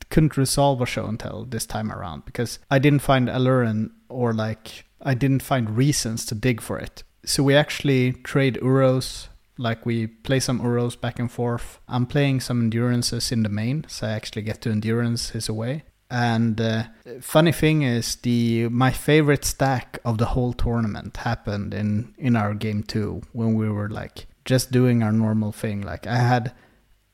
couldn't 0.09 0.39
resolve 0.39 0.81
a 0.81 0.87
show 0.87 1.05
and 1.05 1.21
tell 1.21 1.45
this 1.45 1.67
time 1.67 1.93
around 1.93 2.25
because 2.25 2.61
I 2.71 2.79
didn't 2.79 3.01
find 3.01 3.29
Aluren 3.29 3.91
or, 4.09 4.33
like, 4.33 4.85
I 5.03 5.13
didn't 5.13 5.43
find 5.43 5.77
reasons 5.77 6.25
to 6.27 6.35
dig 6.35 6.63
for 6.63 6.79
it. 6.79 7.03
So 7.29 7.43
we 7.43 7.55
actually 7.55 8.15
trade 8.15 8.59
Uros 8.63 9.29
like 9.59 9.85
we 9.85 10.07
play 10.07 10.41
some 10.41 10.61
Uros 10.61 10.99
back 10.99 11.19
and 11.19 11.31
forth. 11.31 11.79
I'm 11.87 12.07
playing 12.07 12.41
some 12.41 12.63
endurances 12.63 13.31
in 13.31 13.43
the 13.43 13.51
main, 13.51 13.85
so 13.87 14.07
I 14.07 14.13
actually 14.13 14.43
get 14.43 14.63
to 14.63 14.71
endurance 14.71 15.47
away. 15.47 15.85
And 16.11 16.59
uh, 16.59 16.85
funny 17.21 17.53
thing 17.53 17.83
is, 17.83 18.17
the 18.17 18.69
my 18.69 18.93
favorite 18.93 19.45
stack 19.45 19.99
of 20.07 20.17
the 20.17 20.25
whole 20.25 20.55
tournament 20.55 21.19
happened 21.19 21.75
in 21.75 22.15
in 22.17 22.35
our 22.35 22.55
game 22.55 22.83
two 22.83 23.21
when 23.33 23.55
we 23.55 23.69
were 23.69 23.91
like 23.91 24.27
just 24.47 24.71
doing 24.71 25.03
our 25.03 25.13
normal 25.13 25.53
thing. 25.53 25.83
Like 25.83 26.07
I 26.07 26.17
had 26.17 26.55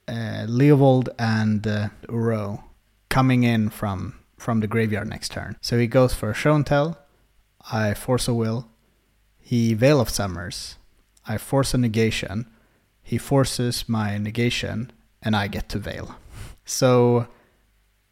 uh, 0.07 0.47
Leovold 0.47 1.09
and 1.19 1.67
uh, 1.67 1.89
Uro 2.07 2.63
coming 3.09 3.43
in 3.43 3.69
from 3.69 4.21
from 4.39 4.61
the 4.61 4.69
graveyard 4.69 5.09
next 5.09 5.33
turn. 5.33 5.57
So 5.61 5.77
he 5.77 5.89
goes 5.89 6.15
for 6.15 6.31
a 6.31 6.35
show 6.35 6.55
and 6.55 6.65
tell. 6.65 7.01
I 7.73 7.95
force 7.95 8.29
a 8.29 8.35
will. 8.35 8.69
He 9.45 9.75
Veil 9.75 10.01
of 10.01 10.09
Summers. 10.09 10.79
I 11.29 11.37
force 11.37 11.75
a 11.75 11.79
negation. 11.79 12.47
He 13.03 13.19
forces 13.19 13.87
my 13.87 14.17
negation, 14.17 14.91
and 15.23 15.37
I 15.37 15.49
get 15.49 15.69
to 15.69 15.79
Veil. 15.79 16.17
So 16.65 17.29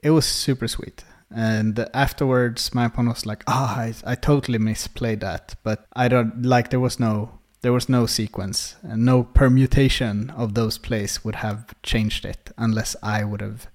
it 0.03 0.11
was 0.11 0.27
super 0.27 0.69
sweet. 0.69 1.05
And 1.35 1.89
afterwards, 1.95 2.75
my 2.75 2.85
opponent 2.85 3.17
was 3.17 3.25
like, 3.25 3.45
"Ah, 3.47 3.79
I, 3.79 3.95
I 4.05 4.15
totally 4.15 4.59
misplayed 4.59 5.21
that." 5.21 5.55
But 5.63 5.87
I 5.95 6.09
don't 6.09 6.43
like 6.43 6.69
there 6.69 6.81
was 6.89 7.01
no 7.01 7.39
there 7.63 7.73
was 7.73 7.89
no 7.89 8.07
sequence 8.07 8.77
and 8.83 9.07
no 9.07 9.23
permutation 9.23 10.31
of 10.31 10.53
those 10.53 10.77
plays 10.77 11.25
would 11.25 11.37
have 11.37 11.65
changed 11.83 12.27
it 12.27 12.51
unless 12.59 12.95
I 13.03 13.25
would 13.25 13.41
have 13.41 13.69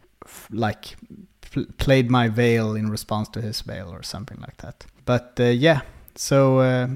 like 0.51 0.95
pl- 1.41 1.65
played 1.77 2.11
my 2.11 2.27
veil 2.27 2.75
in 2.75 2.91
response 2.91 3.29
to 3.29 3.41
his 3.41 3.61
veil 3.61 3.89
or 3.89 4.03
something 4.03 4.39
like 4.41 4.57
that. 4.57 4.85
But 5.05 5.39
uh, 5.39 5.45
yeah, 5.45 5.81
so 6.15 6.59
uh, 6.59 6.87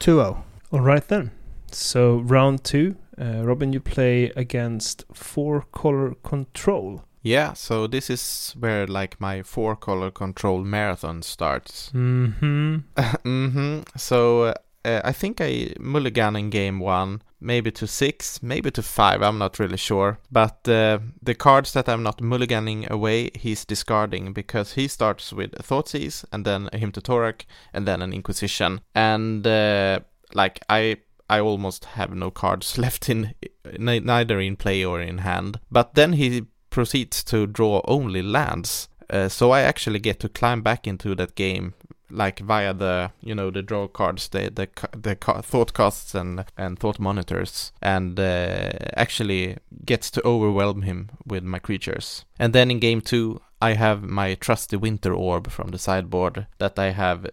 2-0. 0.00 0.42
All 0.72 0.80
right 0.80 1.06
then. 1.06 1.30
So 1.70 2.18
round 2.18 2.64
two, 2.64 2.96
uh, 3.20 3.44
Robin, 3.44 3.72
you 3.72 3.80
play 3.80 4.32
against 4.34 5.04
four 5.12 5.62
color 5.72 6.14
control. 6.24 7.04
Yeah, 7.22 7.52
so 7.52 7.86
this 7.86 8.08
is 8.08 8.54
where 8.58 8.86
like 8.86 9.20
my 9.20 9.42
four 9.42 9.76
color 9.76 10.10
control 10.10 10.64
marathon 10.64 11.22
starts. 11.22 11.90
Mm-hmm. 11.94 12.76
mm-hmm. 12.96 13.80
So 13.96 14.44
uh, 14.44 14.54
I 14.84 15.12
think 15.12 15.40
I 15.40 15.74
mulligan 15.78 16.36
in 16.36 16.50
game 16.50 16.80
one, 16.80 17.22
maybe 17.40 17.70
to 17.72 17.86
six, 17.86 18.42
maybe 18.42 18.70
to 18.70 18.82
five. 18.82 19.22
I'm 19.22 19.38
not 19.38 19.58
really 19.58 19.76
sure. 19.76 20.18
But 20.30 20.66
uh, 20.68 21.00
the 21.22 21.34
cards 21.34 21.72
that 21.74 21.88
I'm 21.88 22.02
not 22.02 22.18
mulliganing 22.18 22.88
away, 22.88 23.30
he's 23.34 23.64
discarding 23.64 24.32
because 24.32 24.74
he 24.74 24.88
starts 24.88 25.32
with 25.32 25.52
Thoughtseize 25.52 26.24
and 26.32 26.44
then 26.44 26.68
a 26.72 26.78
Hymn 26.78 26.92
to 26.92 27.00
Tourach 27.00 27.44
and 27.72 27.86
then 27.86 28.00
an 28.02 28.12
Inquisition. 28.12 28.80
And 28.94 29.46
uh, 29.46 30.00
like 30.32 30.60
I 30.68 30.98
I 31.28 31.40
almost 31.40 31.84
have 31.84 32.14
no 32.14 32.30
cards 32.30 32.78
left 32.84 33.08
in 33.08 33.34
neither 33.78 34.40
in 34.40 34.56
play 34.56 34.84
or 34.84 35.00
in 35.00 35.18
hand. 35.18 35.60
But 35.70 35.94
then 35.94 36.14
he 36.14 36.46
proceeds 36.70 37.22
to 37.24 37.46
draw 37.46 37.82
only 37.84 38.22
lands. 38.22 38.88
Uh, 39.10 39.28
so 39.28 39.50
I 39.50 39.62
actually 39.62 39.98
get 39.98 40.20
to 40.20 40.28
climb 40.28 40.62
back 40.62 40.86
into 40.86 41.14
that 41.16 41.34
game 41.34 41.74
like 42.10 42.40
via 42.40 42.74
the 42.74 43.10
you 43.22 43.34
know 43.34 43.50
the 43.50 43.62
draw 43.62 43.86
cards 43.88 44.28
the 44.28 44.50
the 44.50 44.68
the 44.92 45.16
Thoughtcasts 45.16 46.14
and 46.14 46.44
and 46.56 46.78
thought 46.78 46.98
monitors 46.98 47.72
and 47.82 48.18
uh, 48.18 48.70
actually 48.96 49.56
gets 49.84 50.10
to 50.12 50.26
overwhelm 50.26 50.82
him 50.82 51.10
with 51.26 51.44
my 51.44 51.58
creatures 51.58 52.24
and 52.38 52.52
then 52.52 52.70
in 52.70 52.78
game 52.78 53.00
2 53.00 53.40
I 53.62 53.74
have 53.74 54.02
my 54.02 54.34
trusty 54.34 54.76
winter 54.76 55.12
orb 55.14 55.50
from 55.50 55.70
the 55.70 55.78
sideboard 55.78 56.46
that 56.58 56.78
I 56.78 56.90
have 56.90 57.26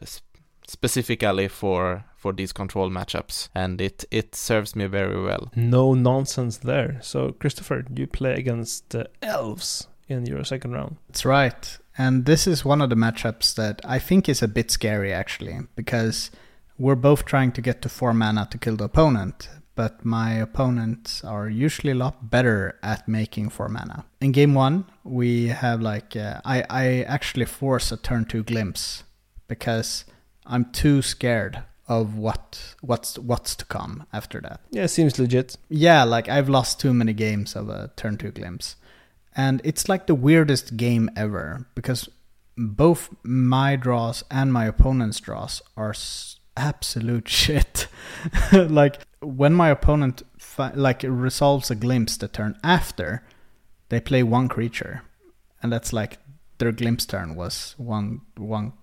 specifically 0.68 1.48
for 1.48 2.04
for 2.16 2.34
these 2.34 2.52
control 2.52 2.90
matchups 2.90 3.50
and 3.56 3.80
it 3.80 4.04
it 4.12 4.36
serves 4.36 4.76
me 4.76 4.86
very 4.88 5.22
well 5.22 5.50
No 5.56 5.94
nonsense 5.94 6.58
there. 6.58 7.00
So, 7.02 7.32
Christopher, 7.32 7.86
you 7.96 8.08
play 8.08 8.34
against 8.34 8.90
the 8.90 9.10
elves 9.22 9.88
in 10.08 10.26
your 10.26 10.44
second 10.44 10.72
round. 10.72 10.98
That's 11.08 11.26
right. 11.26 11.78
And 11.98 12.26
this 12.26 12.46
is 12.48 12.64
one 12.64 12.82
of 12.82 12.90
the 12.90 12.96
matchups 12.96 13.56
that 13.56 13.82
I 13.84 14.00
think 14.00 14.30
is 14.30 14.44
a 14.44 14.48
bit 14.48 14.70
scary 14.72 15.12
actually, 15.12 15.60
because 15.76 16.32
we're 16.78 16.96
both 16.96 17.26
trying 17.26 17.52
to 17.54 17.62
get 17.62 17.82
to 17.82 17.90
four 17.90 18.14
mana 18.14 18.48
to 18.52 18.58
kill 18.58 18.76
the 18.76 18.84
opponent, 18.84 19.50
but 19.76 20.06
my 20.06 20.34
opponents 20.34 21.24
are 21.24 21.50
usually 21.50 21.92
a 21.92 21.96
lot 21.96 22.30
better 22.30 22.80
at 22.84 23.08
making 23.08 23.50
four 23.50 23.68
mana. 23.70 24.06
In 24.22 24.32
game 24.32 24.54
one, 24.54 24.86
we 25.04 25.48
have 25.48 25.82
like, 25.82 26.16
uh, 26.16 26.40
I, 26.46 26.64
I 26.70 27.02
actually 27.04 27.46
force 27.46 27.92
a 27.92 27.98
turn 27.98 28.26
two 28.26 28.44
glimpse 28.44 29.04
because 29.48 30.06
I'm 30.46 30.72
too 30.72 31.02
scared 31.02 31.64
of 31.88 32.18
what 32.18 32.76
what's 32.82 33.18
what's 33.18 33.56
to 33.56 33.66
come 33.66 34.06
after 34.12 34.42
that. 34.42 34.60
Yeah, 34.72 34.88
seems 34.88 35.18
legit. 35.18 35.58
Yeah, 35.70 36.04
like 36.04 36.28
I've 36.28 36.50
lost 36.50 36.80
too 36.80 36.94
many 36.94 37.14
games 37.14 37.56
of 37.56 37.70
a 37.70 37.92
turn 37.96 38.18
two 38.18 38.32
glimpse. 38.32 38.76
And 39.38 39.62
it's 39.64 39.88
like 39.88 40.08
the 40.08 40.16
weirdest 40.16 40.76
game 40.78 41.10
ever 41.16 41.68
because 41.76 42.10
both 42.58 43.10
my 43.24 43.76
draws 43.76 44.24
and 44.32 44.52
my 44.52 44.66
opponent's 44.66 45.20
draws 45.20 45.62
are 45.78 45.92
s- 45.92 46.40
absolute 46.58 47.28
shit. 47.42 47.88
like 48.52 49.00
when 49.22 49.54
my 49.54 49.70
opponent 49.70 50.24
fi- 50.40 50.74
like 50.74 51.04
resolves 51.04 51.70
a 51.70 51.76
glimpse 51.76 52.18
the 52.18 52.28
turn 52.28 52.58
after, 52.64 53.24
they 53.90 54.00
play 54.00 54.24
one 54.24 54.48
creature, 54.50 55.04
and 55.62 55.72
that's 55.72 55.94
like 55.94 56.18
their 56.58 56.72
glimpse 56.72 57.06
turn 57.06 57.36
was 57.36 57.76
one 57.78 58.22
one 58.38 58.74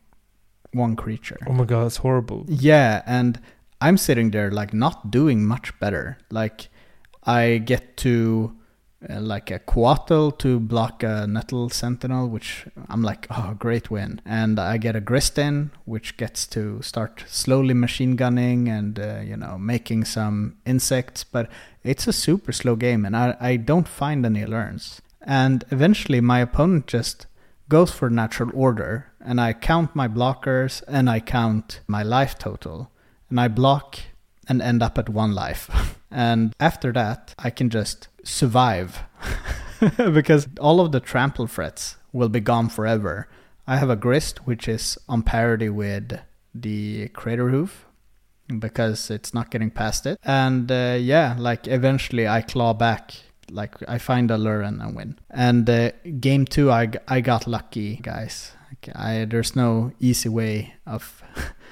one 0.73 0.95
creature. 0.97 1.39
Oh 1.49 1.53
my 1.53 1.65
god, 1.65 1.85
that's 1.85 1.97
horrible. 1.99 2.45
Yeah, 2.49 3.03
and 3.07 3.41
I'm 3.81 3.97
sitting 3.97 4.31
there 4.31 4.51
like 4.53 4.73
not 4.73 5.11
doing 5.11 5.45
much 5.45 5.79
better. 5.81 6.17
Like 6.31 6.69
I 7.25 7.59
get 7.59 7.97
to 7.99 8.57
uh, 9.09 9.21
like 9.21 9.51
a 9.51 9.59
Coatl 9.59 10.31
to 10.39 10.61
block 10.61 11.03
a 11.03 11.27
Nettle 11.27 11.71
Sentinel, 11.71 12.29
which 12.29 12.67
I'm 12.89 13.03
like, 13.03 13.27
oh, 13.31 13.55
great 13.59 13.91
win. 13.91 14.21
And 14.25 14.59
I 14.59 14.77
get 14.79 14.97
a 14.97 15.01
Grist 15.01 15.39
in, 15.39 15.71
which 15.85 16.17
gets 16.17 16.47
to 16.49 16.81
start 16.83 17.25
slowly 17.27 17.75
machine 17.75 18.17
gunning 18.17 18.69
and, 18.69 18.99
uh, 18.99 19.21
you 19.25 19.37
know, 19.37 19.59
making 19.59 20.05
some 20.05 20.57
insects. 20.67 21.25
But 21.25 21.51
it's 21.83 22.07
a 22.07 22.13
super 22.13 22.53
slow 22.53 22.77
game, 22.77 23.05
and 23.05 23.17
I, 23.17 23.37
I 23.41 23.57
don't 23.57 23.89
find 23.89 24.25
any 24.25 24.47
learns. 24.47 25.03
And 25.23 25.65
eventually, 25.71 26.21
my 26.21 26.41
opponent 26.41 26.87
just 26.87 27.27
goes 27.69 27.91
for 27.91 28.11
natural 28.11 28.51
order, 28.55 29.07
and 29.21 29.41
I 29.41 29.53
count 29.53 29.97
my 29.97 30.09
blockers 30.09 30.83
and 30.87 31.09
I 31.09 31.21
count 31.21 31.81
my 31.87 32.03
life 32.03 32.39
total. 32.39 32.91
And 33.31 33.41
I 33.41 33.49
block 33.49 33.99
and 34.49 34.61
end 34.61 34.83
up 34.83 34.99
at 34.99 35.09
one 35.09 35.35
life. 35.35 35.99
and 36.15 36.55
after 36.61 36.93
that, 36.93 37.35
I 37.39 37.51
can 37.51 37.71
just 37.71 38.09
survive 38.23 39.03
because 39.97 40.47
all 40.61 40.81
of 40.81 40.93
the 40.93 41.01
trample 41.01 41.47
frets 41.47 41.97
will 42.13 42.29
be 42.29 42.41
gone 42.41 42.69
forever. 42.69 43.29
I 43.67 43.79
have 43.79 43.91
a 43.91 43.97
grist 43.97 44.47
which 44.47 44.69
is 44.69 44.97
on 45.09 45.23
parity 45.23 45.69
with 45.69 46.21
the 46.55 47.09
crater 47.09 47.49
hoof 47.49 47.87
because 48.59 49.11
it's 49.11 49.35
not 49.35 49.51
getting 49.51 49.71
past 49.71 50.07
it. 50.07 50.19
And 50.23 50.71
uh, 50.71 50.97
yeah, 51.01 51.35
like 51.39 51.67
eventually 51.67 52.29
I 52.29 52.43
claw 52.43 52.75
back. 52.75 53.15
Like 53.51 53.75
I 53.89 53.99
find 53.99 54.31
Aluren 54.31 54.69
and 54.69 54.83
I 54.83 54.91
win. 54.91 55.19
And 55.31 55.69
uh, 55.69 55.91
game 56.21 56.45
two, 56.45 56.71
I, 56.71 56.93
I 57.09 57.21
got 57.21 57.47
lucky, 57.47 57.97
guys. 57.97 58.53
I 58.95 59.25
there's 59.25 59.57
no 59.57 59.93
easy 59.99 60.29
way 60.29 60.75
of 60.87 61.23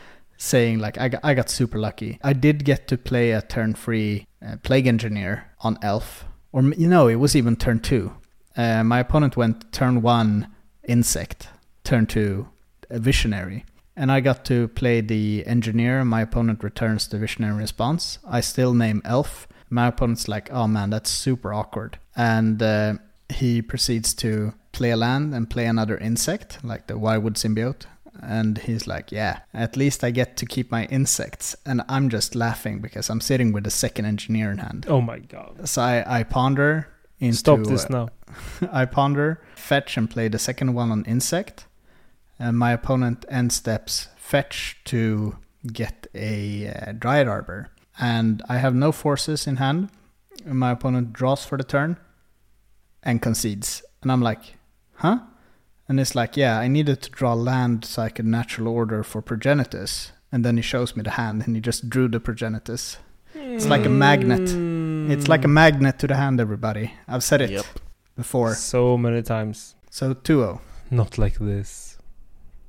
saying 0.42 0.80
like 0.80 0.98
I 0.98 1.08
got, 1.08 1.20
I 1.24 1.34
got 1.34 1.48
super 1.48 1.78
lucky. 1.78 2.18
I 2.22 2.32
did 2.32 2.64
get 2.64 2.88
to 2.88 2.98
play 2.98 3.30
a 3.30 3.40
turn 3.40 3.74
free 3.74 4.26
uh, 4.44 4.56
plague 4.62 4.86
engineer 4.86 5.52
on 5.60 5.78
elf, 5.82 6.24
or 6.52 6.62
you 6.62 6.88
know 6.88 7.08
it 7.08 7.16
was 7.16 7.36
even 7.36 7.56
turn 7.56 7.80
two. 7.80 8.12
Uh, 8.56 8.82
my 8.84 8.98
opponent 8.98 9.36
went 9.36 9.72
turn 9.72 10.02
one 10.02 10.48
insect, 10.86 11.48
turn 11.84 12.06
two 12.06 12.48
visionary, 12.90 13.64
and 13.96 14.10
I 14.10 14.20
got 14.20 14.44
to 14.46 14.68
play 14.68 15.00
the 15.00 15.44
engineer. 15.46 16.04
My 16.04 16.22
opponent 16.22 16.62
returns 16.62 17.08
the 17.08 17.18
visionary 17.18 17.56
response. 17.56 18.18
I 18.26 18.40
still 18.40 18.74
name 18.74 19.00
elf. 19.04 19.46
My 19.70 19.86
opponent's 19.86 20.28
like, 20.28 20.52
oh 20.52 20.66
man, 20.66 20.90
that's 20.90 21.08
super 21.08 21.54
awkward, 21.54 21.98
and 22.16 22.60
uh, 22.62 22.94
he 23.28 23.62
proceeds 23.62 24.12
to 24.14 24.54
play 24.72 24.90
a 24.90 24.96
land 24.96 25.34
and 25.34 25.48
play 25.48 25.66
another 25.66 25.96
insect 25.98 26.58
like 26.64 26.86
the 26.86 26.94
wirewood 26.94 27.34
symbiote 27.34 27.86
And 28.22 28.58
he's 28.58 28.86
like, 28.86 29.10
Yeah, 29.10 29.40
at 29.52 29.76
least 29.76 30.04
I 30.04 30.10
get 30.10 30.36
to 30.38 30.46
keep 30.46 30.70
my 30.70 30.84
insects. 30.86 31.56
And 31.66 31.82
I'm 31.88 32.08
just 32.08 32.34
laughing 32.34 32.80
because 32.80 33.10
I'm 33.10 33.20
sitting 33.20 33.52
with 33.52 33.64
the 33.64 33.70
second 33.70 34.06
engineer 34.06 34.50
in 34.50 34.58
hand. 34.58 34.86
Oh 34.88 35.00
my 35.00 35.18
god. 35.18 35.68
So 35.68 35.82
I, 35.82 36.20
I 36.20 36.22
ponder 36.22 36.88
into. 37.18 37.36
Stop 37.36 37.64
this 37.64 37.86
uh, 37.86 37.88
now. 37.90 38.08
I 38.72 38.84
ponder, 38.84 39.40
fetch, 39.54 39.96
and 39.96 40.10
play 40.10 40.28
the 40.28 40.38
second 40.38 40.74
one 40.74 40.90
on 40.90 41.04
insect. 41.04 41.66
And 42.38 42.58
my 42.58 42.72
opponent 42.72 43.24
end 43.28 43.52
steps 43.52 44.08
fetch 44.16 44.78
to 44.86 45.38
get 45.66 46.06
a 46.14 46.68
uh, 46.68 46.92
Dryad 46.92 47.28
Arbor. 47.28 47.70
And 48.00 48.42
I 48.48 48.58
have 48.58 48.74
no 48.74 48.90
forces 48.90 49.46
in 49.46 49.56
hand. 49.56 49.90
And 50.44 50.58
my 50.58 50.72
opponent 50.72 51.12
draws 51.12 51.44
for 51.44 51.56
the 51.56 51.64
turn 51.64 51.98
and 53.02 53.22
concedes. 53.22 53.82
And 54.02 54.10
I'm 54.10 54.22
like, 54.22 54.56
huh? 54.94 55.20
And 55.88 56.00
it's 56.00 56.14
like, 56.14 56.36
yeah, 56.36 56.58
I 56.58 56.68
needed 56.68 57.02
to 57.02 57.10
draw 57.10 57.34
land 57.34 57.84
so 57.84 58.02
I 58.02 58.08
could 58.08 58.26
natural 58.26 58.68
order 58.68 59.02
for 59.02 59.20
Progenitus. 59.22 60.12
And 60.30 60.44
then 60.44 60.56
he 60.56 60.62
shows 60.62 60.96
me 60.96 61.02
the 61.02 61.10
hand 61.10 61.42
and 61.46 61.54
he 61.56 61.60
just 61.60 61.90
drew 61.90 62.08
the 62.08 62.20
Progenitus. 62.20 62.96
It's 63.34 63.66
like 63.66 63.84
a 63.84 63.90
magnet. 63.90 64.48
It's 65.10 65.28
like 65.28 65.44
a 65.44 65.48
magnet 65.48 65.98
to 65.98 66.06
the 66.06 66.16
hand, 66.16 66.40
everybody. 66.40 66.94
I've 67.08 67.24
said 67.24 67.40
it 67.42 67.50
Yep. 67.50 67.64
before. 68.16 68.54
So 68.54 68.96
many 68.96 69.22
times. 69.22 69.74
So 69.90 70.14
2 70.14 70.40
0. 70.40 70.60
Not 70.90 71.18
like 71.18 71.38
this. 71.38 71.98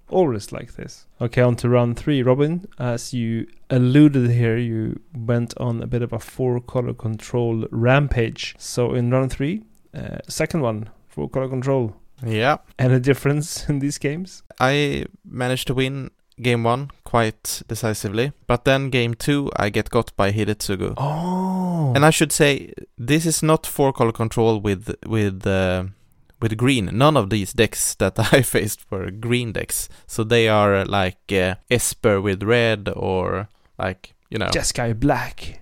Always 0.09 0.51
like 0.51 0.73
this. 0.75 1.05
Okay, 1.21 1.41
on 1.41 1.55
to 1.57 1.69
round 1.69 1.97
three. 1.97 2.21
Robin, 2.23 2.65
as 2.77 3.13
you 3.13 3.47
alluded 3.69 4.29
here, 4.31 4.57
you 4.57 4.99
went 5.15 5.53
on 5.57 5.81
a 5.81 5.87
bit 5.87 6.01
of 6.01 6.11
a 6.13 6.19
four 6.19 6.59
color 6.59 6.93
control 6.93 7.65
rampage. 7.71 8.55
So 8.57 8.93
in 8.93 9.09
round 9.11 9.31
three, 9.31 9.63
uh, 9.93 10.17
second 10.27 10.61
one, 10.61 10.89
four 11.07 11.29
color 11.29 11.47
control. 11.47 11.95
Yeah. 12.25 12.57
Any 12.79 12.99
difference 12.99 13.69
in 13.69 13.79
these 13.79 13.97
games? 13.97 14.43
I 14.59 15.05
managed 15.25 15.67
to 15.67 15.73
win 15.73 16.11
game 16.41 16.63
one 16.63 16.89
quite 17.03 17.61
decisively, 17.67 18.33
but 18.47 18.65
then 18.65 18.89
game 18.89 19.13
two 19.13 19.51
I 19.55 19.69
get 19.69 19.89
got 19.89 20.15
by 20.15 20.31
Hidetsugu. 20.31 20.95
Oh. 20.97 21.93
And 21.95 22.05
I 22.05 22.09
should 22.09 22.31
say 22.31 22.73
this 22.97 23.25
is 23.25 23.43
not 23.43 23.65
four 23.65 23.93
color 23.93 24.11
control 24.11 24.59
with 24.59 24.95
with 25.05 25.45
uh, 25.45 25.85
with 26.41 26.57
green. 26.57 26.89
None 26.91 27.17
of 27.17 27.29
these 27.29 27.53
decks 27.53 27.95
that 27.99 28.33
I 28.33 28.41
faced 28.41 28.85
were 28.89 29.11
green 29.11 29.51
decks, 29.51 29.89
so 30.07 30.23
they 30.23 30.47
are 30.47 30.85
like 30.85 31.31
uh, 31.31 31.55
Esper 31.69 32.21
with 32.21 32.43
red 32.43 32.89
or 32.95 33.49
like 33.77 34.13
you 34.29 34.37
know 34.37 34.47
Jeskai 34.47 34.99
Black. 34.99 35.59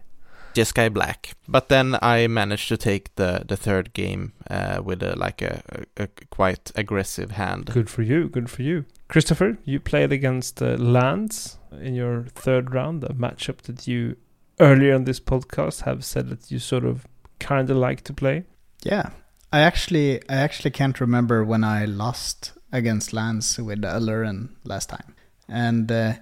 Jeskai 0.54 0.94
Black. 0.94 1.34
But 1.48 1.70
then 1.70 1.98
I 2.02 2.28
managed 2.28 2.68
to 2.70 2.78
take 2.78 3.16
the 3.16 3.44
the 3.48 3.58
third 3.58 3.94
game 3.94 4.34
uh, 4.50 4.82
with 4.84 5.04
a, 5.04 5.16
like 5.16 5.42
a, 5.42 5.62
a, 5.98 6.04
a 6.04 6.08
quite 6.30 6.72
aggressive 6.76 7.32
hand. 7.32 7.66
Good 7.66 7.90
for 7.90 8.02
you. 8.02 8.30
Good 8.30 8.50
for 8.50 8.62
you. 8.62 8.86
Christopher, 9.08 9.58
you 9.66 9.80
played 9.80 10.12
against 10.12 10.62
uh, 10.62 10.76
Lands 10.78 11.58
in 11.82 11.96
your 11.96 12.24
third 12.24 12.74
round, 12.74 13.04
a 13.04 13.14
matchup 13.14 13.62
that 13.64 13.88
you 13.88 14.16
earlier 14.60 14.96
on 14.96 15.04
this 15.04 15.20
podcast 15.20 15.82
have 15.82 16.06
said 16.06 16.30
that 16.30 16.52
you 16.52 16.60
sort 16.60 16.86
of 16.86 17.06
kind 17.40 17.70
of 17.70 17.78
like 17.78 18.02
to 18.04 18.14
play. 18.14 18.46
Yeah, 18.84 19.10
I 19.52 19.60
actually 19.60 20.22
I 20.30 20.36
actually 20.36 20.72
can't 20.72 21.00
remember 21.02 21.44
when 21.44 21.64
I 21.64 21.86
lost 21.86 22.54
against 22.72 23.14
Lands 23.14 23.58
with 23.60 23.82
Aluren 23.82 24.50
last 24.64 24.90
time. 24.90 25.16
And 25.48 25.92
uh, 25.92 26.14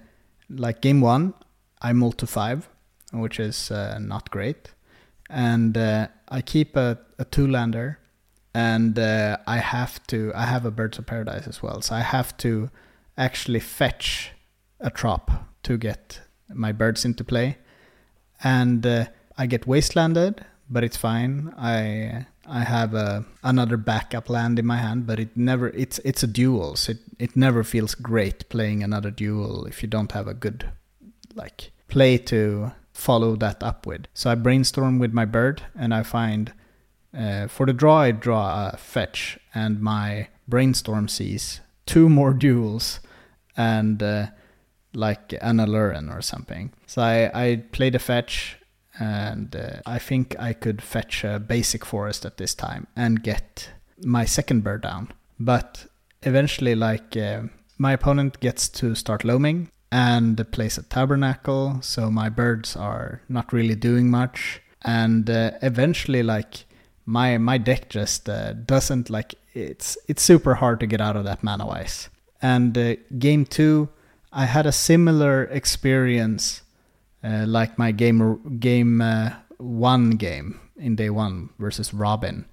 like 0.48 0.80
game 0.80 1.00
one, 1.00 1.34
I 1.80 1.92
mulled 1.92 2.18
to 2.18 2.26
five, 2.26 2.68
which 3.12 3.40
is 3.40 3.70
uh, 3.70 3.98
not 4.00 4.30
great. 4.30 4.72
And 5.28 5.76
uh, 5.76 6.08
I 6.28 6.40
keep 6.42 6.76
a, 6.76 6.98
a 7.18 7.24
two 7.24 7.46
lander, 7.46 7.98
and 8.54 8.98
uh, 8.98 9.38
I 9.46 9.58
have 9.58 10.04
to 10.08 10.32
I 10.34 10.44
have 10.44 10.64
a 10.64 10.70
Birds 10.70 10.98
of 10.98 11.06
Paradise 11.06 11.46
as 11.46 11.62
well, 11.62 11.80
so 11.82 11.94
I 11.94 12.00
have 12.00 12.36
to 12.38 12.70
actually 13.16 13.60
fetch 13.60 14.32
a 14.80 14.90
trop 14.90 15.30
to 15.62 15.78
get 15.78 16.20
my 16.48 16.72
birds 16.72 17.04
into 17.04 17.22
play. 17.22 17.58
And 18.42 18.84
uh, 18.86 19.06
I 19.36 19.46
get 19.46 19.66
wastelanded, 19.66 20.42
but 20.68 20.82
it's 20.82 20.96
fine. 20.96 21.54
I 21.56 22.26
I 22.46 22.64
have 22.64 22.94
a, 22.94 23.24
another 23.44 23.76
backup 23.76 24.28
land 24.28 24.58
in 24.58 24.66
my 24.66 24.78
hand, 24.78 25.06
but 25.06 25.20
it 25.20 25.36
never 25.36 25.68
it's 25.68 26.00
it's 26.00 26.24
a 26.24 26.26
duel, 26.26 26.74
so 26.74 26.92
it, 26.92 26.98
it 27.18 27.36
never 27.36 27.62
feels 27.62 27.94
great 27.94 28.48
playing 28.48 28.82
another 28.82 29.10
duel 29.10 29.66
if 29.66 29.82
you 29.82 29.88
don't 29.88 30.12
have 30.12 30.26
a 30.26 30.34
good 30.34 30.72
like 31.34 31.70
play 31.88 32.18
to 32.18 32.72
follow 33.00 33.36
that 33.36 33.62
up 33.62 33.86
with. 33.86 34.06
So 34.14 34.30
I 34.30 34.34
brainstorm 34.34 34.98
with 34.98 35.12
my 35.12 35.24
bird 35.24 35.62
and 35.78 35.94
I 35.94 36.02
find 36.02 36.52
uh, 37.16 37.48
for 37.48 37.66
the 37.66 37.72
draw 37.72 38.00
I 38.00 38.12
draw 38.12 38.70
a 38.72 38.76
fetch 38.76 39.38
and 39.54 39.80
my 39.80 40.28
brainstorm 40.46 41.08
sees 41.08 41.60
two 41.86 42.08
more 42.08 42.32
duels 42.32 43.00
and 43.56 44.02
uh, 44.02 44.26
like 44.94 45.34
an 45.40 45.58
Aluren 45.58 46.14
or 46.14 46.22
something. 46.22 46.72
So 46.86 47.02
I, 47.02 47.30
I 47.34 47.56
play 47.72 47.90
the 47.90 47.98
fetch 47.98 48.56
and 48.98 49.56
uh, 49.56 49.80
I 49.86 49.98
think 49.98 50.36
I 50.38 50.52
could 50.52 50.82
fetch 50.82 51.24
a 51.24 51.38
basic 51.38 51.84
forest 51.84 52.24
at 52.24 52.36
this 52.36 52.54
time 52.54 52.86
and 52.94 53.22
get 53.22 53.70
my 54.02 54.24
second 54.24 54.62
bird 54.62 54.82
down. 54.82 55.12
But 55.38 55.86
eventually, 56.22 56.74
like 56.74 57.16
uh, 57.16 57.42
my 57.78 57.92
opponent 57.92 58.40
gets 58.40 58.68
to 58.68 58.94
start 58.94 59.24
loaming 59.24 59.70
and 59.92 60.36
the 60.36 60.44
place 60.44 60.78
a 60.78 60.82
tabernacle, 60.82 61.78
so 61.82 62.10
my 62.10 62.28
birds 62.28 62.76
are 62.76 63.20
not 63.28 63.52
really 63.52 63.74
doing 63.74 64.10
much. 64.10 64.60
And 64.82 65.28
uh, 65.28 65.50
eventually, 65.62 66.22
like 66.22 66.64
my 67.06 67.38
my 67.38 67.58
deck 67.58 67.88
just 67.90 68.28
uh, 68.28 68.52
doesn't 68.52 69.10
like 69.10 69.34
it's 69.54 69.98
it's 70.08 70.22
super 70.22 70.54
hard 70.54 70.80
to 70.80 70.86
get 70.86 71.00
out 71.00 71.16
of 71.16 71.24
that 71.24 71.42
mana 71.42 71.66
wise. 71.66 72.08
And 72.42 72.76
uh, 72.78 72.96
game 73.18 73.44
two, 73.44 73.88
I 74.32 74.46
had 74.46 74.66
a 74.66 74.72
similar 74.72 75.44
experience 75.44 76.62
uh, 77.24 77.44
like 77.46 77.78
my 77.78 77.92
game 77.92 78.58
game 78.60 79.00
uh, 79.02 79.30
one 79.58 80.10
game 80.12 80.60
in 80.76 80.96
day 80.96 81.10
one 81.10 81.50
versus 81.58 81.92
Robin. 81.92 82.44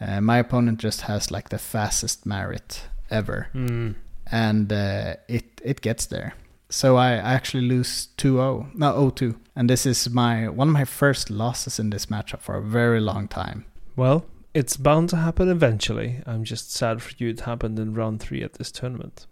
Uh, 0.00 0.20
my 0.20 0.38
opponent 0.38 0.78
just 0.80 1.02
has 1.02 1.30
like 1.30 1.48
the 1.48 1.58
fastest 1.58 2.24
Marit 2.24 2.82
ever, 3.10 3.48
Mm. 3.52 3.94
and 4.30 4.72
uh, 4.72 5.16
it 5.28 5.60
it 5.64 5.80
gets 5.82 6.06
there. 6.06 6.32
So 6.70 6.96
I 6.96 7.12
actually 7.12 7.66
lose 7.66 8.08
2-0, 8.18 8.74
no 8.74 8.92
0-2, 9.10 9.36
and 9.56 9.70
this 9.70 9.86
is 9.86 10.10
my 10.10 10.48
one 10.48 10.68
of 10.68 10.74
my 10.74 10.84
first 10.84 11.30
losses 11.30 11.78
in 11.78 11.90
this 11.90 12.06
matchup 12.06 12.40
for 12.40 12.56
a 12.56 12.62
very 12.62 13.00
long 13.00 13.26
time. 13.26 13.64
Well, 13.96 14.26
it's 14.52 14.76
bound 14.76 15.08
to 15.10 15.16
happen 15.16 15.48
eventually. 15.48 16.22
I'm 16.26 16.44
just 16.44 16.72
sad 16.72 17.00
for 17.00 17.12
you 17.16 17.30
it 17.30 17.40
happened 17.40 17.78
in 17.78 17.94
round 17.94 18.20
three 18.20 18.42
at 18.42 18.54
this 18.54 18.70
tournament. 18.70 19.26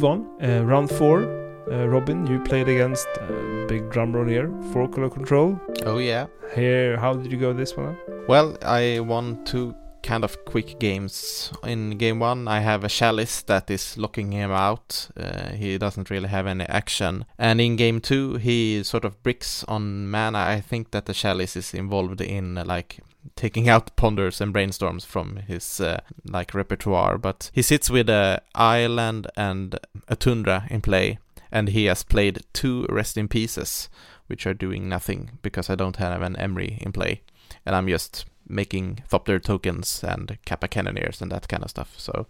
Move 0.00 0.10
on. 0.10 0.26
Uh, 0.42 0.64
round 0.64 0.90
four. 0.90 1.24
Uh, 1.70 1.86
Robin, 1.86 2.26
you 2.26 2.40
played 2.40 2.68
against 2.68 3.06
uh, 3.20 3.66
big 3.68 3.90
drum 3.90 4.12
roll 4.12 4.26
here, 4.26 4.50
four 4.72 4.88
color 4.88 5.10
control. 5.10 5.60
Oh 5.84 5.98
yeah. 5.98 6.26
Here, 6.54 6.96
how 6.96 7.14
did 7.14 7.30
you 7.30 7.38
go 7.38 7.52
this 7.52 7.76
one? 7.76 7.96
Well, 8.26 8.56
I 8.62 9.00
won 9.00 9.44
two 9.44 9.74
kind 10.02 10.24
of 10.24 10.44
quick 10.46 10.78
games. 10.80 11.52
In 11.62 11.98
game 11.98 12.18
one, 12.18 12.48
I 12.48 12.60
have 12.60 12.82
a 12.82 12.88
Chalice 12.88 13.42
that 13.42 13.70
is 13.70 13.98
locking 13.98 14.32
him 14.32 14.50
out. 14.50 15.08
Uh, 15.16 15.50
he 15.50 15.76
doesn't 15.76 16.08
really 16.08 16.28
have 16.28 16.46
any 16.46 16.64
action. 16.64 17.26
And 17.38 17.60
in 17.60 17.76
game 17.76 18.00
two, 18.00 18.36
he 18.36 18.82
sort 18.82 19.04
of 19.04 19.22
bricks 19.22 19.64
on 19.68 20.08
mana. 20.08 20.38
I 20.38 20.60
think 20.62 20.92
that 20.92 21.04
the 21.04 21.14
Chalice 21.14 21.56
is 21.56 21.74
involved 21.74 22.22
in 22.22 22.54
like 22.54 23.00
taking 23.36 23.68
out 23.68 23.94
ponders 23.96 24.40
and 24.40 24.54
brainstorms 24.54 25.04
from 25.04 25.36
his 25.36 25.80
uh, 25.80 26.00
like 26.24 26.54
repertoire. 26.54 27.18
But 27.18 27.50
he 27.52 27.62
sits 27.62 27.90
with 27.90 28.08
a 28.08 28.42
island 28.54 29.26
and 29.36 29.78
a 30.08 30.16
tundra 30.16 30.66
in 30.70 30.80
play, 30.80 31.18
and 31.50 31.68
he 31.68 31.86
has 31.86 32.02
played 32.02 32.40
two 32.52 32.86
rest 32.88 33.16
in 33.16 33.28
pieces, 33.28 33.88
which 34.26 34.46
are 34.46 34.54
doing 34.54 34.88
nothing 34.88 35.38
because 35.42 35.70
I 35.70 35.74
don't 35.74 35.96
have 35.96 36.22
an 36.22 36.36
Emry 36.36 36.78
in 36.78 36.92
play, 36.92 37.22
and 37.64 37.74
I'm 37.74 37.88
just 37.88 38.26
making 38.50 39.02
Thopter 39.08 39.42
tokens 39.42 40.02
and 40.02 40.36
Kappa 40.44 40.68
Cannoneers 40.68 41.22
and 41.22 41.30
that 41.30 41.48
kind 41.48 41.62
of 41.62 41.70
stuff. 41.70 41.94
So 41.96 42.26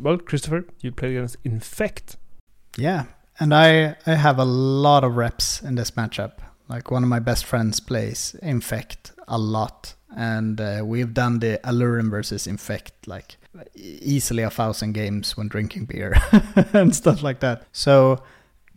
Well, 0.00 0.18
Christopher, 0.18 0.64
you 0.80 0.90
played 0.90 1.16
against 1.16 1.36
Infect. 1.44 2.16
Yeah, 2.76 3.04
and 3.38 3.54
I 3.54 3.96
I 4.06 4.14
have 4.14 4.38
a 4.38 4.44
lot 4.44 5.04
of 5.04 5.16
reps 5.16 5.62
in 5.62 5.74
this 5.74 5.92
matchup. 5.92 6.32
Like 6.70 6.90
one 6.90 7.02
of 7.02 7.08
my 7.08 7.18
best 7.20 7.44
friends 7.44 7.80
plays 7.80 8.36
Infect 8.42 9.12
a 9.26 9.36
lot, 9.38 9.94
and 10.16 10.60
uh, 10.60 10.82
we've 10.84 11.12
done 11.12 11.40
the 11.40 11.58
Aluren 11.64 12.10
versus 12.10 12.46
Infect 12.46 12.92
like 13.06 13.36
easily 13.74 14.42
a 14.44 14.50
thousand 14.50 14.92
games 14.94 15.36
when 15.36 15.48
drinking 15.48 15.86
beer 15.86 16.14
and 16.72 16.94
stuff 16.94 17.22
like 17.22 17.40
that. 17.40 17.64
So 17.72 18.22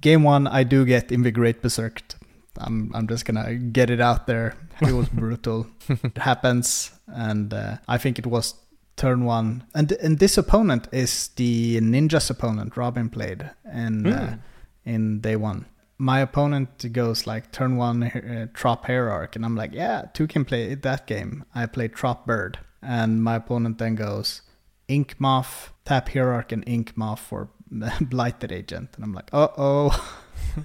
game 0.01 0.23
one, 0.23 0.47
I 0.47 0.63
do 0.63 0.85
get 0.85 1.11
Invigorate 1.11 1.61
Berserked 1.61 2.15
I'm 2.57 2.91
I'm 2.93 3.07
just 3.07 3.25
gonna 3.25 3.55
get 3.55 3.89
it 3.89 3.99
out 4.01 4.27
there. 4.27 4.55
It 4.81 4.91
was 4.93 5.09
brutal. 5.13 5.65
it 5.89 6.17
happens, 6.17 6.91
and 7.07 7.53
uh, 7.53 7.77
I 7.87 7.97
think 7.97 8.19
it 8.19 8.25
was 8.27 8.55
turn 8.95 9.25
one. 9.25 9.63
And 9.73 9.91
and 10.03 10.19
this 10.19 10.37
opponent 10.37 10.87
is 10.91 11.29
the 11.35 11.79
Ninja's 11.81 12.29
opponent 12.29 12.77
Robin 12.77 13.09
played 13.09 13.49
in 13.73 14.05
uh, 14.07 14.27
Hmm. 14.27 14.89
in 14.89 15.19
day 15.21 15.35
one. 15.35 15.65
My 16.03 16.19
opponent 16.19 16.91
goes 16.91 17.25
like 17.25 17.53
turn 17.53 17.77
one 17.77 18.03
uh, 18.03 18.47
Trop 18.53 18.85
Hierarch, 18.87 19.37
and 19.37 19.45
I'm 19.45 19.55
like, 19.55 19.73
yeah, 19.73 20.07
two 20.13 20.27
can 20.27 20.43
play 20.43 20.75
that 20.75 21.07
game. 21.07 21.45
I 21.55 21.65
play 21.65 21.87
Trop 21.87 22.27
Bird, 22.27 22.59
and 22.81 23.23
my 23.23 23.35
opponent 23.35 23.77
then 23.77 23.95
goes 23.95 24.41
Ink 24.89 25.15
Moth, 25.17 25.71
tap 25.85 26.09
Hierarch, 26.09 26.51
and 26.51 26.61
Ink 26.67 26.97
Moth 26.97 27.21
for 27.21 27.47
Blighted 28.01 28.51
Agent, 28.51 28.89
and 28.95 29.05
I'm 29.05 29.13
like, 29.13 29.29
uh 29.31 29.47
oh. 29.57 29.91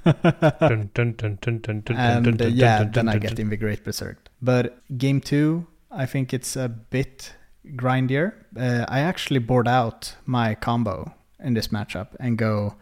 Dun, 0.04 0.90
dun, 0.92 1.12
dun, 1.12 1.38
dun, 1.40 1.60
dun, 1.60 1.82
dun, 1.82 1.96
and 1.96 2.42
uh, 2.42 2.46
yeah, 2.46 2.82
then 2.82 3.08
I 3.08 3.18
get. 3.18 3.38
Invigorate 3.38 3.84
Berserk. 3.84 4.16
But 4.42 4.82
game 4.98 5.20
two, 5.20 5.68
I 5.88 6.06
think 6.06 6.34
it's 6.34 6.56
a 6.56 6.68
bit 6.68 7.32
grindier. 7.76 8.34
Uh, 8.58 8.86
I 8.88 9.00
actually 9.00 9.38
board 9.38 9.68
out 9.68 10.16
my 10.26 10.56
combo 10.56 11.14
in 11.38 11.54
this 11.54 11.68
matchup 11.68 12.08
and 12.18 12.36
go 12.36 12.74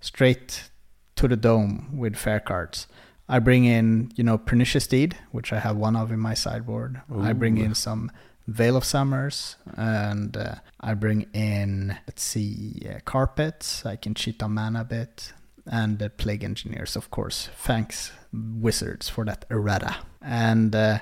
straight 0.00 0.70
to 1.18 1.28
the 1.28 1.36
dome 1.36 1.98
with 1.98 2.16
fair 2.16 2.40
cards. 2.40 2.86
I 3.28 3.40
bring 3.40 3.64
in, 3.64 4.10
you 4.16 4.24
know, 4.24 4.38
Pernicious 4.38 4.86
Deed, 4.86 5.16
which 5.32 5.52
I 5.52 5.58
have 5.58 5.76
one 5.76 5.96
of 5.96 6.10
in 6.10 6.18
my 6.18 6.34
sideboard. 6.34 7.02
I 7.20 7.32
bring 7.34 7.58
in 7.58 7.74
some 7.74 8.10
Veil 8.46 8.76
of 8.76 8.84
Summers, 8.84 9.56
and 9.76 10.34
uh, 10.36 10.54
I 10.80 10.94
bring 10.94 11.26
in, 11.34 11.98
let's 12.06 12.22
see, 12.22 12.86
uh, 12.88 13.00
Carpets. 13.04 13.84
I 13.84 13.96
can 13.96 14.14
cheat 14.14 14.42
on 14.42 14.54
mana 14.54 14.80
a 14.80 14.84
bit, 14.84 15.34
and 15.66 16.02
uh, 16.02 16.08
Plague 16.16 16.42
Engineers, 16.42 16.96
of 16.96 17.10
course. 17.10 17.50
Thanks, 17.58 18.12
Wizards, 18.32 19.10
for 19.10 19.26
that 19.26 19.44
errata. 19.50 19.96
And 20.22 20.74
uh, 20.74 21.00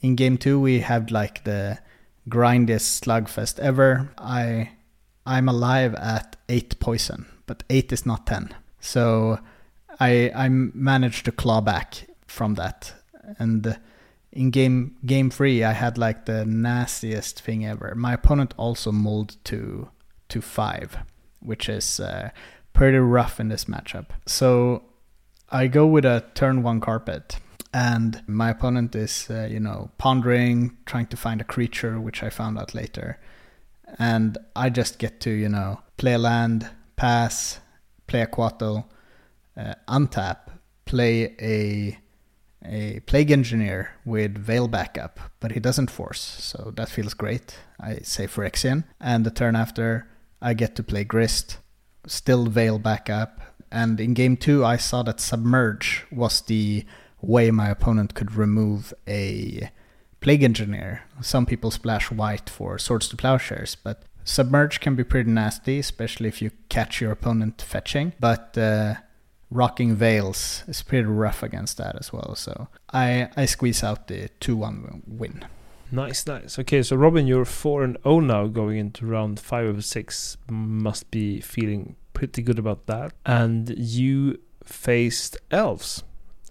in 0.00 0.16
game 0.16 0.38
two, 0.38 0.58
we 0.58 0.80
have 0.80 1.12
like 1.12 1.44
the 1.44 1.78
grindiest 2.28 3.04
slugfest 3.04 3.60
ever. 3.60 4.10
I 4.18 4.70
I'm 5.24 5.48
alive 5.48 5.94
at 5.94 6.36
eight 6.48 6.80
poison, 6.80 7.26
but 7.46 7.62
eight 7.70 7.92
is 7.92 8.04
not 8.04 8.26
ten. 8.26 8.54
So 8.80 9.38
I 9.98 10.30
I 10.34 10.48
managed 10.48 11.24
to 11.26 11.32
claw 11.32 11.60
back 11.60 12.06
from 12.26 12.54
that, 12.54 12.92
and 13.38 13.78
in 14.32 14.50
game 14.50 14.96
game 15.04 15.30
three, 15.30 15.62
I 15.64 15.72
had 15.72 15.98
like 15.98 16.24
the 16.26 16.44
nastiest 16.44 17.40
thing 17.40 17.66
ever. 17.66 17.94
My 17.94 18.14
opponent 18.14 18.54
also 18.56 18.92
mulled 18.92 19.36
to 19.44 19.88
to 20.28 20.40
five, 20.40 20.98
which 21.40 21.68
is 21.68 22.00
uh, 22.00 22.30
pretty 22.72 22.98
rough 22.98 23.40
in 23.40 23.48
this 23.48 23.66
matchup. 23.66 24.06
So 24.26 24.82
I 25.50 25.66
go 25.66 25.86
with 25.86 26.04
a 26.04 26.24
turn 26.34 26.62
one 26.62 26.80
carpet. 26.80 27.38
And 27.72 28.24
my 28.26 28.50
opponent 28.50 28.96
is, 28.96 29.28
uh, 29.30 29.46
you 29.48 29.60
know, 29.60 29.90
pondering, 29.96 30.76
trying 30.86 31.06
to 31.06 31.16
find 31.16 31.40
a 31.40 31.44
creature, 31.44 32.00
which 32.00 32.20
I 32.20 32.28
found 32.28 32.58
out 32.58 32.74
later. 32.74 33.20
And 33.96 34.36
I 34.56 34.70
just 34.70 34.98
get 34.98 35.20
to, 35.20 35.30
you 35.30 35.48
know, 35.48 35.80
play 35.96 36.16
land, 36.16 36.68
pass, 36.96 37.60
play 38.10 38.22
a 38.22 38.26
Coatl, 38.26 38.84
uh, 39.56 39.74
untap, 39.88 40.38
play 40.84 41.34
a 41.40 41.98
a 42.62 43.00
plague 43.06 43.30
engineer 43.30 43.92
with 44.04 44.36
veil 44.36 44.68
backup, 44.68 45.18
but 45.40 45.52
he 45.52 45.60
doesn't 45.60 45.90
force, 45.90 46.20
so 46.20 46.70
that 46.76 46.90
feels 46.90 47.14
great. 47.14 47.56
I 47.80 48.00
say 48.02 48.26
Phyrexian, 48.26 48.84
and 49.00 49.24
the 49.24 49.30
turn 49.30 49.56
after 49.56 50.08
I 50.42 50.52
get 50.52 50.76
to 50.76 50.82
play 50.82 51.04
Grist, 51.04 51.56
still 52.06 52.44
veil 52.44 52.78
backup, 52.78 53.40
and 53.72 53.98
in 53.98 54.12
game 54.12 54.36
two 54.36 54.62
I 54.62 54.76
saw 54.76 55.02
that 55.04 55.20
submerge 55.20 56.04
was 56.10 56.42
the 56.42 56.84
way 57.22 57.50
my 57.50 57.70
opponent 57.70 58.14
could 58.14 58.34
remove 58.34 58.92
a 59.08 59.70
plague 60.20 60.42
engineer. 60.42 61.04
Some 61.22 61.46
people 61.46 61.70
splash 61.70 62.10
white 62.10 62.50
for 62.50 62.78
swords 62.78 63.08
to 63.08 63.16
plowshares, 63.16 63.74
but 63.74 64.02
submerge 64.30 64.80
can 64.80 64.94
be 64.94 65.04
pretty 65.04 65.30
nasty, 65.30 65.78
especially 65.78 66.28
if 66.28 66.40
you 66.40 66.50
catch 66.68 67.00
your 67.00 67.12
opponent 67.12 67.60
fetching. 67.60 68.12
But 68.20 68.56
uh, 68.56 68.94
rocking 69.50 69.96
veils 69.96 70.64
is 70.68 70.82
pretty 70.82 71.06
rough 71.06 71.42
against 71.42 71.76
that 71.78 71.96
as 71.98 72.12
well. 72.12 72.34
So 72.34 72.68
I 72.92 73.28
I 73.36 73.46
squeeze 73.46 73.82
out 73.82 74.08
the 74.08 74.28
two 74.40 74.56
one 74.56 75.02
win. 75.06 75.44
Nice, 75.92 76.24
nice. 76.26 76.56
Okay, 76.58 76.82
so 76.82 76.94
Robin, 76.94 77.26
you're 77.26 77.44
four 77.44 77.82
and 77.82 77.98
zero 78.04 78.20
now, 78.20 78.46
going 78.46 78.78
into 78.78 79.06
round 79.06 79.40
five 79.40 79.66
of 79.66 79.84
six. 79.84 80.36
Must 80.48 81.10
be 81.10 81.40
feeling 81.40 81.96
pretty 82.12 82.42
good 82.42 82.58
about 82.58 82.86
that. 82.86 83.12
And 83.26 83.74
you 83.76 84.38
faced 84.62 85.36
elves 85.50 86.04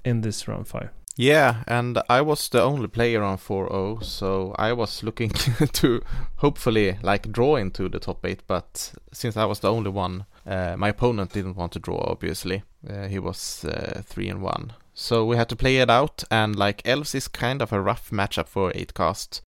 in 0.04 0.22
this 0.22 0.48
round 0.48 0.68
five. 0.68 0.90
Yeah, 1.22 1.64
and 1.68 2.02
I 2.10 2.22
was 2.22 2.48
the 2.48 2.62
only 2.62 2.88
player 2.88 3.22
on 3.24 3.38
4-0, 3.38 4.02
so 4.06 4.56
I 4.58 4.72
was 4.72 5.04
looking 5.04 5.30
to 5.74 6.02
hopefully 6.38 6.98
like 7.04 7.30
draw 7.30 7.58
into 7.58 7.90
the 7.90 8.00
top 8.00 8.26
8, 8.26 8.44
but 8.48 8.94
since 9.12 9.36
I 9.36 9.44
was 9.44 9.60
the 9.60 9.70
only 9.70 9.90
one, 9.90 10.26
uh, 10.48 10.76
my 10.78 10.88
opponent 10.90 11.34
didn't 11.34 11.58
want 11.58 11.74
to 11.74 11.80
draw 11.80 12.00
obviously. 12.10 12.64
Uh, 12.90 13.08
he 13.08 13.20
was 13.20 13.66
uh, 13.66 14.02
3 14.06 14.30
and 14.30 14.42
1. 14.42 14.72
So 14.94 15.26
we 15.26 15.36
had 15.36 15.50
to 15.50 15.58
play 15.58 15.78
it 15.80 15.90
out 15.90 16.24
and 16.32 16.56
like 16.56 16.82
elves 16.86 17.14
is 17.14 17.28
kind 17.28 17.62
of 17.62 17.74
a 17.74 17.82
rough 17.82 18.12
matchup 18.12 18.48
for 18.48 18.72
8 18.74 18.94
cast. 18.94 19.42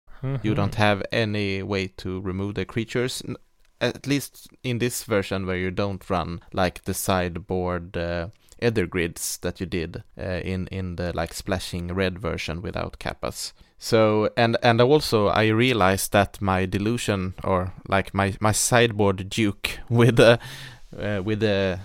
You 0.43 0.55
don't 0.55 0.73
Mm-hmm. 0.73 0.83
have 0.83 1.03
any 1.13 1.63
way 1.63 1.89
to 1.99 2.21
remove 2.23 2.55
the 2.55 2.65
creatures 2.65 3.23
n- 3.29 3.37
at 3.79 4.07
least 4.07 4.49
in 4.65 4.79
this 4.79 5.05
version 5.05 5.45
where 5.47 5.59
you 5.59 5.71
don't 5.71 6.09
run 6.09 6.41
like 6.55 6.85
the 6.85 6.95
sideboard 6.95 7.95
uh, 7.97 8.29
ether 8.63 8.87
grids 8.87 9.39
that 9.39 9.61
you 9.61 9.67
did 9.67 10.03
uh, 10.19 10.41
in 10.45 10.67
in 10.69 10.97
the 10.97 11.13
like 11.15 11.35
splashing 11.35 11.95
red 11.95 12.19
version 12.19 12.63
without 12.63 12.99
kappas 12.99 13.53
so 13.79 14.29
and 14.37 14.57
and 14.63 14.81
also 14.81 15.29
i 15.29 15.47
realized 15.49 16.13
that 16.13 16.41
my 16.41 16.67
delusion 16.67 17.35
or 17.45 17.73
like 17.89 18.13
my 18.15 18.35
my 18.41 18.53
sideboard 18.53 19.29
duke 19.29 19.79
with 19.89 20.17
the 20.17 20.39
uh, 20.99 21.23
with 21.25 21.41
the 21.41 21.79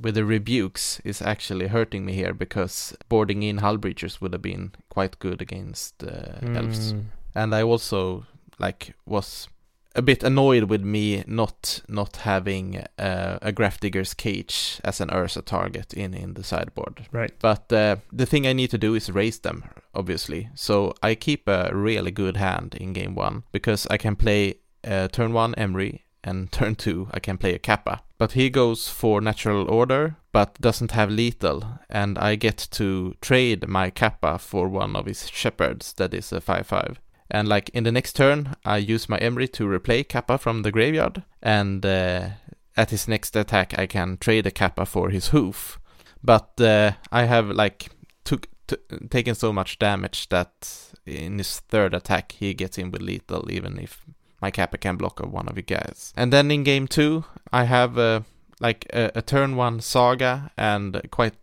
with 0.00 0.14
the 0.14 0.24
rebukes 0.24 1.00
is 1.04 1.20
actually 1.22 1.66
hurting 1.66 2.04
me 2.04 2.12
here 2.12 2.32
because 2.32 2.96
boarding 3.08 3.42
in 3.42 3.58
hull 3.58 3.76
breachers 3.78 4.20
would 4.20 4.32
have 4.32 4.42
been 4.42 4.70
quite 4.88 5.18
good 5.18 5.42
against 5.42 6.04
uh, 6.04 6.38
elves 6.54 6.92
Mm. 6.92 7.04
and 7.34 7.54
I 7.54 7.62
also 7.62 8.24
like 8.60 8.94
was 9.06 9.48
a 9.94 10.02
bit 10.02 10.22
annoyed 10.22 10.64
with 10.64 10.82
me 10.82 11.24
not 11.26 11.82
not 11.88 12.16
having 12.16 12.84
uh, 12.98 13.38
a 13.42 13.52
Grafdigger's 13.52 14.14
Cage 14.14 14.80
as 14.84 15.00
an 15.00 15.08
Urza 15.08 15.44
target 15.44 15.92
in 15.94 16.14
in 16.14 16.34
the 16.34 16.44
sideboard. 16.44 17.06
Right. 17.12 17.32
But 17.40 17.72
uh, 17.72 17.96
the 18.12 18.26
thing 18.26 18.46
I 18.46 18.52
need 18.52 18.70
to 18.70 18.78
do 18.78 18.94
is 18.94 19.10
raise 19.10 19.40
them, 19.40 19.64
obviously. 19.94 20.48
So 20.54 20.94
I 21.02 21.14
keep 21.14 21.48
a 21.48 21.70
really 21.72 22.10
good 22.10 22.36
hand 22.36 22.74
in 22.74 22.92
game 22.92 23.14
one 23.14 23.44
because 23.52 23.86
I 23.90 23.96
can 23.96 24.16
play 24.16 24.54
uh, 24.84 25.08
turn 25.08 25.32
one 25.32 25.54
Emry 25.54 26.00
and 26.24 26.50
turn 26.58 26.74
two 26.74 27.08
I 27.12 27.20
can 27.20 27.38
play 27.38 27.54
a 27.54 27.58
Kappa. 27.58 28.02
But 28.18 28.32
he 28.32 28.50
goes 28.50 28.88
for 28.88 29.20
natural 29.20 29.68
order 29.70 30.16
but 30.32 30.60
doesn't 30.60 30.92
have 30.92 31.10
lethal 31.10 31.78
and 31.90 32.18
I 32.18 32.36
get 32.36 32.68
to 32.70 33.14
trade 33.20 33.68
my 33.68 33.90
Kappa 33.90 34.38
for 34.38 34.68
one 34.68 34.96
of 34.96 35.06
his 35.06 35.28
shepherds 35.28 35.92
that 35.94 36.14
is 36.14 36.32
a 36.32 36.40
5-5. 36.40 36.96
And 37.32 37.48
like 37.48 37.70
in 37.70 37.84
the 37.84 37.90
next 37.90 38.14
turn, 38.14 38.56
I 38.64 38.76
use 38.76 39.08
my 39.08 39.16
Emery 39.16 39.48
to 39.48 39.64
replay 39.64 40.06
Kappa 40.06 40.36
from 40.36 40.62
the 40.62 40.70
graveyard, 40.70 41.22
and 41.42 41.84
uh, 41.84 42.28
at 42.76 42.90
his 42.90 43.08
next 43.08 43.34
attack, 43.34 43.78
I 43.78 43.86
can 43.86 44.18
trade 44.18 44.46
a 44.46 44.50
Kappa 44.50 44.84
for 44.84 45.08
his 45.08 45.28
hoof. 45.28 45.80
But 46.22 46.60
uh, 46.60 46.92
I 47.10 47.24
have 47.24 47.48
like 47.48 47.88
took 48.24 48.48
t- 48.66 48.76
taken 49.08 49.34
so 49.34 49.50
much 49.50 49.78
damage 49.78 50.28
that 50.28 50.92
in 51.06 51.38
his 51.38 51.60
third 51.60 51.94
attack 51.94 52.32
he 52.32 52.52
gets 52.52 52.76
in 52.76 52.90
with 52.90 53.00
lethal, 53.00 53.50
even 53.50 53.78
if 53.78 54.04
my 54.42 54.50
Kappa 54.50 54.76
can 54.76 54.96
block 54.96 55.20
one 55.20 55.48
of 55.48 55.56
you 55.56 55.62
guys. 55.62 56.12
And 56.14 56.32
then 56.32 56.50
in 56.50 56.64
game 56.64 56.86
two, 56.86 57.24
I 57.50 57.64
have 57.64 57.96
uh, 57.96 58.20
like 58.60 58.86
a, 58.92 59.10
a 59.14 59.22
turn 59.22 59.56
one 59.56 59.80
Saga 59.80 60.52
and 60.58 61.00
quite 61.10 61.34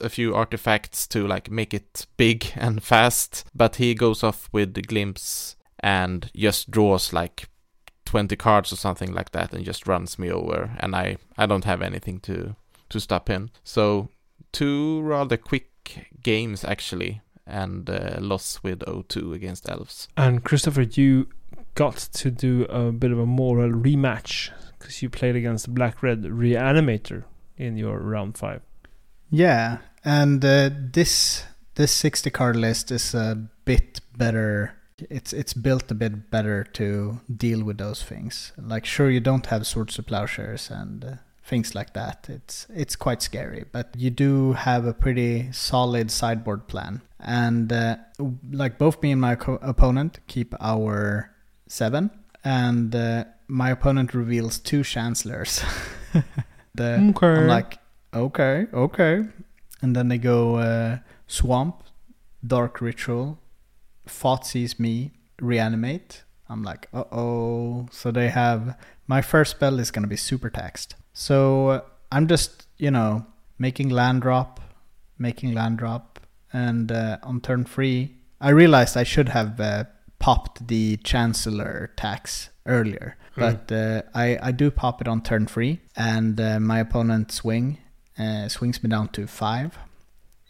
a 0.00 0.08
few 0.08 0.34
artifacts 0.34 1.06
to 1.08 1.26
like 1.26 1.50
make 1.50 1.74
it 1.74 2.06
big 2.16 2.52
and 2.56 2.82
fast, 2.82 3.44
but 3.54 3.76
he 3.76 3.94
goes 3.94 4.22
off 4.22 4.48
with 4.52 4.74
the 4.74 4.82
glimpse 4.82 5.56
and 5.80 6.30
just 6.34 6.70
draws 6.70 7.12
like 7.12 7.48
20 8.06 8.34
cards 8.36 8.72
or 8.72 8.76
something 8.76 9.12
like 9.12 9.32
that 9.32 9.52
and 9.52 9.64
just 9.64 9.86
runs 9.86 10.18
me 10.18 10.30
over 10.30 10.70
and 10.80 10.96
I 10.96 11.18
I 11.36 11.46
don't 11.46 11.64
have 11.64 11.82
anything 11.82 12.20
to 12.20 12.56
to 12.88 13.00
stop 13.00 13.28
him. 13.28 13.50
So 13.64 14.08
two 14.52 15.02
rather 15.02 15.36
quick 15.36 15.70
games 16.22 16.64
actually 16.64 17.20
and 17.46 17.88
uh, 17.88 18.16
loss 18.20 18.60
with 18.62 18.80
0-2 18.80 19.34
against 19.34 19.68
elves. 19.70 20.08
And 20.16 20.44
Christopher, 20.44 20.82
you 20.82 21.28
got 21.74 21.96
to 21.96 22.30
do 22.30 22.64
a 22.64 22.92
bit 22.92 23.10
of 23.10 23.18
a 23.18 23.26
moral 23.26 23.70
rematch 23.70 24.50
because 24.78 25.02
you 25.02 25.08
played 25.08 25.34
against 25.34 25.74
Black 25.74 26.02
Red 26.02 26.22
Reanimator 26.22 27.24
in 27.56 27.76
your 27.76 27.98
round 27.98 28.36
five. 28.36 28.62
Yeah, 29.30 29.78
and 30.08 30.42
uh, 30.42 30.70
this 30.72 31.44
this 31.74 31.92
60 31.92 32.30
card 32.30 32.56
list 32.56 32.90
is 32.90 33.14
a 33.14 33.36
bit 33.66 34.00
better. 34.16 34.74
It's 35.10 35.34
it's 35.34 35.52
built 35.52 35.90
a 35.90 35.94
bit 35.94 36.30
better 36.30 36.64
to 36.64 37.20
deal 37.36 37.62
with 37.62 37.76
those 37.76 38.02
things. 38.02 38.52
Like, 38.56 38.86
sure, 38.86 39.10
you 39.10 39.20
don't 39.20 39.46
have 39.46 39.66
swords 39.66 39.94
to 39.96 40.02
plowshares 40.02 40.70
and 40.70 41.04
uh, 41.04 41.12
things 41.44 41.74
like 41.74 41.92
that. 41.92 42.26
It's 42.30 42.66
it's 42.74 42.96
quite 42.96 43.20
scary, 43.20 43.66
but 43.70 43.94
you 43.96 44.08
do 44.10 44.54
have 44.54 44.86
a 44.86 44.94
pretty 44.94 45.52
solid 45.52 46.10
sideboard 46.10 46.68
plan. 46.68 47.02
And 47.20 47.70
uh, 47.70 47.96
like 48.50 48.78
both 48.78 49.02
me 49.02 49.12
and 49.12 49.20
my 49.20 49.34
co- 49.34 49.58
opponent 49.60 50.20
keep 50.26 50.54
our 50.58 51.30
seven, 51.66 52.10
and 52.44 52.94
uh, 52.96 53.24
my 53.46 53.70
opponent 53.70 54.14
reveals 54.14 54.58
two 54.58 54.82
chancellors. 54.84 55.62
the, 56.74 57.12
Okay. 57.14 57.26
I'm 57.26 57.46
like, 57.46 57.78
okay, 58.14 58.66
okay, 58.72 59.24
and 59.82 59.94
then 59.94 60.08
they 60.08 60.18
go 60.18 60.56
uh, 60.56 60.98
swamp, 61.26 61.82
dark 62.46 62.80
ritual, 62.80 63.38
Thoughtseize 64.06 64.78
me, 64.78 65.12
reanimate. 65.40 66.22
I'm 66.48 66.62
like, 66.62 66.88
uh 66.94 67.04
oh. 67.12 67.88
So 67.90 68.10
they 68.10 68.28
have 68.30 68.76
my 69.06 69.20
first 69.22 69.52
spell 69.52 69.78
is 69.78 69.90
gonna 69.90 70.06
be 70.06 70.16
super 70.16 70.48
taxed. 70.50 70.94
So 71.12 71.68
uh, 71.68 71.80
I'm 72.10 72.26
just, 72.26 72.66
you 72.78 72.90
know, 72.90 73.26
making 73.58 73.90
land 73.90 74.22
drop, 74.22 74.60
making 75.18 75.52
land 75.54 75.78
drop, 75.78 76.20
and 76.52 76.90
uh, 76.90 77.18
on 77.22 77.40
turn 77.42 77.64
three, 77.64 78.14
I 78.40 78.50
realized 78.50 78.96
I 78.96 79.02
should 79.04 79.28
have 79.30 79.60
uh, 79.60 79.84
popped 80.18 80.68
the 80.68 80.96
Chancellor 80.98 81.90
tax 81.96 82.48
earlier, 82.66 83.16
Hmm. 83.34 83.40
but 83.40 83.72
uh, 83.72 84.02
I 84.14 84.38
I 84.48 84.52
do 84.52 84.70
pop 84.70 85.00
it 85.02 85.08
on 85.08 85.20
turn 85.22 85.46
three, 85.46 85.80
and 85.96 86.40
uh, 86.40 86.58
my 86.60 86.78
opponent 86.80 87.30
swing 87.30 87.78
uh, 88.18 88.48
swings 88.48 88.82
me 88.82 88.90
down 88.90 89.08
to 89.08 89.26
five, 89.26 89.78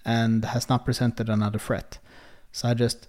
and 0.05 0.45
has 0.45 0.69
not 0.69 0.85
presented 0.85 1.29
another 1.29 1.59
threat. 1.59 1.99
So 2.53 2.69
I 2.69 2.75
just 2.75 3.09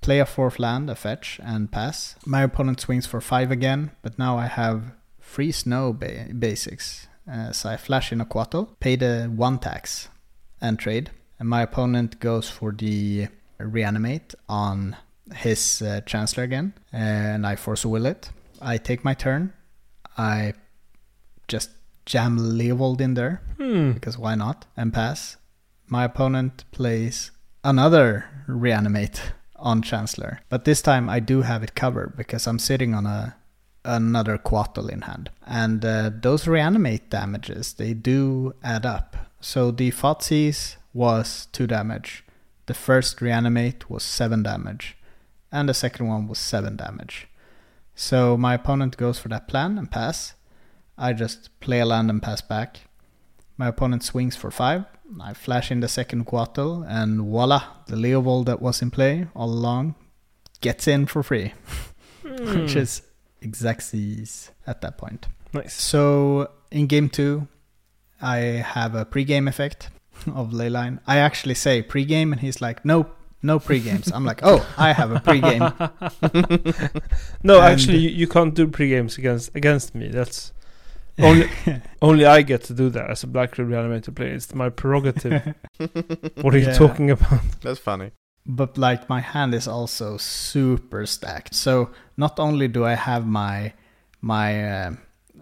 play 0.00 0.20
a 0.20 0.26
fourth 0.26 0.58
land, 0.58 0.88
a 0.90 0.94
fetch, 0.94 1.40
and 1.42 1.70
pass. 1.72 2.16
My 2.24 2.42
opponent 2.42 2.80
swings 2.80 3.06
for 3.06 3.20
five 3.20 3.50
again, 3.50 3.90
but 4.02 4.18
now 4.18 4.38
I 4.38 4.46
have 4.46 4.92
free 5.20 5.52
snow 5.52 5.92
ba- 5.92 6.28
basics. 6.38 7.08
Uh, 7.30 7.50
so 7.52 7.70
I 7.70 7.76
flash 7.76 8.12
in 8.12 8.20
a 8.20 8.24
Coatl, 8.24 8.78
pay 8.78 8.96
the 8.96 9.30
one 9.34 9.58
tax, 9.58 10.08
and 10.60 10.78
trade. 10.78 11.10
And 11.38 11.48
my 11.48 11.62
opponent 11.62 12.20
goes 12.20 12.48
for 12.48 12.72
the 12.72 13.28
reanimate 13.58 14.34
on 14.48 14.96
his 15.34 15.82
uh, 15.82 16.00
Chancellor 16.06 16.44
again, 16.44 16.72
and 16.92 17.46
I 17.46 17.56
force 17.56 17.84
will 17.84 18.06
it. 18.06 18.30
I 18.60 18.78
take 18.78 19.04
my 19.04 19.14
turn. 19.14 19.52
I 20.16 20.54
just 21.48 21.70
jam 22.06 22.38
Leovold 22.38 23.00
in 23.00 23.14
there 23.14 23.42
Hmm. 23.58 23.92
because 23.92 24.16
why 24.16 24.34
not? 24.34 24.64
And 24.76 24.92
pass. 24.92 25.36
My 25.88 26.04
opponent 26.04 26.64
plays 26.72 27.30
another 27.64 28.24
reanimate 28.46 29.32
on 29.56 29.82
Chancellor, 29.82 30.40
but 30.48 30.64
this 30.64 30.80
time 30.82 31.08
I 31.08 31.20
do 31.20 31.42
have 31.42 31.62
it 31.62 31.74
covered 31.74 32.16
because 32.16 32.46
I'm 32.46 32.58
sitting 32.58 32.94
on 32.94 33.06
a 33.06 33.36
another 33.84 34.36
Coatl 34.36 34.88
in 34.90 35.02
hand, 35.02 35.30
and 35.46 35.84
uh, 35.84 36.10
those 36.12 36.48
reanimate 36.48 37.08
damages 37.08 37.74
they 37.74 37.94
do 37.94 38.52
add 38.64 38.84
up. 38.84 39.16
So 39.40 39.70
the 39.70 39.92
Thoughtseize 39.92 40.74
was 40.92 41.46
two 41.52 41.68
damage, 41.68 42.24
the 42.66 42.74
first 42.74 43.20
reanimate 43.20 43.88
was 43.88 44.02
seven 44.02 44.42
damage, 44.42 44.96
and 45.52 45.68
the 45.68 45.74
second 45.74 46.08
one 46.08 46.26
was 46.26 46.38
seven 46.40 46.74
damage. 46.76 47.28
So 47.94 48.36
my 48.36 48.54
opponent 48.54 48.96
goes 48.96 49.18
for 49.20 49.28
that 49.28 49.46
plan 49.46 49.78
and 49.78 49.88
pass. 49.90 50.34
I 50.98 51.12
just 51.12 51.50
play 51.60 51.80
a 51.80 51.86
land 51.86 52.10
and 52.10 52.22
pass 52.22 52.40
back. 52.40 52.80
My 53.58 53.68
opponent 53.68 54.02
swings 54.02 54.36
for 54.36 54.50
five. 54.50 54.84
I 55.20 55.34
flash 55.34 55.70
in 55.70 55.80
the 55.80 55.88
second 55.88 56.26
Coatl, 56.26 56.84
and 56.88 57.20
voila, 57.20 57.62
the 57.86 57.96
Leovold 57.96 58.46
that 58.46 58.60
was 58.60 58.82
in 58.82 58.90
play 58.90 59.28
all 59.34 59.48
along 59.48 59.94
gets 60.60 60.88
in 60.88 61.06
for 61.06 61.22
free, 61.22 61.52
which 62.22 62.72
Hmm. 62.72 62.78
is 62.78 63.02
Exaxes 63.42 64.50
at 64.66 64.80
that 64.80 64.98
point. 64.98 65.28
nice. 65.52 65.74
So 65.74 66.50
in 66.70 66.86
game 66.86 67.08
two, 67.08 67.46
I 68.20 68.36
have 68.74 68.94
a 68.94 69.04
pre-game 69.04 69.46
effect 69.48 69.90
of 70.34 70.50
Leyline. 70.50 70.98
I 71.06 71.18
actually 71.18 71.54
say 71.54 71.82
pre-game, 71.82 72.32
and 72.32 72.40
he's 72.40 72.60
like, 72.60 72.84
"No, 72.84 73.06
no 73.42 73.58
pre-games." 73.60 74.10
I'm 74.12 74.24
like, 74.24 74.40
"Oh, 74.42 74.66
I 74.76 74.92
have 74.92 75.12
a 75.12 75.20
pre-game." 75.20 75.62
No, 77.42 77.60
And- 77.60 77.72
actually, 77.72 77.98
you, 77.98 78.08
you 78.10 78.26
can't 78.26 78.54
do 78.54 78.66
pre-games 78.66 79.18
against 79.18 79.54
against 79.54 79.94
me. 79.94 80.08
That's 80.08 80.52
only 81.18 81.48
only 82.02 82.24
I 82.26 82.42
get 82.42 82.64
to 82.64 82.74
do 82.74 82.90
that 82.90 83.10
as 83.10 83.22
a 83.22 83.26
Black 83.26 83.56
Red 83.58 83.68
Reanimator 83.68 84.14
player. 84.14 84.34
It's 84.34 84.54
my 84.54 84.68
prerogative. 84.70 85.54
what 86.42 86.54
are 86.54 86.58
you 86.58 86.72
talking 86.72 87.10
about? 87.10 87.40
That's 87.62 87.80
funny. 87.80 88.12
but 88.46 88.78
like 88.78 89.08
my 89.08 89.20
hand 89.20 89.54
is 89.54 89.66
also 89.68 90.16
super 90.16 91.04
stacked. 91.06 91.54
So 91.54 91.90
not 92.16 92.38
only 92.38 92.68
do 92.68 92.84
I 92.84 92.94
have 92.94 93.26
my 93.26 93.72
my 94.20 94.48
uh, 94.70 94.92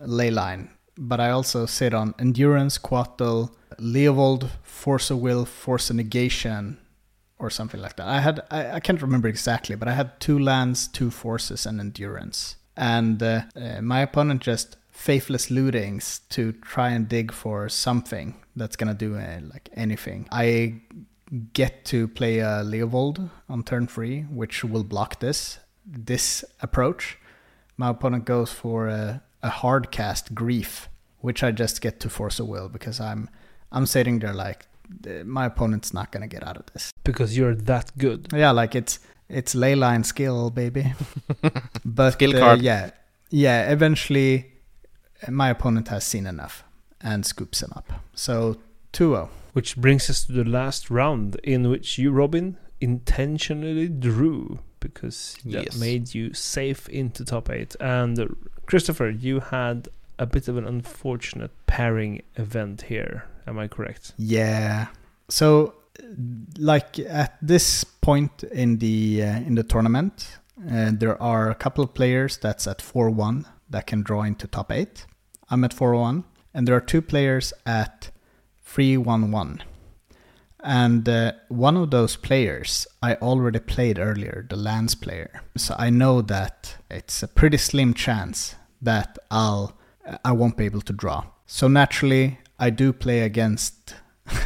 ley 0.06 0.30
line, 0.30 0.70
but 0.96 1.20
I 1.20 1.30
also 1.30 1.66
sit 1.66 1.94
on 1.94 2.14
endurance, 2.18 2.78
Coatl, 2.78 3.50
Leovold, 3.78 4.50
force 4.62 5.10
of 5.10 5.18
will, 5.18 5.44
force 5.44 5.90
of 5.90 5.96
negation, 5.96 6.78
or 7.38 7.50
something 7.50 7.80
like 7.80 7.96
that. 7.96 8.06
I 8.08 8.20
had 8.20 8.40
I, 8.50 8.72
I 8.72 8.80
can't 8.80 9.02
remember 9.02 9.28
exactly, 9.28 9.76
but 9.76 9.88
I 9.88 9.94
had 9.94 10.18
two 10.20 10.38
lands, 10.38 10.88
two 10.88 11.10
forces, 11.10 11.66
and 11.66 11.80
endurance. 11.80 12.56
And 12.76 13.22
uh, 13.22 13.42
uh, 13.54 13.82
my 13.82 14.00
opponent 14.00 14.42
just 14.42 14.76
faithless 14.94 15.48
lootings 15.50 16.20
to 16.30 16.52
try 16.52 16.90
and 16.90 17.08
dig 17.08 17.32
for 17.32 17.68
something 17.68 18.34
that's 18.56 18.76
gonna 18.76 18.94
do 18.94 19.16
uh, 19.16 19.40
like 19.52 19.68
anything. 19.74 20.26
I 20.30 20.80
get 21.52 21.84
to 21.86 22.08
play 22.08 22.38
a 22.38 22.62
Leovold 22.64 23.28
on 23.48 23.64
turn 23.64 23.86
three, 23.86 24.22
which 24.22 24.64
will 24.64 24.84
block 24.84 25.20
this 25.20 25.58
this 25.86 26.44
approach. 26.60 27.18
My 27.76 27.90
opponent 27.90 28.24
goes 28.24 28.52
for 28.52 28.86
a, 28.88 29.22
a 29.42 29.50
hard 29.50 29.90
cast 29.90 30.34
grief, 30.34 30.88
which 31.20 31.42
I 31.42 31.50
just 31.50 31.80
get 31.80 32.00
to 32.00 32.08
force 32.08 32.38
a 32.38 32.44
will 32.44 32.68
because 32.68 33.00
I'm 33.00 33.28
I'm 33.72 33.86
sitting 33.86 34.20
there 34.20 34.32
like 34.32 34.66
"Uh, 35.06 35.24
my 35.24 35.46
opponent's 35.46 35.92
not 35.92 36.12
gonna 36.12 36.28
get 36.28 36.46
out 36.46 36.56
of 36.56 36.66
this. 36.72 36.92
Because 37.02 37.36
you're 37.36 37.56
that 37.56 37.90
good. 37.98 38.28
Yeah, 38.32 38.52
like 38.52 38.74
it's 38.76 39.00
it's 39.28 39.54
leyline 39.54 40.04
skill, 40.06 40.50
baby. 40.50 40.94
but 41.84 42.12
Skill 42.12 42.36
uh, 42.36 42.40
card. 42.40 42.62
yeah, 42.62 42.90
yeah. 43.30 43.72
Eventually, 43.72 44.38
uh, 44.38 44.53
my 45.30 45.50
opponent 45.50 45.88
has 45.88 46.04
seen 46.04 46.26
enough 46.26 46.64
and 47.00 47.24
scoops 47.26 47.62
him 47.62 47.72
up. 47.76 47.92
So 48.14 48.56
2-0. 48.92 49.28
Which 49.52 49.76
brings 49.76 50.10
us 50.10 50.24
to 50.24 50.32
the 50.32 50.44
last 50.44 50.90
round, 50.90 51.36
in 51.44 51.70
which 51.70 51.96
you, 51.98 52.10
Robin, 52.10 52.56
intentionally 52.80 53.88
drew 53.88 54.58
because 54.80 55.36
that 55.44 55.64
Yes. 55.66 55.78
made 55.78 56.14
you 56.14 56.34
safe 56.34 56.88
into 56.88 57.24
top 57.24 57.50
eight. 57.50 57.74
And 57.80 58.18
uh, 58.18 58.26
Christopher, 58.66 59.10
you 59.10 59.40
had 59.40 59.88
a 60.18 60.26
bit 60.26 60.48
of 60.48 60.56
an 60.56 60.66
unfortunate 60.66 61.50
pairing 61.66 62.22
event 62.36 62.82
here. 62.82 63.24
Am 63.46 63.58
I 63.58 63.68
correct? 63.68 64.12
Yeah. 64.18 64.88
So, 65.28 65.74
like 66.58 66.98
at 66.98 67.36
this 67.40 67.84
point 67.84 68.42
in 68.44 68.78
the 68.78 69.22
uh, 69.22 69.36
in 69.48 69.54
the 69.54 69.62
tournament, 69.62 70.38
uh, 70.70 70.90
there 70.92 71.20
are 71.22 71.50
a 71.50 71.54
couple 71.54 71.82
of 71.84 71.94
players 71.94 72.36
that's 72.38 72.66
at 72.66 72.82
four 72.82 73.08
one 73.10 73.46
that 73.70 73.86
can 73.86 74.02
draw 74.02 74.22
into 74.22 74.46
top 74.46 74.70
eight. 74.72 75.06
I'm 75.54 75.62
at 75.62 75.72
four 75.72 75.94
one, 75.94 76.24
and 76.52 76.66
there 76.66 76.74
are 76.74 76.80
two 76.80 77.00
players 77.00 77.52
at 77.64 78.10
three 78.64 78.96
one 78.96 79.30
one. 79.30 79.62
And 80.64 81.08
uh, 81.08 81.34
one 81.48 81.76
of 81.76 81.92
those 81.92 82.16
players 82.16 82.88
I 83.00 83.14
already 83.14 83.60
played 83.60 84.00
earlier, 84.00 84.44
the 84.50 84.56
Lands 84.56 84.96
player. 84.96 85.42
So 85.56 85.76
I 85.78 85.90
know 85.90 86.22
that 86.22 86.74
it's 86.90 87.22
a 87.22 87.28
pretty 87.28 87.58
slim 87.58 87.94
chance 87.94 88.56
that 88.82 89.16
I'll 89.30 89.78
I 90.24 90.32
won't 90.32 90.56
be 90.56 90.64
able 90.64 90.80
to 90.80 90.92
draw. 90.92 91.22
So 91.46 91.68
naturally, 91.68 92.40
I 92.58 92.70
do 92.70 92.92
play 92.92 93.20
against. 93.20 93.94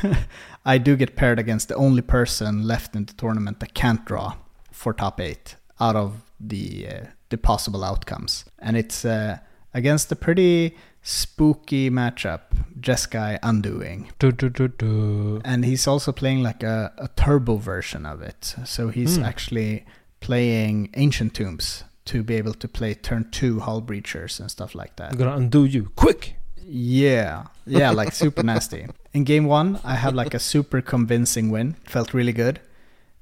I 0.67 0.77
do 0.77 0.95
get 0.95 1.17
paired 1.17 1.39
against 1.39 1.69
the 1.69 1.77
only 1.77 2.03
person 2.03 2.69
left 2.69 2.95
in 2.95 3.07
the 3.07 3.15
tournament 3.15 3.61
that 3.61 3.73
can't 3.73 4.05
draw 4.05 4.35
for 4.73 4.93
top 4.93 5.23
eight 5.23 5.57
out 5.81 5.97
of 5.97 6.23
the 6.39 6.87
uh, 6.87 7.05
the 7.31 7.39
possible 7.39 7.83
outcomes, 7.83 8.45
and 8.59 8.77
it's 8.77 9.07
uh, 9.07 9.39
against 9.75 10.11
a 10.13 10.17
pretty 10.17 10.77
spooky 11.03 11.91
matchup. 11.91 12.41
Jeskai 12.81 13.39
Undoing, 13.43 14.09
Du, 14.19 14.31
du, 14.33 14.49
du, 14.51 15.41
and 15.45 15.65
he's 15.65 15.87
also 15.87 16.13
playing 16.13 16.43
like 16.43 16.63
a, 16.63 16.93
a 16.99 17.09
turbo 17.17 17.57
version 17.57 18.07
of 18.07 18.23
it. 18.23 18.55
So 18.65 18.89
he's 18.89 19.17
Hmm. 19.17 19.25
actually 19.25 19.85
playing 20.21 20.91
Ancient 20.95 21.35
Tombs 21.35 21.85
to 22.07 22.23
be 22.23 22.35
able 22.37 22.55
to 22.55 22.69
play 22.69 22.95
turn 22.95 23.29
two 23.31 23.61
Hull 23.61 23.83
Breachers 23.83 24.39
and 24.41 24.51
stuff 24.51 24.75
like 24.75 24.97
that. 24.97 25.13
I'm 25.13 25.19
gonna 25.19 25.37
undo 25.37 25.65
you. 25.65 25.91
Quick! 25.97 26.35
Yeah, 26.65 27.47
yeah, 27.67 27.91
like 27.91 28.13
super 28.25 28.43
nasty. 28.43 28.87
In 29.15 29.25
game 29.25 29.47
one, 29.47 29.81
I 29.85 29.95
have 29.95 30.15
like 30.15 30.35
a 30.35 30.39
super 30.39 30.81
convincing 30.83 31.51
win. 31.51 31.75
Felt 31.85 32.13
really 32.15 32.33
good. 32.33 32.61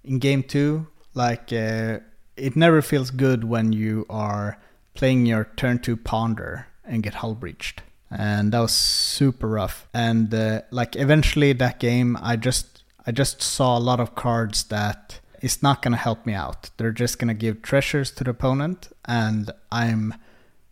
In 0.04 0.18
game 0.18 0.42
two, 0.42 0.86
like 1.14 1.52
uh, 1.52 2.00
it 2.36 2.56
never 2.56 2.82
feels 2.82 3.10
good 3.10 3.44
when 3.44 3.72
you 3.72 4.04
are 4.10 4.58
playing 4.96 5.26
your 5.26 5.48
turn 5.56 5.78
two 5.78 5.96
ponder 5.96 6.66
and 6.84 7.02
get 7.02 7.14
hull 7.14 7.34
breached, 7.34 7.82
and 8.10 8.52
that 8.52 8.60
was 8.60 8.72
super 8.72 9.48
rough. 9.48 9.88
And 9.92 10.32
uh, 10.32 10.62
like 10.70 10.96
eventually 10.96 11.52
that 11.54 11.80
game, 11.80 12.16
I 12.20 12.36
just 12.36 12.84
I 13.06 13.12
just 13.12 13.42
saw 13.42 13.78
a 13.78 13.80
lot 13.80 14.00
of 14.00 14.14
cards 14.14 14.64
that 14.64 15.20
is 15.42 15.62
not 15.62 15.82
gonna 15.82 15.96
help 15.96 16.26
me 16.26 16.34
out. 16.34 16.70
They're 16.76 16.92
just 16.92 17.18
gonna 17.18 17.34
give 17.34 17.62
treasures 17.62 18.10
to 18.12 18.24
the 18.24 18.30
opponent, 18.30 18.88
and 19.04 19.50
I'm 19.70 20.14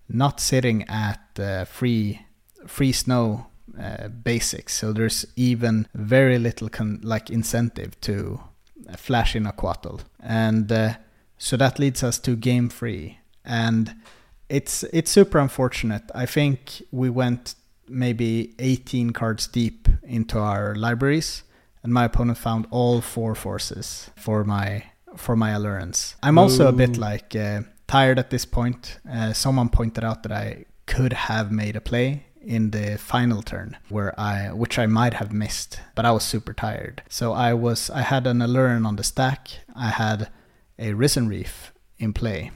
not 0.08 0.40
sitting 0.40 0.84
at 0.88 1.20
uh, 1.38 1.64
free 1.64 2.20
free 2.66 2.92
snow 2.92 3.46
uh, 3.80 4.08
basics, 4.08 4.74
so 4.74 4.92
there's 4.92 5.26
even 5.36 5.86
very 5.94 6.38
little 6.38 6.68
con- 6.68 7.00
like 7.02 7.30
incentive 7.30 8.00
to 8.02 8.40
flash 8.96 9.36
in 9.36 9.46
a 9.46 9.52
Coatl, 9.52 10.00
and 10.20 10.70
uh, 10.70 10.94
so 11.38 11.56
that 11.56 11.78
leads 11.78 12.02
us 12.02 12.18
to 12.20 12.36
game 12.36 12.68
free, 12.68 13.18
and 13.44 13.94
it's 14.48 14.82
it's 14.92 15.10
super 15.10 15.38
unfortunate. 15.38 16.02
I 16.14 16.26
think 16.26 16.82
we 16.90 17.10
went 17.10 17.54
maybe 17.88 18.54
18 18.58 19.10
cards 19.10 19.46
deep 19.46 19.88
into 20.02 20.38
our 20.38 20.74
libraries, 20.74 21.42
and 21.82 21.92
my 21.92 22.04
opponent 22.04 22.38
found 22.38 22.66
all 22.70 23.00
four 23.00 23.34
forces 23.34 24.10
for 24.16 24.44
my 24.44 24.84
for 25.16 25.36
my 25.36 25.50
Alurens. 25.50 26.14
I'm 26.22 26.38
also 26.38 26.68
a 26.68 26.72
bit 26.72 26.96
like 26.96 27.36
uh, 27.36 27.62
tired 27.86 28.18
at 28.18 28.30
this 28.30 28.44
point. 28.44 28.98
Uh, 29.10 29.32
someone 29.32 29.68
pointed 29.68 30.04
out 30.04 30.22
that 30.24 30.32
I 30.32 30.64
could 30.86 31.12
have 31.12 31.50
made 31.50 31.76
a 31.76 31.80
play 31.80 32.26
in 32.42 32.70
the 32.72 32.98
final 32.98 33.42
turn 33.42 33.76
where 33.88 34.18
I 34.20 34.52
which 34.52 34.78
I 34.78 34.86
might 34.86 35.14
have 35.14 35.32
missed, 35.32 35.80
but 35.94 36.04
I 36.04 36.12
was 36.12 36.24
super 36.24 36.52
tired. 36.52 37.02
So 37.08 37.32
I 37.32 37.54
was 37.54 37.90
I 37.90 38.02
had 38.02 38.26
an 38.26 38.38
Alluren 38.38 38.86
on 38.86 38.96
the 38.96 39.04
stack. 39.04 39.48
I 39.74 39.88
had 39.88 40.28
a 40.78 40.92
Risen 40.92 41.28
Reef 41.28 41.72
in 41.98 42.12
play 42.12 42.50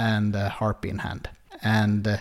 and 0.00 0.34
a 0.34 0.48
Harpy 0.48 0.88
in 0.88 0.98
hand. 0.98 1.28
And 1.62 2.06
uh, 2.08 2.16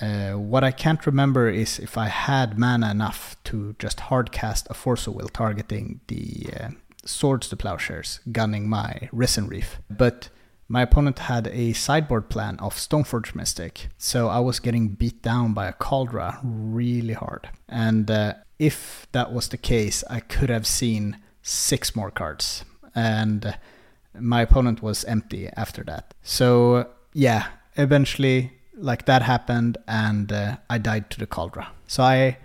uh, 0.00 0.32
what 0.32 0.64
I 0.64 0.72
can't 0.72 1.06
remember 1.06 1.48
is 1.48 1.78
if 1.78 1.96
I 1.96 2.08
had 2.08 2.58
mana 2.58 2.90
enough 2.90 3.36
to 3.44 3.76
just 3.78 4.00
hard 4.00 4.32
cast 4.32 4.66
a 4.68 4.74
Force 4.74 5.06
Will 5.06 5.28
targeting 5.28 6.00
the 6.08 6.48
uh, 6.60 6.68
Swords 7.04 7.48
to 7.48 7.56
Plowshares, 7.56 8.20
gunning 8.32 8.68
my 8.68 9.08
Risen 9.12 9.46
Reef. 9.46 9.78
But 9.88 10.28
my 10.68 10.82
opponent 10.82 11.20
had 11.20 11.46
a 11.46 11.72
sideboard 11.72 12.28
plan 12.28 12.58
of 12.58 12.74
Stoneforge 12.74 13.36
Mystic, 13.36 13.88
so 13.96 14.26
I 14.28 14.40
was 14.40 14.58
getting 14.58 14.88
beat 14.88 15.22
down 15.22 15.54
by 15.54 15.68
a 15.68 15.72
Kaldra 15.72 16.40
really 16.42 17.14
hard. 17.14 17.48
And 17.68 18.10
uh, 18.10 18.34
if 18.58 19.06
that 19.12 19.32
was 19.32 19.48
the 19.48 19.58
case, 19.58 20.02
I 20.10 20.18
could 20.18 20.50
have 20.50 20.66
seen 20.66 21.18
six 21.42 21.94
more 21.94 22.10
cards. 22.10 22.64
And 22.96 23.56
my 24.18 24.42
opponent 24.42 24.82
was 24.82 25.04
empty 25.04 25.48
after 25.56 25.84
that. 25.84 26.14
So, 26.22 26.88
yeah, 27.16 27.46
eventually, 27.76 28.52
like 28.76 29.06
that 29.06 29.22
happened, 29.22 29.78
and 29.88 30.30
uh, 30.30 30.56
I 30.68 30.76
died 30.76 31.08
to 31.10 31.18
the 31.18 31.26
Kaldra. 31.26 31.68
So 31.86 32.02
I 32.02 32.36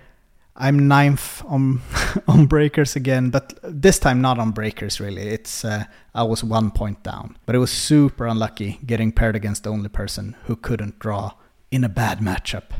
I'm 0.55 0.87
ninth 0.87 1.43
on 1.45 1.81
on 2.27 2.45
breakers 2.45 2.95
again, 2.95 3.31
but 3.31 3.59
this 3.63 3.99
time 3.99 4.21
not 4.21 4.39
on 4.39 4.51
breakers 4.51 5.01
really. 5.01 5.23
It's 5.23 5.65
uh, 5.65 5.83
I 6.15 6.23
was 6.23 6.41
one 6.41 6.71
point 6.71 7.03
down, 7.03 7.37
but 7.45 7.53
it 7.53 7.59
was 7.59 7.69
super 7.69 8.25
unlucky 8.25 8.79
getting 8.85 9.11
paired 9.11 9.35
against 9.35 9.65
the 9.65 9.71
only 9.71 9.89
person 9.89 10.37
who 10.45 10.55
couldn't 10.55 10.99
draw 10.99 11.33
in 11.69 11.83
a 11.83 11.89
bad 11.89 12.19
matchup. 12.19 12.71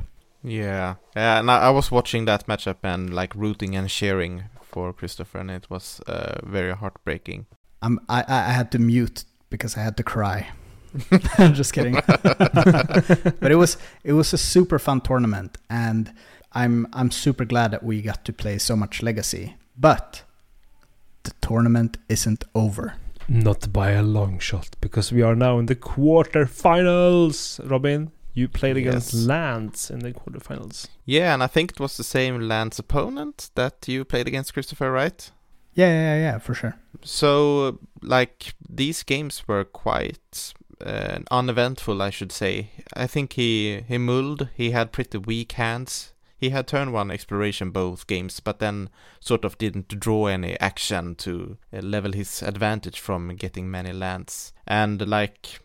Yeah, 0.44 0.96
yeah, 1.14 1.40
and 1.40 1.52
I, 1.52 1.68
I 1.68 1.70
was 1.72 1.92
watching 1.92 2.24
that 2.26 2.48
matchup 2.48 2.78
and 2.84 3.14
like 3.14 3.36
rooting 3.36 3.76
and 3.76 3.90
cheering 3.90 4.46
for 4.62 4.94
Christopher, 4.94 5.40
and 5.40 5.52
it 5.52 5.70
was 5.70 6.00
uh, 6.08 6.40
very 6.44 6.74
heartbreaking. 6.74 7.48
Um, 7.82 8.00
I 8.08 8.24
I 8.30 8.54
had 8.54 8.72
to 8.72 8.80
mute 8.80 9.26
because 9.50 9.76
I 9.76 9.82
had 9.82 9.98
to 9.98 10.04
cry. 10.04 10.48
I'm 11.38 11.54
just 11.54 11.74
kidding. 11.74 11.94
but 12.08 13.52
it 13.52 13.56
was 13.56 13.78
it 14.04 14.14
was 14.14 14.34
a 14.34 14.38
super 14.38 14.80
fun 14.80 15.02
tournament 15.02 15.58
and 15.70 16.14
I'm 16.54 16.88
I'm 16.94 17.12
super 17.12 17.46
glad 17.46 17.72
that 17.72 17.84
we 17.84 18.02
got 18.02 18.26
to 18.26 18.34
play 18.34 18.58
so 18.58 18.76
much 18.76 19.02
Legacy, 19.02 19.56
but 19.78 20.24
the 21.24 21.32
tournament 21.42 21.98
isn't 22.10 22.44
over. 22.54 22.96
Not 23.28 23.72
by 23.72 23.92
a 23.92 24.04
long 24.04 24.40
shot, 24.40 24.76
because 24.82 25.14
we 25.14 25.22
are 25.22 25.36
now 25.36 25.60
in 25.60 25.68
the 25.68 25.76
quarterfinals. 25.76 27.60
Robin, 27.70 28.12
you 28.34 28.48
played 28.50 28.78
against 28.78 29.14
Yes. 29.14 29.24
Lands 29.26 29.90
in 29.90 30.00
the 30.00 30.12
quarterfinals. 30.12 30.88
Yeah, 31.06 31.34
and 31.34 31.42
I 31.44 31.48
think 31.48 31.72
it 31.72 31.80
was 31.80 31.96
the 31.96 32.04
same 32.04 32.42
Lands 32.42 32.80
opponent 32.80 33.52
that 33.56 33.88
you 33.88 34.04
played 34.04 34.28
against 34.28 34.54
Christopher, 34.54 34.92
right? 34.92 35.32
Yeah, 35.74 35.88
yeah, 35.88 36.16
yeah, 36.16 36.22
yeah 36.22 36.38
for 36.40 36.54
sure. 36.54 36.76
So, 37.04 37.80
like, 38.02 38.54
these 38.68 39.04
games 39.04 39.48
were 39.48 39.64
quite 39.64 40.54
uh, 40.86 41.20
uneventful, 41.30 42.02
I 42.02 42.10
should 42.10 42.32
say. 42.32 42.72
I 42.94 43.08
think 43.08 43.34
he 43.34 43.84
he 43.88 43.98
mulled. 43.98 44.50
He 44.56 44.72
had 44.72 44.92
pretty 44.92 45.18
weak 45.18 45.54
hands. 45.54 46.14
He 46.42 46.50
had 46.50 46.68
turn 46.68 46.92
one 46.92 47.12
exploration 47.12 47.70
both 47.70 48.08
games, 48.08 48.40
but 48.40 48.58
then 48.58 48.90
sort 49.20 49.46
of 49.46 49.60
didn't 49.60 50.00
draw 50.00 50.26
any 50.26 50.60
action 50.60 51.14
to 51.18 51.58
uh, 51.72 51.82
level 51.82 52.14
his 52.14 52.42
advantage 52.42 53.00
from 53.00 53.36
getting 53.36 53.70
many 53.70 53.94
lands. 53.94 54.52
And 54.66 55.08
like, 55.08 55.60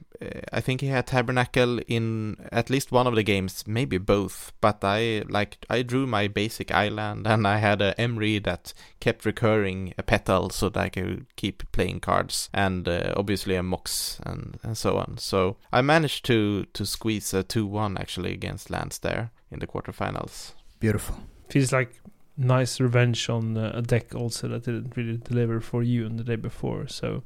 I 0.53 0.61
think 0.61 0.81
he 0.81 0.89
had 0.89 1.07
Tabernacle 1.07 1.79
in 1.87 2.37
at 2.53 2.71
least 2.71 2.93
one 2.93 3.07
of 3.07 3.15
the 3.15 3.23
games, 3.23 3.65
maybe 3.67 3.99
both. 3.99 4.53
But 4.61 4.79
I 4.83 5.23
like 5.29 5.59
I 5.69 5.83
drew 5.83 6.07
my 6.07 6.29
basic 6.29 6.71
island, 6.73 7.27
and 7.27 7.47
I 7.47 7.59
had 7.59 7.83
a 7.83 7.95
Emry 7.99 8.43
that 8.45 8.73
kept 9.01 9.25
recurring 9.25 9.95
a 9.99 10.03
petal 10.03 10.51
so 10.51 10.69
that 10.71 10.81
I 10.81 10.89
could 10.89 11.27
keep 11.37 11.71
playing 11.73 12.01
cards, 12.01 12.49
and 12.53 12.89
uh, 12.89 13.13
obviously 13.17 13.55
a 13.55 13.63
Mox 13.63 14.21
and, 14.25 14.59
and 14.63 14.77
so 14.77 14.97
on. 14.99 15.19
So 15.19 15.57
I 15.73 15.83
managed 15.83 16.25
to 16.27 16.65
to 16.73 16.87
squeeze 16.87 17.35
a 17.35 17.43
two 17.43 17.67
one 17.67 17.97
actually 17.99 18.33
against 18.33 18.71
Lands 18.71 18.99
there 18.99 19.31
in 19.51 19.59
the 19.61 19.67
quarterfinals. 19.67 20.53
Beautiful. 20.81 21.17
Feels 21.49 21.73
like 21.73 22.01
nice 22.37 22.81
revenge 22.81 23.29
on 23.31 23.57
uh, 23.57 23.73
a 23.75 23.83
deck 23.83 24.15
also 24.15 24.49
that 24.49 24.65
didn't 24.65 24.97
really 24.97 25.17
deliver 25.17 25.61
for 25.61 25.83
you 25.83 26.05
on 26.05 26.17
the 26.17 26.25
day 26.25 26.37
before. 26.37 26.87
So 26.89 27.23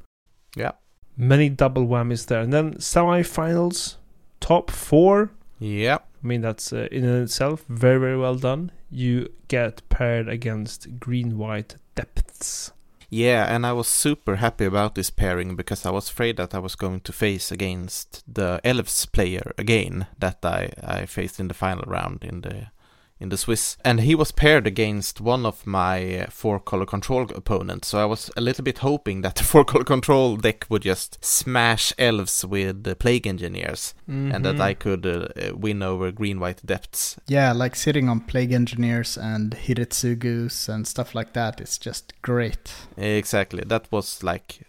Yeah. 0.57 0.72
Many 1.16 1.48
double 1.48 1.86
whammies 1.86 2.26
there. 2.26 2.40
And 2.40 2.52
then 2.52 2.74
semifinals, 2.74 3.96
top 4.40 4.70
four. 4.70 5.30
Yeah. 5.58 5.98
I 6.22 6.26
mean 6.26 6.40
that's 6.42 6.72
uh, 6.72 6.88
in 6.90 7.04
itself 7.04 7.64
very 7.68 7.98
very 7.98 8.18
well 8.18 8.36
done. 8.36 8.72
You 8.90 9.32
get 9.48 9.88
paired 9.88 10.28
against 10.28 10.98
green 10.98 11.38
white 11.38 11.76
depths. 11.94 12.72
Yeah, 13.12 13.52
and 13.52 13.66
I 13.66 13.72
was 13.72 13.88
super 13.88 14.36
happy 14.36 14.64
about 14.64 14.94
this 14.94 15.11
pairing 15.11 15.56
because 15.56 15.84
I 15.84 15.90
was 15.90 16.08
afraid 16.08 16.36
that 16.36 16.54
I 16.54 16.61
was 16.61 16.76
going 16.76 17.00
to 17.00 17.12
face 17.12 17.50
against 17.50 18.22
the 18.32 18.61
Elves 18.62 19.04
player 19.06 19.52
again 19.58 20.06
that 20.20 20.38
I, 20.44 20.70
I 20.80 21.06
faced 21.06 21.40
in 21.40 21.48
the 21.48 21.54
final 21.54 21.84
round 21.88 22.22
in 22.22 22.42
the 22.42 22.68
in 23.21 23.29
the 23.29 23.37
Swiss. 23.37 23.77
And 23.85 24.01
he 24.01 24.14
was 24.14 24.33
paired 24.33 24.66
against 24.66 25.21
one 25.21 25.45
of 25.47 25.66
my 25.66 26.21
uh, 26.21 26.27
four 26.31 26.59
color 26.59 26.87
control 26.87 27.23
opponents, 27.35 27.89
so 27.89 27.99
I 27.99 28.07
was 28.07 28.31
a 28.37 28.41
little 28.41 28.64
bit 28.64 28.79
hoping 28.79 29.21
that 29.23 29.35
the 29.37 29.45
four 29.53 29.64
color 29.64 29.85
control 29.85 30.37
deck 30.37 30.66
would 30.71 30.83
just 30.83 31.23
smash 31.25 31.93
Elves 31.99 32.45
with 32.45 32.85
the 32.85 32.97
Plague 32.97 33.27
Engineers 33.27 33.95
and 34.09 34.45
that 34.45 34.57
Mhm. 34.57 34.61
I 34.61 34.75
could 34.75 35.07
uh, 35.07 35.29
uh, 35.37 35.55
win 35.57 35.83
over 35.83 36.11
green 36.11 36.41
white 36.41 36.64
depths. 36.66 37.16
Yeah, 37.29 37.53
like 37.53 37.77
sitting 37.77 38.09
on 38.09 38.21
Plague 38.21 38.53
Engineers 38.53 39.16
and 39.16 39.55
Hidetsugus 39.55 40.68
and 40.68 40.87
stuff 40.87 41.14
like 41.14 41.33
that 41.35 41.61
is 41.61 41.79
just 41.79 42.12
great. 42.23 42.73
Exactly. 42.97 43.62
That 43.66 43.87
was 43.93 44.23
like 44.23 44.66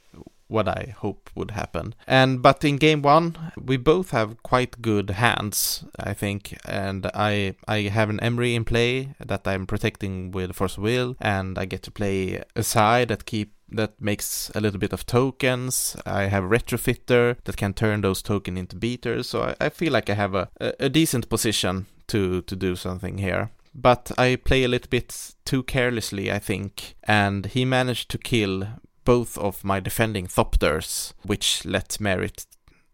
what 0.51 0.67
I 0.67 0.93
hope 0.97 1.29
would 1.33 1.51
happen. 1.51 1.95
And 2.05 2.41
but 2.41 2.63
in 2.63 2.77
game 2.77 3.01
one, 3.01 3.51
we 3.57 3.77
both 3.77 4.11
have 4.11 4.43
quite 4.43 4.81
good 4.81 5.11
hands, 5.11 5.85
I 5.97 6.13
think. 6.13 6.57
And 6.65 7.05
I 7.13 7.55
I 7.67 7.89
have 7.89 8.09
an 8.09 8.19
Emry 8.19 8.53
in 8.53 8.65
play 8.65 9.15
that 9.25 9.47
I'm 9.47 9.65
protecting 9.65 10.31
with 10.31 10.55
Force 10.55 10.77
Will, 10.77 11.15
and 11.19 11.57
I 11.57 11.65
get 11.65 11.83
to 11.83 11.91
play 11.91 12.43
a 12.55 12.63
Sai 12.63 13.05
that 13.05 13.25
keep 13.25 13.53
that 13.73 14.01
makes 14.01 14.51
a 14.53 14.59
little 14.59 14.79
bit 14.79 14.93
of 14.93 15.05
tokens. 15.05 15.95
I 16.05 16.23
have 16.23 16.43
retrofitter 16.43 17.37
that 17.45 17.55
can 17.55 17.73
turn 17.73 18.01
those 18.01 18.21
tokens 18.21 18.59
into 18.59 18.75
beaters. 18.75 19.29
So 19.29 19.41
I, 19.43 19.65
I 19.65 19.69
feel 19.69 19.93
like 19.93 20.09
I 20.09 20.15
have 20.15 20.35
a, 20.35 20.49
a 20.59 20.89
decent 20.89 21.29
position 21.29 21.85
to 22.07 22.41
to 22.41 22.55
do 22.55 22.75
something 22.75 23.17
here. 23.17 23.51
But 23.73 24.11
I 24.17 24.35
play 24.35 24.65
a 24.65 24.67
little 24.67 24.89
bit 24.89 25.33
too 25.45 25.63
carelessly, 25.63 26.29
I 26.29 26.39
think, 26.39 26.95
and 27.03 27.45
he 27.45 27.63
managed 27.63 28.09
to 28.09 28.17
kill 28.17 28.67
both 29.05 29.37
of 29.37 29.63
my 29.63 29.79
defending 29.79 30.27
Thopters, 30.27 31.13
which 31.23 31.65
let 31.65 31.99
Marit 31.99 32.45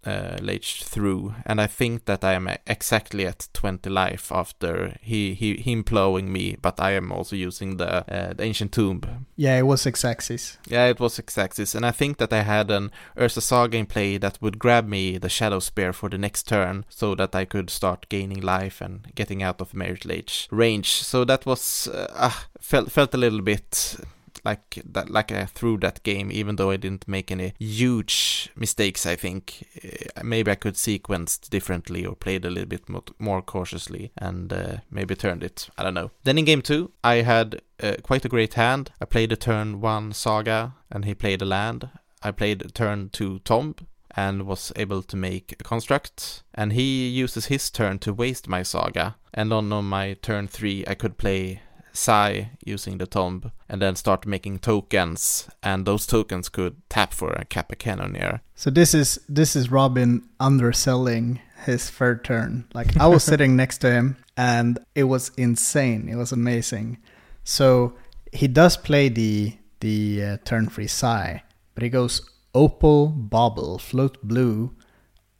uh, 0.07 0.37
lage 0.41 0.83
through. 0.83 1.35
And 1.45 1.59
I 1.59 1.67
think 1.67 2.05
that 2.05 2.23
I 2.23 2.33
am 2.33 2.49
exactly 2.65 3.27
at 3.27 3.49
20 3.53 3.89
life 3.89 4.31
after 4.31 4.95
he, 5.01 5.33
he 5.33 5.57
him 5.57 5.83
plowing 5.83 6.31
me, 6.31 6.55
but 6.61 6.79
I 6.79 6.91
am 6.91 7.11
also 7.11 7.35
using 7.35 7.77
the, 7.77 8.09
uh, 8.11 8.33
the 8.33 8.43
Ancient 8.43 8.71
Tomb. 8.71 9.25
Yeah, 9.35 9.57
it 9.59 9.63
was 9.63 9.85
X-axis. 9.85 10.57
Yeah, 10.67 10.85
it 10.85 10.99
was 10.99 11.19
X-axis, 11.19 11.75
and 11.75 11.85
I 11.85 11.91
think 11.91 12.17
that 12.17 12.31
I 12.31 12.43
had 12.43 12.71
an 12.71 12.91
Urza 13.17 13.41
Saga 13.41 13.77
in 13.77 13.85
play 13.85 14.17
that 14.17 14.41
would 14.41 14.59
grab 14.59 14.87
me 14.87 15.17
the 15.17 15.29
Shadow 15.29 15.59
Spear 15.59 15.91
for 15.91 16.09
the 16.09 16.17
next 16.17 16.47
turn, 16.47 16.85
so 16.89 17.13
that 17.15 17.35
I 17.35 17.45
could 17.45 17.69
start 17.69 18.07
gaining 18.09 18.41
life 18.41 18.79
and 18.79 19.13
getting 19.15 19.43
out 19.43 19.59
of 19.59 19.73
Marit 19.73 20.05
Lage 20.05 20.47
range. 20.51 20.91
So 20.91 21.25
that 21.25 21.45
was 21.45 21.87
uh, 21.87 22.07
ah, 22.15 22.47
felt 22.61 22.91
felt 22.91 23.13
a 23.13 23.17
little 23.17 23.41
bit 23.41 23.97
like 24.45 24.81
that 24.93 25.09
like 25.09 25.31
I 25.31 25.45
threw 25.45 25.77
that 25.79 26.03
game, 26.03 26.31
even 26.31 26.55
though 26.55 26.71
I 26.71 26.77
didn't 26.77 27.07
make 27.07 27.31
any 27.31 27.53
huge 27.59 28.49
mistakes. 28.55 29.05
I 29.05 29.15
think 29.15 29.67
Uh, 29.83 30.23
maybe 30.23 30.51
I 30.51 30.55
could 30.55 30.77
sequence 30.77 31.37
differently 31.37 32.05
or 32.05 32.15
played 32.15 32.45
a 32.45 32.49
little 32.49 32.69
bit 32.69 32.89
more, 33.19 33.41
cautiously 33.41 34.11
and 34.17 34.53
uh, 34.53 34.77
maybe 34.89 35.15
turned 35.15 35.43
it. 35.43 35.69
I 35.77 35.83
don't 35.83 35.93
know. 35.93 36.11
Then 36.23 36.37
in 36.37 36.45
game 36.45 36.61
two, 36.61 36.91
I 37.03 37.23
had 37.23 37.61
uh, 37.83 37.95
quite 38.01 38.25
a 38.25 38.29
great 38.29 38.55
hand. 38.55 38.91
I 39.01 39.05
played 39.05 39.31
a 39.31 39.35
turn 39.35 39.81
one 39.81 40.13
Saga, 40.13 40.73
and 40.89 41.05
he 41.05 41.15
played 41.15 41.41
a 41.41 41.45
land. 41.45 41.89
I 42.23 42.31
played 42.31 42.65
a 42.65 42.69
turn 42.69 43.09
two 43.09 43.39
Tomb, 43.39 43.75
and 44.15 44.47
was 44.47 44.73
able 44.75 45.03
to 45.03 45.17
make 45.17 45.55
a 45.59 45.63
construct. 45.63 46.43
And 46.53 46.73
he 46.73 47.07
uses 47.07 47.45
his 47.45 47.69
turn 47.69 47.99
to 47.99 48.13
waste 48.13 48.47
my 48.49 48.63
saga. 48.63 49.15
And 49.33 49.53
on, 49.53 49.71
on 49.71 49.85
my 49.85 50.15
turn 50.21 50.47
three, 50.47 50.83
I 50.87 50.95
could 50.95 51.17
play 51.17 51.61
Sai 51.97 52.51
using 52.63 52.99
the 52.99 53.07
tomb 53.07 53.51
and 53.67 53.81
then 53.81 53.95
start 53.95 54.25
making 54.25 54.59
tokens. 54.59 55.49
And 55.63 55.85
those 55.85 56.05
tokens 56.05 56.49
could 56.49 56.75
tap 56.89 57.13
for 57.13 57.31
a 57.31 57.45
Kappa 57.45 57.75
Cannoneer. 57.75 58.41
So 58.55 58.69
this 58.69 58.93
is 58.93 59.19
this 59.27 59.55
is 59.55 59.71
Robin 59.71 60.21
underselling 60.39 61.41
his 61.65 61.89
third 61.89 62.23
turn. 62.23 62.65
Like 62.73 62.95
I 62.97 63.07
was 63.07 63.23
sitting 63.31 63.55
next 63.55 63.79
to 63.79 63.91
him 63.91 64.17
and 64.37 64.79
it 64.95 65.05
was 65.05 65.31
insane. 65.37 66.07
It 66.07 66.15
was 66.15 66.31
amazing. 66.31 66.99
So 67.43 67.95
he 68.31 68.47
does 68.47 68.77
play 68.77 69.09
the 69.09 69.57
the 69.79 70.23
uh, 70.23 70.37
turn 70.43 70.69
free 70.69 70.87
Sai, 70.87 71.43
but 71.73 71.83
he 71.83 71.89
goes 71.89 72.21
opal, 72.53 73.07
bauble, 73.07 73.77
float 73.77 74.17
blue, 74.23 74.75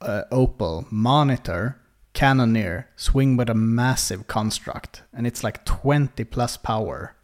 uh, 0.00 0.24
opal, 0.30 0.86
monitor, 0.90 1.80
cannoneer, 2.18 2.88
swing 2.96 3.36
with 3.36 3.48
a 3.48 3.54
massive 3.54 4.26
construct, 4.26 5.02
and 5.14 5.24
it's 5.24 5.44
like 5.44 5.64
20 5.64 6.24
plus 6.24 6.56
power 6.56 7.14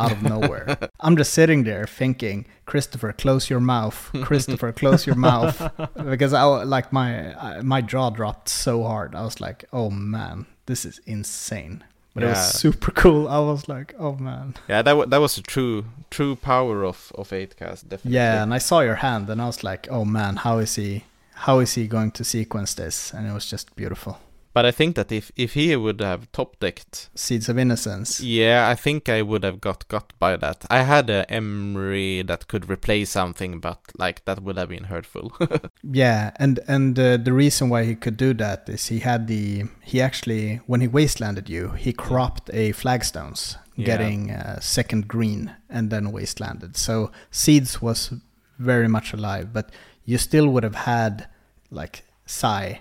out 0.00 0.10
of 0.10 0.22
nowhere. 0.34 0.76
I'm 0.98 1.16
just 1.16 1.32
sitting 1.32 1.62
there 1.62 1.86
thinking, 1.86 2.46
Christopher, 2.66 3.12
close 3.12 3.48
your 3.48 3.60
mouth. 3.60 4.10
Christopher, 4.24 4.72
close 4.72 5.06
your 5.06 5.14
mouth, 5.14 5.70
because 6.10 6.32
I 6.32 6.42
like 6.42 6.92
my 6.92 7.34
I, 7.40 7.62
my 7.62 7.82
jaw 7.82 8.10
dropped 8.10 8.48
so 8.48 8.82
hard. 8.82 9.14
I 9.14 9.22
was 9.22 9.40
like, 9.40 9.64
oh 9.72 9.90
man, 9.90 10.46
this 10.66 10.84
is 10.84 11.00
insane. 11.06 11.84
But 12.12 12.24
it 12.24 12.26
was 12.26 12.52
super 12.52 12.90
cool. 12.90 13.28
I 13.28 13.38
was 13.38 13.68
like, 13.68 13.94
oh 13.96 14.16
man. 14.16 14.54
Yeah, 14.68 14.82
that, 14.82 14.96
wa 14.96 15.04
that 15.04 15.20
was 15.20 15.38
a 15.38 15.42
true 15.42 15.84
true 16.10 16.34
power 16.34 16.84
of, 16.84 17.12
of 17.14 17.30
8cast, 17.30 17.88
definitely. 17.88 18.14
Yeah, 18.18 18.42
and 18.42 18.52
I 18.52 18.58
saw 18.58 18.80
your 18.80 18.96
hand, 18.96 19.30
and 19.30 19.40
I 19.40 19.46
was 19.46 19.62
like, 19.62 19.86
oh 19.88 20.04
man, 20.04 20.34
how 20.36 20.58
is 20.58 20.74
he? 20.74 21.04
How 21.46 21.60
is 21.60 21.74
he 21.74 21.86
going 21.86 22.10
to 22.12 22.24
sequence 22.24 22.74
this? 22.74 23.14
And 23.14 23.28
it 23.28 23.32
was 23.32 23.46
just 23.48 23.74
beautiful. 23.76 24.18
But 24.54 24.66
I 24.66 24.70
think 24.70 24.96
that 24.96 25.10
if, 25.10 25.30
if 25.34 25.54
he 25.54 25.74
would 25.76 26.00
have 26.00 26.30
top 26.32 26.58
decked 26.60 27.08
Seeds 27.14 27.48
of 27.48 27.58
Innocence. 27.58 28.20
Yeah, 28.20 28.68
I 28.68 28.74
think 28.74 29.08
I 29.08 29.22
would 29.22 29.44
have 29.44 29.60
got 29.60 29.88
got 29.88 30.12
by 30.18 30.36
that. 30.36 30.64
I 30.70 30.82
had 30.82 31.08
a 31.08 31.24
Emry 31.30 32.26
that 32.26 32.48
could 32.48 32.68
replace 32.70 33.10
something, 33.10 33.60
but 33.60 33.78
like 33.98 34.24
that 34.26 34.42
would 34.42 34.58
have 34.58 34.68
been 34.68 34.84
hurtful. 34.84 35.32
Yeah, 35.82 36.30
and 36.36 36.60
and 36.68 36.98
uh, 36.98 37.16
the 37.16 37.32
reason 37.32 37.68
why 37.70 37.84
he 37.84 37.94
could 37.94 38.16
do 38.16 38.34
that 38.34 38.68
is 38.68 38.88
he 38.88 39.00
had 39.00 39.26
the 39.26 39.64
he 39.82 40.00
actually 40.02 40.56
when 40.66 40.80
he 40.80 40.88
wastelanded 40.88 41.48
you, 41.48 41.70
he 41.70 41.92
cropped 41.92 42.50
a 42.52 42.72
flagstones, 42.72 43.56
Yeah. 43.76 43.86
getting 43.86 44.30
uh, 44.30 44.60
second 44.60 45.08
green 45.08 45.54
and 45.70 45.90
then 45.90 46.12
wastelanded. 46.12 46.76
So 46.76 47.10
seeds 47.30 47.80
was 47.82 48.12
very 48.58 48.88
much 48.88 49.12
alive, 49.12 49.52
but 49.52 49.70
you 50.04 50.18
still 50.18 50.48
would 50.48 50.62
have 50.64 50.74
had 50.86 51.26
like 51.70 52.04
Sai, 52.26 52.80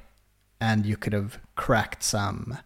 and 0.59 0.85
you 0.85 0.95
could 0.97 1.13
have 1.13 1.39
cracked 1.65 2.03
some 2.03 2.57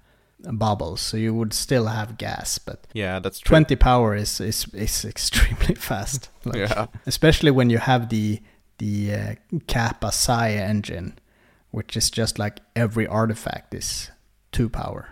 bubbles, 0.53 1.01
so 1.01 1.17
you 1.17 1.33
would 1.33 1.53
still 1.53 1.87
have 1.87 2.17
gas, 2.17 2.59
but. 2.59 2.87
yeah, 2.93 3.19
that's 3.19 3.39
true. 3.39 3.49
20 3.49 3.75
power 3.75 4.15
is 4.15 4.39
is, 4.39 4.67
is 4.73 5.05
extremely 5.13 5.75
fast. 5.75 6.29
Like, 6.45 6.69
Yeah, 6.69 6.85
especially 7.05 7.51
when 7.51 7.69
you 7.71 7.79
have 7.79 8.09
the 8.09 8.39
the 8.77 9.13
uh, 9.13 9.35
Kappa 9.67 10.11
Sai 10.11 10.51
engine, 10.71 11.13
which 11.71 11.97
is 11.97 12.11
just 12.11 12.37
like 12.39 12.59
every 12.75 13.07
artifact 13.07 13.73
is 13.73 14.11
two 14.51 14.69
power, 14.69 15.03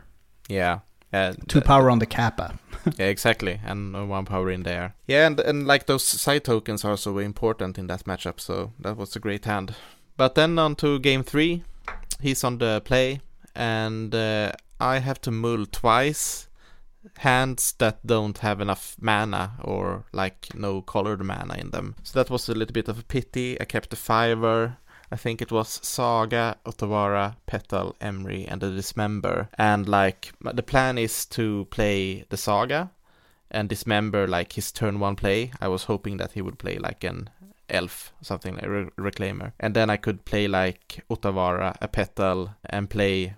yeah, 0.50 0.80
yeah. 1.14 1.34
two 1.48 1.60
th- 1.60 1.66
power 1.66 1.90
on 1.92 2.00
the 2.00 2.06
Kappa. 2.08 2.54
Yeah, 3.00 3.10
exactly, 3.10 3.60
and 3.66 3.96
uh, 3.96 4.06
one 4.06 4.26
power 4.26 4.52
in 4.52 4.64
there. 4.64 4.94
Yeah, 5.08 5.28
and 5.28 5.40
and 5.40 5.68
like 5.68 5.86
those 5.86 6.04
side 6.22 6.44
tokens 6.44 6.86
are 6.86 6.98
so 6.98 7.20
important 7.20 7.78
in 7.78 7.88
that 7.88 8.04
matchup, 8.06 8.40
so 8.40 8.72
that 8.80 8.98
was 8.98 9.16
a 9.16 9.20
great 9.20 9.46
hand. 9.46 9.74
But 10.18 10.36
then 10.36 10.60
on 10.60 10.76
to 10.76 11.00
game 11.00 11.24
three, 11.24 11.64
he's 12.22 12.44
on 12.44 12.58
the 12.60 12.82
play, 12.86 13.20
and 13.56 14.14
uh, 14.14 14.52
I 14.80 15.00
have 15.00 15.22
to 15.22 15.32
mull 15.32 15.66
twice 15.66 16.48
hands 17.18 17.74
that 17.80 18.06
don't 18.06 18.38
have 18.40 18.62
enough 18.62 18.96
mana 19.00 19.54
or 19.62 20.06
like 20.14 20.48
no 20.56 20.82
colored 20.82 21.24
mana 21.24 21.56
in 21.56 21.72
them. 21.72 21.96
So 22.04 22.20
that 22.20 22.30
was 22.30 22.48
a 22.50 22.54
little 22.54 22.74
bit 22.74 22.88
of 22.88 23.00
a 23.00 23.04
pity. 23.04 23.60
I 23.60 23.66
kept 23.66 23.90
the 23.90 23.96
fiver. 23.96 24.78
I 25.12 25.16
think 25.16 25.42
it 25.42 25.52
was 25.52 25.80
Saga, 25.84 26.58
Otawara, 26.66 27.36
Petal, 27.46 27.96
Emry, 28.02 28.46
and 28.48 28.62
the 28.62 28.72
Dismember. 28.72 29.50
And 29.58 29.88
like 29.88 30.32
the 30.42 30.64
plan 30.64 30.98
is 30.98 31.26
to 31.28 31.68
play 31.70 32.26
the 32.30 32.38
Saga 32.38 32.92
and 33.52 33.70
Dismember 33.70 34.28
like 34.28 34.54
his 34.54 34.72
turn 34.72 35.00
one 35.00 35.16
play. 35.16 35.52
I 35.62 35.68
was 35.68 35.84
hoping 35.84 36.18
that 36.18 36.32
he 36.32 36.42
would 36.42 36.58
play 36.58 36.78
like 36.78 37.04
an 37.04 37.30
elf, 37.70 38.12
something 38.22 38.56
like 38.56 38.66
re- 38.66 38.90
reclaimer. 38.98 39.52
And 39.60 39.76
then 39.76 39.90
I 39.90 39.98
could 39.98 40.26
play 40.26 40.48
like 40.48 41.04
Otawara, 41.10 41.76
a 41.80 41.88
Petal, 41.88 42.56
and 42.66 42.90
play 42.90 43.36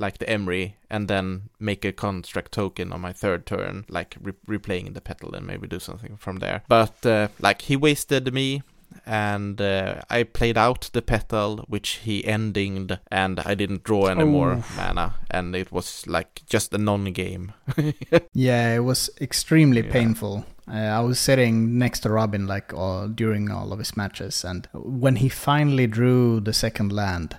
like 0.00 0.18
the 0.18 0.26
Emry, 0.26 0.72
and 0.88 1.06
then 1.08 1.50
make 1.58 1.84
a 1.84 1.92
construct 1.92 2.52
token 2.52 2.92
on 2.92 3.00
my 3.00 3.12
third 3.12 3.44
turn, 3.46 3.84
like 3.88 4.16
re- 4.22 4.32
replaying 4.58 4.94
the 4.94 5.00
Petal 5.00 5.34
and 5.34 5.46
maybe 5.46 5.66
do 5.68 5.78
something 5.78 6.16
from 6.16 6.38
there. 6.38 6.62
But 6.68 7.04
uh, 7.06 7.28
like 7.40 7.62
he 7.62 7.76
wasted 7.76 8.32
me, 8.32 8.62
and 9.06 9.60
uh, 9.60 10.00
I 10.10 10.24
played 10.24 10.56
out 10.58 10.90
the 10.92 11.02
Petal, 11.02 11.64
which 11.68 12.00
he 12.04 12.22
endinged, 12.22 12.98
and 13.10 13.40
I 13.40 13.54
didn't 13.54 13.84
draw 13.84 14.06
any 14.06 14.24
more 14.24 14.64
mana, 14.76 15.14
and 15.30 15.54
it 15.54 15.70
was 15.72 16.06
like 16.06 16.42
just 16.46 16.74
a 16.74 16.78
non-game. 16.78 17.52
Yeah, 18.32 18.74
it 18.74 18.84
was 18.84 19.10
extremely 19.20 19.82
Yeah. 19.84 19.92
painful. 19.92 20.44
Uh, 20.68 20.72
I 20.98 21.00
was 21.00 21.18
sitting 21.18 21.78
next 21.78 22.00
to 22.00 22.10
Robin 22.10 22.46
like 22.46 22.72
all, 22.72 23.08
during 23.08 23.50
all 23.50 23.72
of 23.72 23.78
his 23.78 23.96
matches, 23.96 24.44
and 24.44 24.68
when 24.74 25.16
he 25.16 25.28
finally 25.28 25.86
drew 25.86 26.40
the 26.40 26.52
second 26.52 26.92
land, 26.92 27.36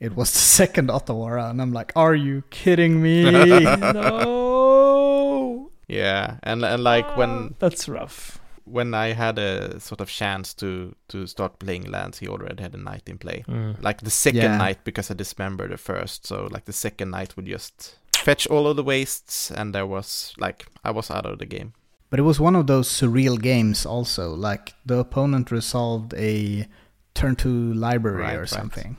it 0.00 0.14
was 0.16 0.32
the 0.32 0.38
second 0.38 0.88
Otawara, 0.90 1.50
and 1.50 1.60
I'm 1.60 1.72
like, 1.72 1.92
"Are 1.96 2.14
you 2.14 2.42
kidding 2.50 3.02
me?" 3.02 3.22
no. 4.22 5.70
yeah, 5.88 6.36
and 6.42 6.64
and 6.64 6.82
like 6.84 7.16
when 7.16 7.54
that's 7.58 7.88
rough. 7.88 8.38
when 8.64 8.92
I 8.94 9.14
had 9.14 9.38
a 9.38 9.80
sort 9.80 10.00
of 10.00 10.08
chance 10.08 10.54
to 10.54 10.94
to 11.08 11.26
start 11.26 11.58
playing 11.58 11.90
lands, 11.90 12.18
he 12.18 12.28
already 12.28 12.62
had 12.62 12.74
a 12.74 12.78
knight 12.78 13.08
in 13.08 13.18
play. 13.18 13.44
Mm. 13.48 13.82
Like 13.82 14.02
the 14.02 14.10
second 14.10 14.42
Yeah. 14.42 14.58
Knight 14.58 14.84
because 14.84 15.10
I 15.10 15.14
dismembered 15.14 15.70
the 15.70 15.78
first, 15.78 16.26
so 16.26 16.48
like 16.50 16.64
the 16.64 16.72
second 16.72 17.10
Knight 17.10 17.34
would 17.36 17.46
just 17.46 17.98
fetch 18.16 18.46
all 18.46 18.66
of 18.66 18.76
the 18.76 18.84
wastes, 18.84 19.50
and 19.50 19.74
there 19.74 19.86
was 19.86 20.34
like 20.38 20.66
I 20.84 20.90
was 20.90 21.10
out 21.10 21.26
of 21.26 21.38
the 21.38 21.46
game. 21.46 21.72
But 22.10 22.18
it 22.20 22.22
was 22.24 22.40
one 22.40 22.56
of 22.56 22.66
those 22.66 22.88
surreal 22.88 23.38
games 23.40 23.84
also. 23.86 24.34
Like 24.34 24.74
the 24.86 24.98
opponent 24.98 25.50
resolved 25.50 26.14
a 26.14 26.66
turn 27.14 27.36
to 27.36 27.48
library 27.74 28.22
Right, 28.22 28.36
or 28.36 28.40
right. 28.40 28.48
something. 28.48 28.96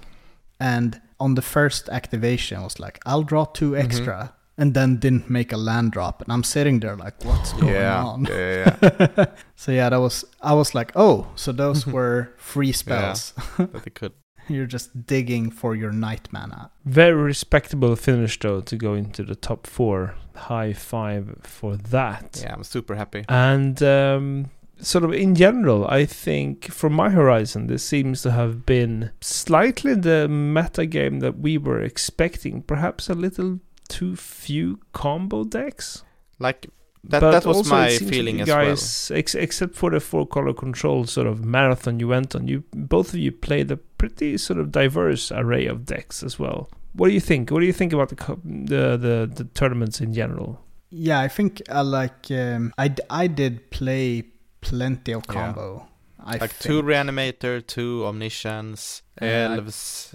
And 0.60 1.02
on 1.20 1.36
the 1.36 1.42
first 1.42 1.90
activation 1.90 2.62
was 2.64 2.80
like, 2.80 3.00
I'll 3.06 3.24
draw 3.24 3.46
two 3.46 3.72
Mm-hmm. 3.72 3.86
extra 3.86 4.34
and 4.58 4.74
then 4.74 4.98
didn't 4.98 5.30
make 5.30 5.54
a 5.54 5.58
land 5.58 5.92
drop. 5.94 6.22
And 6.22 6.32
I'm 6.34 6.44
sitting 6.44 6.80
there 6.82 6.96
like, 6.98 7.24
what's 7.24 7.54
going 7.54 7.76
on? 7.76 8.26
yeah, 8.26 8.76
yeah. 8.82 9.26
so 9.56 9.72
yeah, 9.72 9.90
that 9.90 10.00
was 10.00 10.26
I 10.42 10.54
was 10.54 10.76
like, 10.76 10.92
oh, 10.96 11.28
so 11.36 11.52
those 11.54 11.88
were 11.88 12.34
free 12.38 12.72
spells. 12.74 13.34
yeah, 13.58 13.66
that 13.72 13.84
they 13.84 13.90
could. 13.92 14.12
You're 14.50 14.66
just 14.66 15.06
digging 15.06 15.52
for 15.52 15.76
your 15.76 15.92
night 15.92 16.28
mana. 16.32 16.72
Very 16.84 17.22
respectable 17.22 17.96
finish 17.96 18.40
though 18.40 18.62
to 18.62 18.76
go 18.78 18.96
into 18.96 19.24
the 19.24 19.36
top 19.36 19.68
four. 19.68 20.16
High 20.36 20.74
five 20.74 21.36
for 21.44 21.78
that. 21.78 22.40
Yeah, 22.44 22.54
I'm 22.56 22.64
super 22.64 22.96
happy. 22.96 23.26
And 23.30 23.82
um, 23.84 24.50
sort 24.82 25.04
of 25.04 25.14
in 25.14 25.36
general, 25.36 25.86
I 25.88 26.06
think 26.06 26.72
from 26.72 26.94
my 26.94 27.10
horizon, 27.10 27.68
this 27.68 27.84
seems 27.84 28.22
to 28.24 28.32
have 28.32 28.66
been 28.66 29.12
slightly 29.22 29.96
the 29.96 30.28
meta 30.28 30.86
game 30.86 31.20
that 31.20 31.40
we 31.40 31.58
were 31.58 31.82
expecting. 31.82 32.62
Perhaps 32.62 33.10
a 33.10 33.14
little 33.14 33.60
too 33.88 34.16
few 34.16 34.80
combo 34.94 35.44
decks. 35.44 36.04
Like 36.40 36.68
that. 37.04 37.22
But 37.22 37.32
that 37.32 37.46
was 37.46 37.58
also 37.58 37.76
my 37.76 37.90
seems 37.90 38.00
that 38.02 38.16
feeling 38.16 38.36
you 38.38 38.42
as 38.44 38.48
well. 38.48 38.66
guys, 38.66 39.12
ex- 39.14 39.36
except 39.36 39.76
for 39.76 39.90
the 39.90 40.00
four 40.00 40.28
color 40.28 40.54
control 40.54 41.06
sort 41.06 41.28
of 41.28 41.44
marathon 41.46 42.00
you 42.00 42.08
went 42.08 42.36
on, 42.36 42.48
you 42.48 42.64
both 42.74 43.10
of 43.14 43.20
you 43.20 43.32
played 43.32 43.72
a 43.72 43.78
pretty 43.78 44.38
sort 44.38 44.60
of 44.60 44.72
diverse 44.72 45.32
array 45.32 45.66
of 45.66 45.86
decks 45.86 46.24
as 46.24 46.38
well. 46.40 46.70
What 46.94 47.08
do 47.08 47.14
you 47.14 47.20
think? 47.20 47.52
What 47.52 47.60
do 47.60 47.66
you 47.66 47.74
think 47.74 47.94
about 47.94 48.10
the 48.10 48.16
co- 48.16 48.42
the 48.44 48.98
the, 48.98 49.32
the 49.34 49.44
tournaments 49.54 50.02
in 50.02 50.14
general? 50.14 50.62
Yeah, 50.92 51.20
I 51.20 51.28
think 51.28 51.62
I 51.70 51.82
like 51.82 52.32
um, 52.32 52.74
I, 52.78 52.88
d- 52.88 53.04
I 53.10 53.28
did 53.28 53.70
play 53.70 54.24
plenty 54.62 55.14
of 55.14 55.24
Yeah. 55.28 55.34
combo. 55.34 55.88
I 56.20 56.38
like 56.38 56.52
think. 56.52 56.60
two 56.60 56.84
reanimator, 56.84 57.66
two 57.66 58.06
omniscience, 58.06 59.04
elves, 59.22 60.14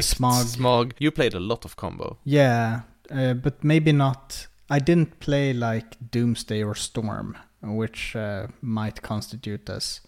smog. 0.00 0.46
smog. 0.46 0.94
You 0.98 1.10
played 1.10 1.34
a 1.34 1.40
lot 1.40 1.64
of 1.64 1.76
combo. 1.76 2.18
Yeah, 2.24 2.82
uh, 3.10 3.34
but 3.34 3.62
maybe 3.62 3.92
not. 3.92 4.46
I 4.70 4.78
didn't 4.78 5.20
play 5.20 5.52
like 5.52 5.96
Doomsday 6.10 6.62
or 6.62 6.74
Storm, 6.74 7.36
which 7.62 8.16
uh, 8.16 8.46
might 8.62 9.02
constitute 9.02 9.68
as 9.70 10.00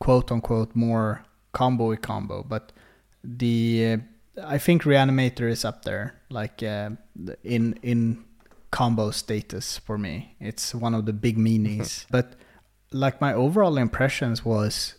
quote 0.00 0.32
unquote 0.32 0.74
more 0.74 1.24
combo 1.52 1.94
combo. 1.96 2.42
But 2.42 2.72
the 3.22 3.98
uh, 4.38 4.46
I 4.46 4.58
think 4.58 4.82
Reanimator 4.82 5.48
is 5.48 5.64
up 5.64 5.84
there, 5.84 6.14
like 6.30 6.62
uh, 6.62 6.90
in 7.44 7.78
in 7.82 8.24
combo 8.70 9.10
status 9.12 9.78
for 9.78 9.96
me. 9.98 10.34
It's 10.40 10.74
one 10.74 10.94
of 10.94 11.06
the 11.06 11.12
big 11.12 11.38
meanies. 11.38 12.06
but 12.10 12.34
like 12.92 13.20
my 13.20 13.34
overall 13.34 13.76
impressions 13.78 14.44
was 14.44 14.94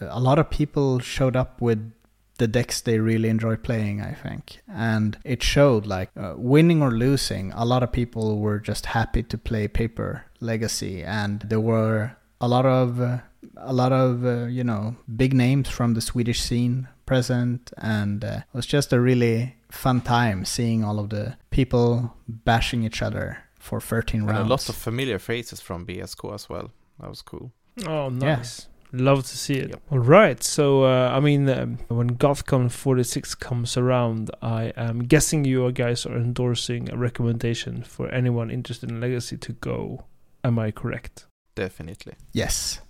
a 0.00 0.20
lot 0.20 0.38
of 0.38 0.50
people 0.50 0.98
showed 0.98 1.36
up 1.36 1.60
with 1.60 1.92
the 2.38 2.48
decks 2.48 2.80
they 2.80 2.98
really 2.98 3.28
enjoy 3.28 3.56
playing, 3.56 4.00
I 4.00 4.14
think. 4.14 4.62
And 4.68 5.18
it 5.24 5.42
showed 5.42 5.86
like 5.86 6.10
uh, 6.16 6.34
winning 6.36 6.82
or 6.82 6.90
losing, 6.90 7.52
a 7.52 7.64
lot 7.64 7.82
of 7.82 7.92
people 7.92 8.38
were 8.40 8.58
just 8.58 8.86
happy 8.86 9.22
to 9.22 9.38
play 9.38 9.68
paper 9.68 10.24
legacy 10.40 11.04
and 11.04 11.40
there 11.40 11.60
were 11.60 12.16
a 12.40 12.48
lot 12.48 12.66
of 12.66 13.00
uh, 13.00 13.18
a 13.56 13.72
lot 13.72 13.92
of 13.92 14.24
uh, 14.24 14.46
you 14.46 14.64
know 14.64 14.96
big 15.16 15.32
names 15.34 15.68
from 15.68 15.94
the 15.94 16.00
Swedish 16.00 16.40
scene 16.40 16.88
present 17.06 17.72
and 17.78 18.24
uh, 18.24 18.40
it 18.52 18.56
was 18.56 18.66
just 18.66 18.92
a 18.92 19.00
really 19.00 19.54
fun 19.70 20.00
time 20.00 20.44
seeing 20.44 20.82
all 20.82 20.98
of 20.98 21.10
the 21.10 21.36
people 21.50 22.16
bashing 22.26 22.82
each 22.82 23.02
other 23.02 23.38
for 23.58 23.80
13 23.80 24.24
rounds. 24.24 24.40
And 24.40 24.46
a 24.48 24.50
lot 24.50 24.68
of 24.68 24.74
familiar 24.74 25.20
faces 25.20 25.60
from 25.60 25.86
BSK 25.86 26.34
as 26.34 26.48
well. 26.48 26.72
That 27.02 27.10
was 27.10 27.20
cool. 27.22 27.52
Oh, 27.86 28.08
Yeah. 28.10 28.36
nice. 28.36 28.68
Love 28.94 29.22
to 29.26 29.36
see 29.38 29.54
it. 29.54 29.70
Yep. 29.70 29.80
All 29.90 29.98
right. 30.00 30.42
So, 30.42 30.84
uh, 30.84 31.08
I 31.16 31.20
mean, 31.20 31.48
um, 31.48 31.78
when 31.88 32.10
GothCon 32.16 32.70
46 32.70 33.34
comes 33.34 33.76
around, 33.78 34.30
I 34.42 34.72
am 34.76 35.04
guessing 35.04 35.44
you 35.46 35.72
guys 35.72 36.04
are 36.06 36.16
endorsing 36.16 36.90
a 36.92 36.96
recommendation 36.96 37.82
for 37.84 38.08
anyone 38.10 38.50
interested 38.50 38.90
in 38.90 39.00
Legacy 39.00 39.38
to 39.38 39.52
go. 39.54 40.04
Am 40.44 40.58
I 40.58 40.70
correct? 40.72 41.26
Definitely. 41.54 42.14
Yes, 42.32 42.80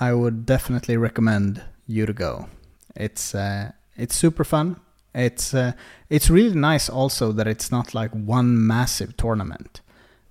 I 0.00 0.12
would 0.12 0.44
definitely 0.44 0.96
recommend 0.96 1.62
you 1.86 2.04
to 2.06 2.12
go. 2.12 2.48
It's 2.96 3.34
uh, 3.34 3.70
it's 3.96 4.16
super 4.16 4.44
fun. 4.44 4.76
It's 5.14 5.54
uh, 5.54 5.72
it's 6.10 6.28
really 6.30 6.54
nice 6.54 6.88
also 6.90 7.32
that 7.32 7.46
it's 7.46 7.70
not 7.70 7.94
like 7.94 8.10
one 8.12 8.66
massive 8.66 9.16
tournament. 9.16 9.80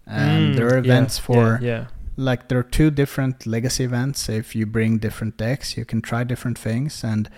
And 0.06 0.54
Mm, 0.54 0.56
there 0.56 0.68
are 0.68 0.76
yeah, 0.76 0.80
events 0.94 1.18
for 1.20 1.60
Yeah. 1.62 1.68
yeah. 1.68 1.86
Like 2.18 2.48
there 2.50 2.58
are 2.58 2.64
two 2.64 2.92
different 2.92 3.46
legacy 3.46 3.84
events. 3.84 4.28
If 4.28 4.56
you 4.56 4.66
bring 4.66 4.98
different 4.98 5.38
decks, 5.38 5.78
you 5.78 5.86
can 5.86 6.02
try 6.02 6.24
different 6.24 6.58
things. 6.58 7.04
And 7.04 7.30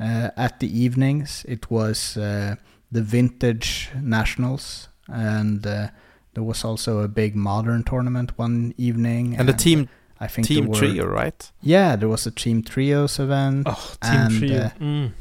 uh, 0.00 0.30
at 0.36 0.60
the 0.60 0.68
evenings, 0.80 1.44
it 1.48 1.70
was 1.70 2.16
uh, 2.16 2.54
the 2.90 3.02
vintage 3.02 3.90
nationals, 4.00 4.88
and 5.08 5.66
uh, 5.66 5.88
there 6.34 6.44
was 6.44 6.64
also 6.64 7.00
a 7.00 7.08
big 7.08 7.34
modern 7.34 7.82
tournament 7.82 8.38
one 8.38 8.72
evening. 8.78 9.36
And 9.36 9.48
the 9.48 9.52
team 9.52 9.88
I 10.20 10.28
think 10.28 10.46
team 10.46 10.66
were, 10.66 10.74
trio, 10.74 11.06
right? 11.06 11.50
Yeah, 11.60 11.96
there 11.96 12.08
was 12.08 12.26
a 12.26 12.30
team 12.30 12.62
trios 12.62 13.18
event. 13.18 13.66
Oh, 13.68 13.94
Team 14.00 14.12
And, 14.12 14.38
Trio. 14.38 14.60
uh, 14.62 14.70
mm. 14.80 15.12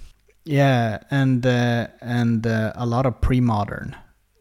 Yeah, 0.46 1.00
and 1.12 1.46
uh, 1.46 1.88
and 2.02 2.48
uh, 2.48 2.72
a 2.76 2.86
lot 2.86 3.06
of 3.06 3.20
pre-modern. 3.20 3.96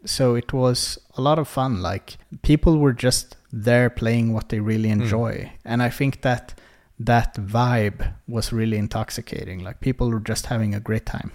So 0.05 0.37
it 0.37 0.53
was 0.53 0.99
a 1.16 1.20
lot 1.20 1.39
of 1.39 1.49
fun. 1.49 1.83
Like 1.83 2.16
people 2.43 2.79
were 2.79 2.93
just 2.93 3.37
there 3.64 3.88
playing 3.90 4.32
what 4.34 4.48
they 4.50 4.61
really 4.61 4.88
Mm. 4.90 5.00
enjoy, 5.02 5.52
and 5.64 5.82
I 5.82 5.90
think 5.90 6.20
that 6.22 6.54
that 6.98 7.34
vibe 7.36 8.14
was 8.28 8.52
really 8.52 8.76
intoxicating. 8.78 9.64
Like 9.64 9.80
people 9.80 10.11
were 10.11 10.20
just 10.28 10.46
having 10.46 10.74
a 10.74 10.80
great 10.80 11.07
time. 11.07 11.30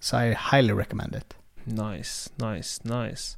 So 0.00 0.18
I 0.18 0.32
highly 0.32 0.72
recommend 0.72 1.14
it. 1.14 1.34
Nice, 1.66 2.28
nice, 2.38 2.80
nice. 2.84 3.36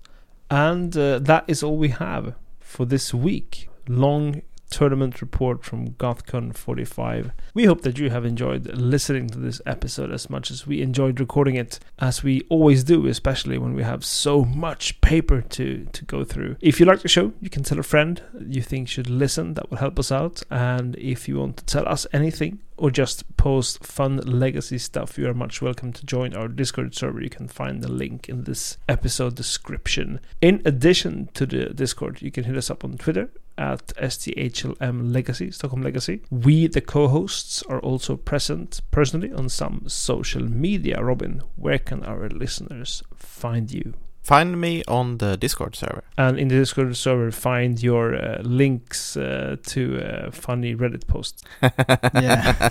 And 0.50 0.96
uh, 0.96 1.18
that 1.20 1.44
is 1.46 1.62
all 1.62 1.76
we 1.78 1.90
have 1.90 2.34
for 2.60 2.86
this 2.86 3.12
week. 3.14 3.68
Long 3.88 4.42
tournament 4.70 5.20
report 5.20 5.64
from 5.64 5.90
GothCon 5.92 6.54
45. 6.54 7.32
We 7.54 7.64
hope 7.64 7.82
that 7.82 7.98
you 7.98 8.10
have 8.10 8.24
enjoyed 8.24 8.66
listening 8.76 9.28
to 9.28 9.38
this 9.38 9.60
episode 9.66 10.12
as 10.12 10.28
much 10.28 10.50
as 10.50 10.66
we 10.66 10.82
enjoyed 10.82 11.20
recording 11.20 11.54
it, 11.54 11.78
as 11.98 12.22
we 12.22 12.42
always 12.48 12.84
do, 12.84 13.06
especially 13.06 13.58
when 13.58 13.74
we 13.74 13.82
have 13.82 14.04
so 14.04 14.44
much 14.44 15.00
paper 15.00 15.40
to, 15.40 15.86
to 15.92 16.04
go 16.04 16.24
through. 16.24 16.56
If 16.60 16.80
you 16.80 16.86
like 16.86 17.02
the 17.02 17.08
show, 17.08 17.32
you 17.40 17.50
can 17.50 17.62
tell 17.62 17.78
a 17.78 17.82
friend 17.82 18.22
you 18.46 18.62
think 18.62 18.88
should 18.88 19.08
listen, 19.10 19.54
that 19.54 19.70
will 19.70 19.78
help 19.78 19.98
us 19.98 20.12
out. 20.12 20.42
And 20.50 20.96
if 20.96 21.28
you 21.28 21.38
want 21.38 21.58
to 21.58 21.64
tell 21.64 21.88
us 21.88 22.06
anything, 22.12 22.60
or 22.76 22.90
just 22.90 23.36
post 23.36 23.84
fun 23.84 24.18
legacy 24.18 24.78
stuff, 24.78 25.18
you 25.18 25.28
are 25.28 25.34
much 25.34 25.62
welcome 25.62 25.92
to 25.92 26.06
join 26.06 26.34
our 26.34 26.48
Discord 26.48 26.94
server. 26.94 27.22
You 27.22 27.30
can 27.30 27.48
find 27.48 27.82
the 27.82 27.90
link 27.90 28.28
in 28.28 28.44
this 28.44 28.78
episode 28.88 29.34
description. 29.34 30.20
In 30.40 30.62
addition 30.64 31.28
to 31.34 31.46
the 31.46 31.66
Discord, 31.70 32.22
you 32.22 32.30
can 32.30 32.44
hit 32.44 32.56
us 32.56 32.70
up 32.70 32.84
on 32.84 32.98
Twitter 32.98 33.30
at 33.58 33.86
STHLM 33.96 35.12
Legacy, 35.12 35.50
Stockholm 35.50 35.82
Legacy. 35.82 36.20
We, 36.30 36.66
the 36.66 36.80
co 36.80 37.08
hosts, 37.08 37.62
are 37.62 37.80
also 37.80 38.16
present 38.16 38.80
personally 38.90 39.32
on 39.32 39.48
some 39.48 39.84
social 39.86 40.42
media. 40.42 41.02
Robin, 41.02 41.42
where 41.56 41.78
can 41.78 42.04
our 42.04 42.28
listeners 42.28 43.02
find 43.14 43.72
you? 43.72 43.94
Find 44.26 44.60
me 44.60 44.82
on 44.88 45.18
the 45.18 45.36
Discord 45.36 45.76
server. 45.76 46.02
And 46.18 46.36
in 46.36 46.48
the 46.48 46.56
Discord 46.56 46.96
server, 46.96 47.30
find 47.30 47.80
your 47.80 48.16
uh, 48.16 48.42
links 48.42 49.16
uh, 49.16 49.54
to 49.66 50.02
uh, 50.02 50.30
funny 50.32 50.74
Reddit 50.74 51.06
posts. 51.06 51.44
Yeah. 52.12 52.70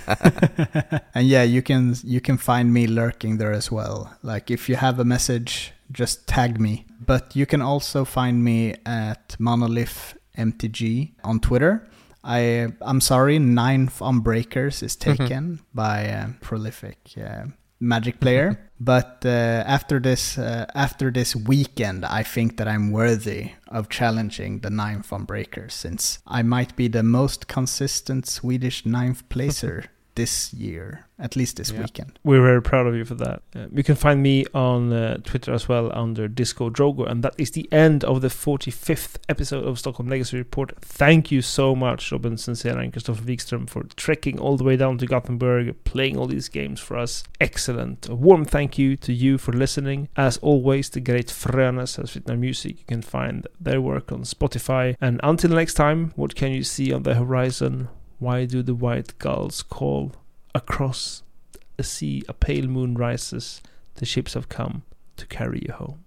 and 1.15 1.25
yeah, 1.25 1.43
you 1.43 1.61
can 1.61 1.95
you 2.03 2.19
can 2.19 2.35
find 2.37 2.73
me 2.73 2.87
lurking 2.87 3.37
there 3.37 3.53
as 3.53 3.71
well. 3.71 4.13
Like 4.21 4.51
if 4.51 4.67
you 4.67 4.75
have 4.75 4.99
a 4.99 5.05
message, 5.05 5.71
just 5.93 6.27
tag 6.27 6.59
me. 6.59 6.85
But 6.99 7.37
you 7.37 7.45
can 7.45 7.61
also 7.61 8.03
find 8.03 8.43
me 8.43 8.75
at 8.85 9.37
Monolith 9.39 10.17
MTG 10.37 11.13
on 11.23 11.39
Twitter. 11.39 11.87
I 12.21 12.67
I'm 12.81 12.99
sorry, 12.99 13.39
ninth 13.39 14.01
on 14.01 14.19
Breakers 14.19 14.83
is 14.83 14.97
taken 14.97 15.61
by 15.73 15.99
a 16.01 16.29
prolific 16.41 16.97
uh, 17.17 17.45
Magic 17.79 18.19
player. 18.19 18.69
but 18.79 19.23
uh, 19.25 19.63
after 19.65 19.99
this 19.99 20.37
uh, 20.37 20.65
after 20.75 21.11
this 21.11 21.35
weekend, 21.35 22.05
I 22.05 22.23
think 22.23 22.57
that 22.57 22.67
I'm 22.67 22.91
worthy 22.91 23.51
of 23.67 23.89
challenging 23.89 24.59
the 24.59 24.69
ninth 24.69 25.11
on 25.11 25.25
Breakers, 25.25 25.73
since 25.73 26.19
I 26.27 26.41
might 26.41 26.75
be 26.75 26.87
the 26.87 27.03
most 27.03 27.47
consistent 27.47 28.27
Swedish 28.27 28.85
ninth 28.85 29.27
placer 29.29 29.85
this 30.15 30.53
year, 30.53 31.05
at 31.19 31.35
least 31.35 31.57
this 31.57 31.71
Yeah. 31.71 31.81
weekend. 31.81 32.19
We're 32.23 32.41
very 32.41 32.61
proud 32.61 32.87
of 32.87 32.95
you 32.95 33.03
for 33.05 33.15
that. 33.15 33.41
Uh, 33.55 33.67
you 33.73 33.83
can 33.83 33.95
find 33.95 34.23
me 34.23 34.45
on 34.53 34.91
uh, 34.93 35.17
Twitter 35.23 35.53
as 35.53 35.67
well 35.67 35.91
under 35.93 36.27
Disco 36.27 36.69
Drogo, 36.69 37.09
and 37.09 37.23
that 37.23 37.35
is 37.37 37.51
the 37.51 37.67
end 37.71 38.03
of 38.05 38.21
the 38.21 38.29
45th 38.29 39.17
episode 39.29 39.65
of 39.65 39.77
Stockholm 39.77 40.07
Legacy 40.09 40.37
Report. 40.37 40.73
Thank 40.81 41.31
you 41.31 41.41
so 41.41 41.75
much, 41.75 42.11
Robin 42.11 42.35
Sincera 42.37 42.81
and 42.81 42.91
Christopher 42.93 43.23
Wikström, 43.23 43.69
for 43.69 43.83
trekking 43.95 44.39
all 44.39 44.57
the 44.57 44.63
way 44.63 44.77
down 44.77 44.97
to 44.99 45.05
Gothenburg, 45.05 45.75
playing 45.83 46.17
all 46.17 46.27
these 46.27 46.49
games 46.49 46.79
for 46.79 46.97
us. 46.97 47.23
Excellent. 47.41 48.07
A 48.09 48.15
warm 48.15 48.45
thank 48.45 48.77
you 48.77 48.95
to 48.97 49.13
you 49.13 49.37
for 49.37 49.51
listening. 49.51 50.07
As 50.15 50.37
always, 50.37 50.89
the 50.89 51.01
great 51.01 51.27
Frönes 51.27 51.97
has 51.97 52.15
written 52.15 52.31
our 52.31 52.37
music. 52.37 52.79
You 52.79 52.85
can 52.87 53.01
find 53.01 53.47
their 53.59 53.81
work 53.81 54.11
on 54.11 54.21
Spotify. 54.23 54.95
And 55.01 55.19
until 55.23 55.51
next 55.51 55.73
time, 55.75 56.13
what 56.15 56.35
can 56.35 56.51
you 56.51 56.63
see 56.63 56.93
on 56.93 57.03
the 57.03 57.15
horizon? 57.15 57.89
Why 58.25 58.45
do 58.45 58.63
the 58.63 58.73
white 58.73 59.19
gulls 59.19 59.61
call? 59.61 60.13
Across 60.55 61.21
a 61.77 61.83
sea, 61.83 62.23
a 62.27 62.33
pale 62.33 62.65
moon 62.65 62.95
rises. 62.95 63.61
The 63.97 64.05
ships 64.07 64.33
have 64.33 64.49
come 64.49 64.81
to 65.17 65.27
carry 65.27 65.61
you 65.67 65.73
home. 65.73 66.04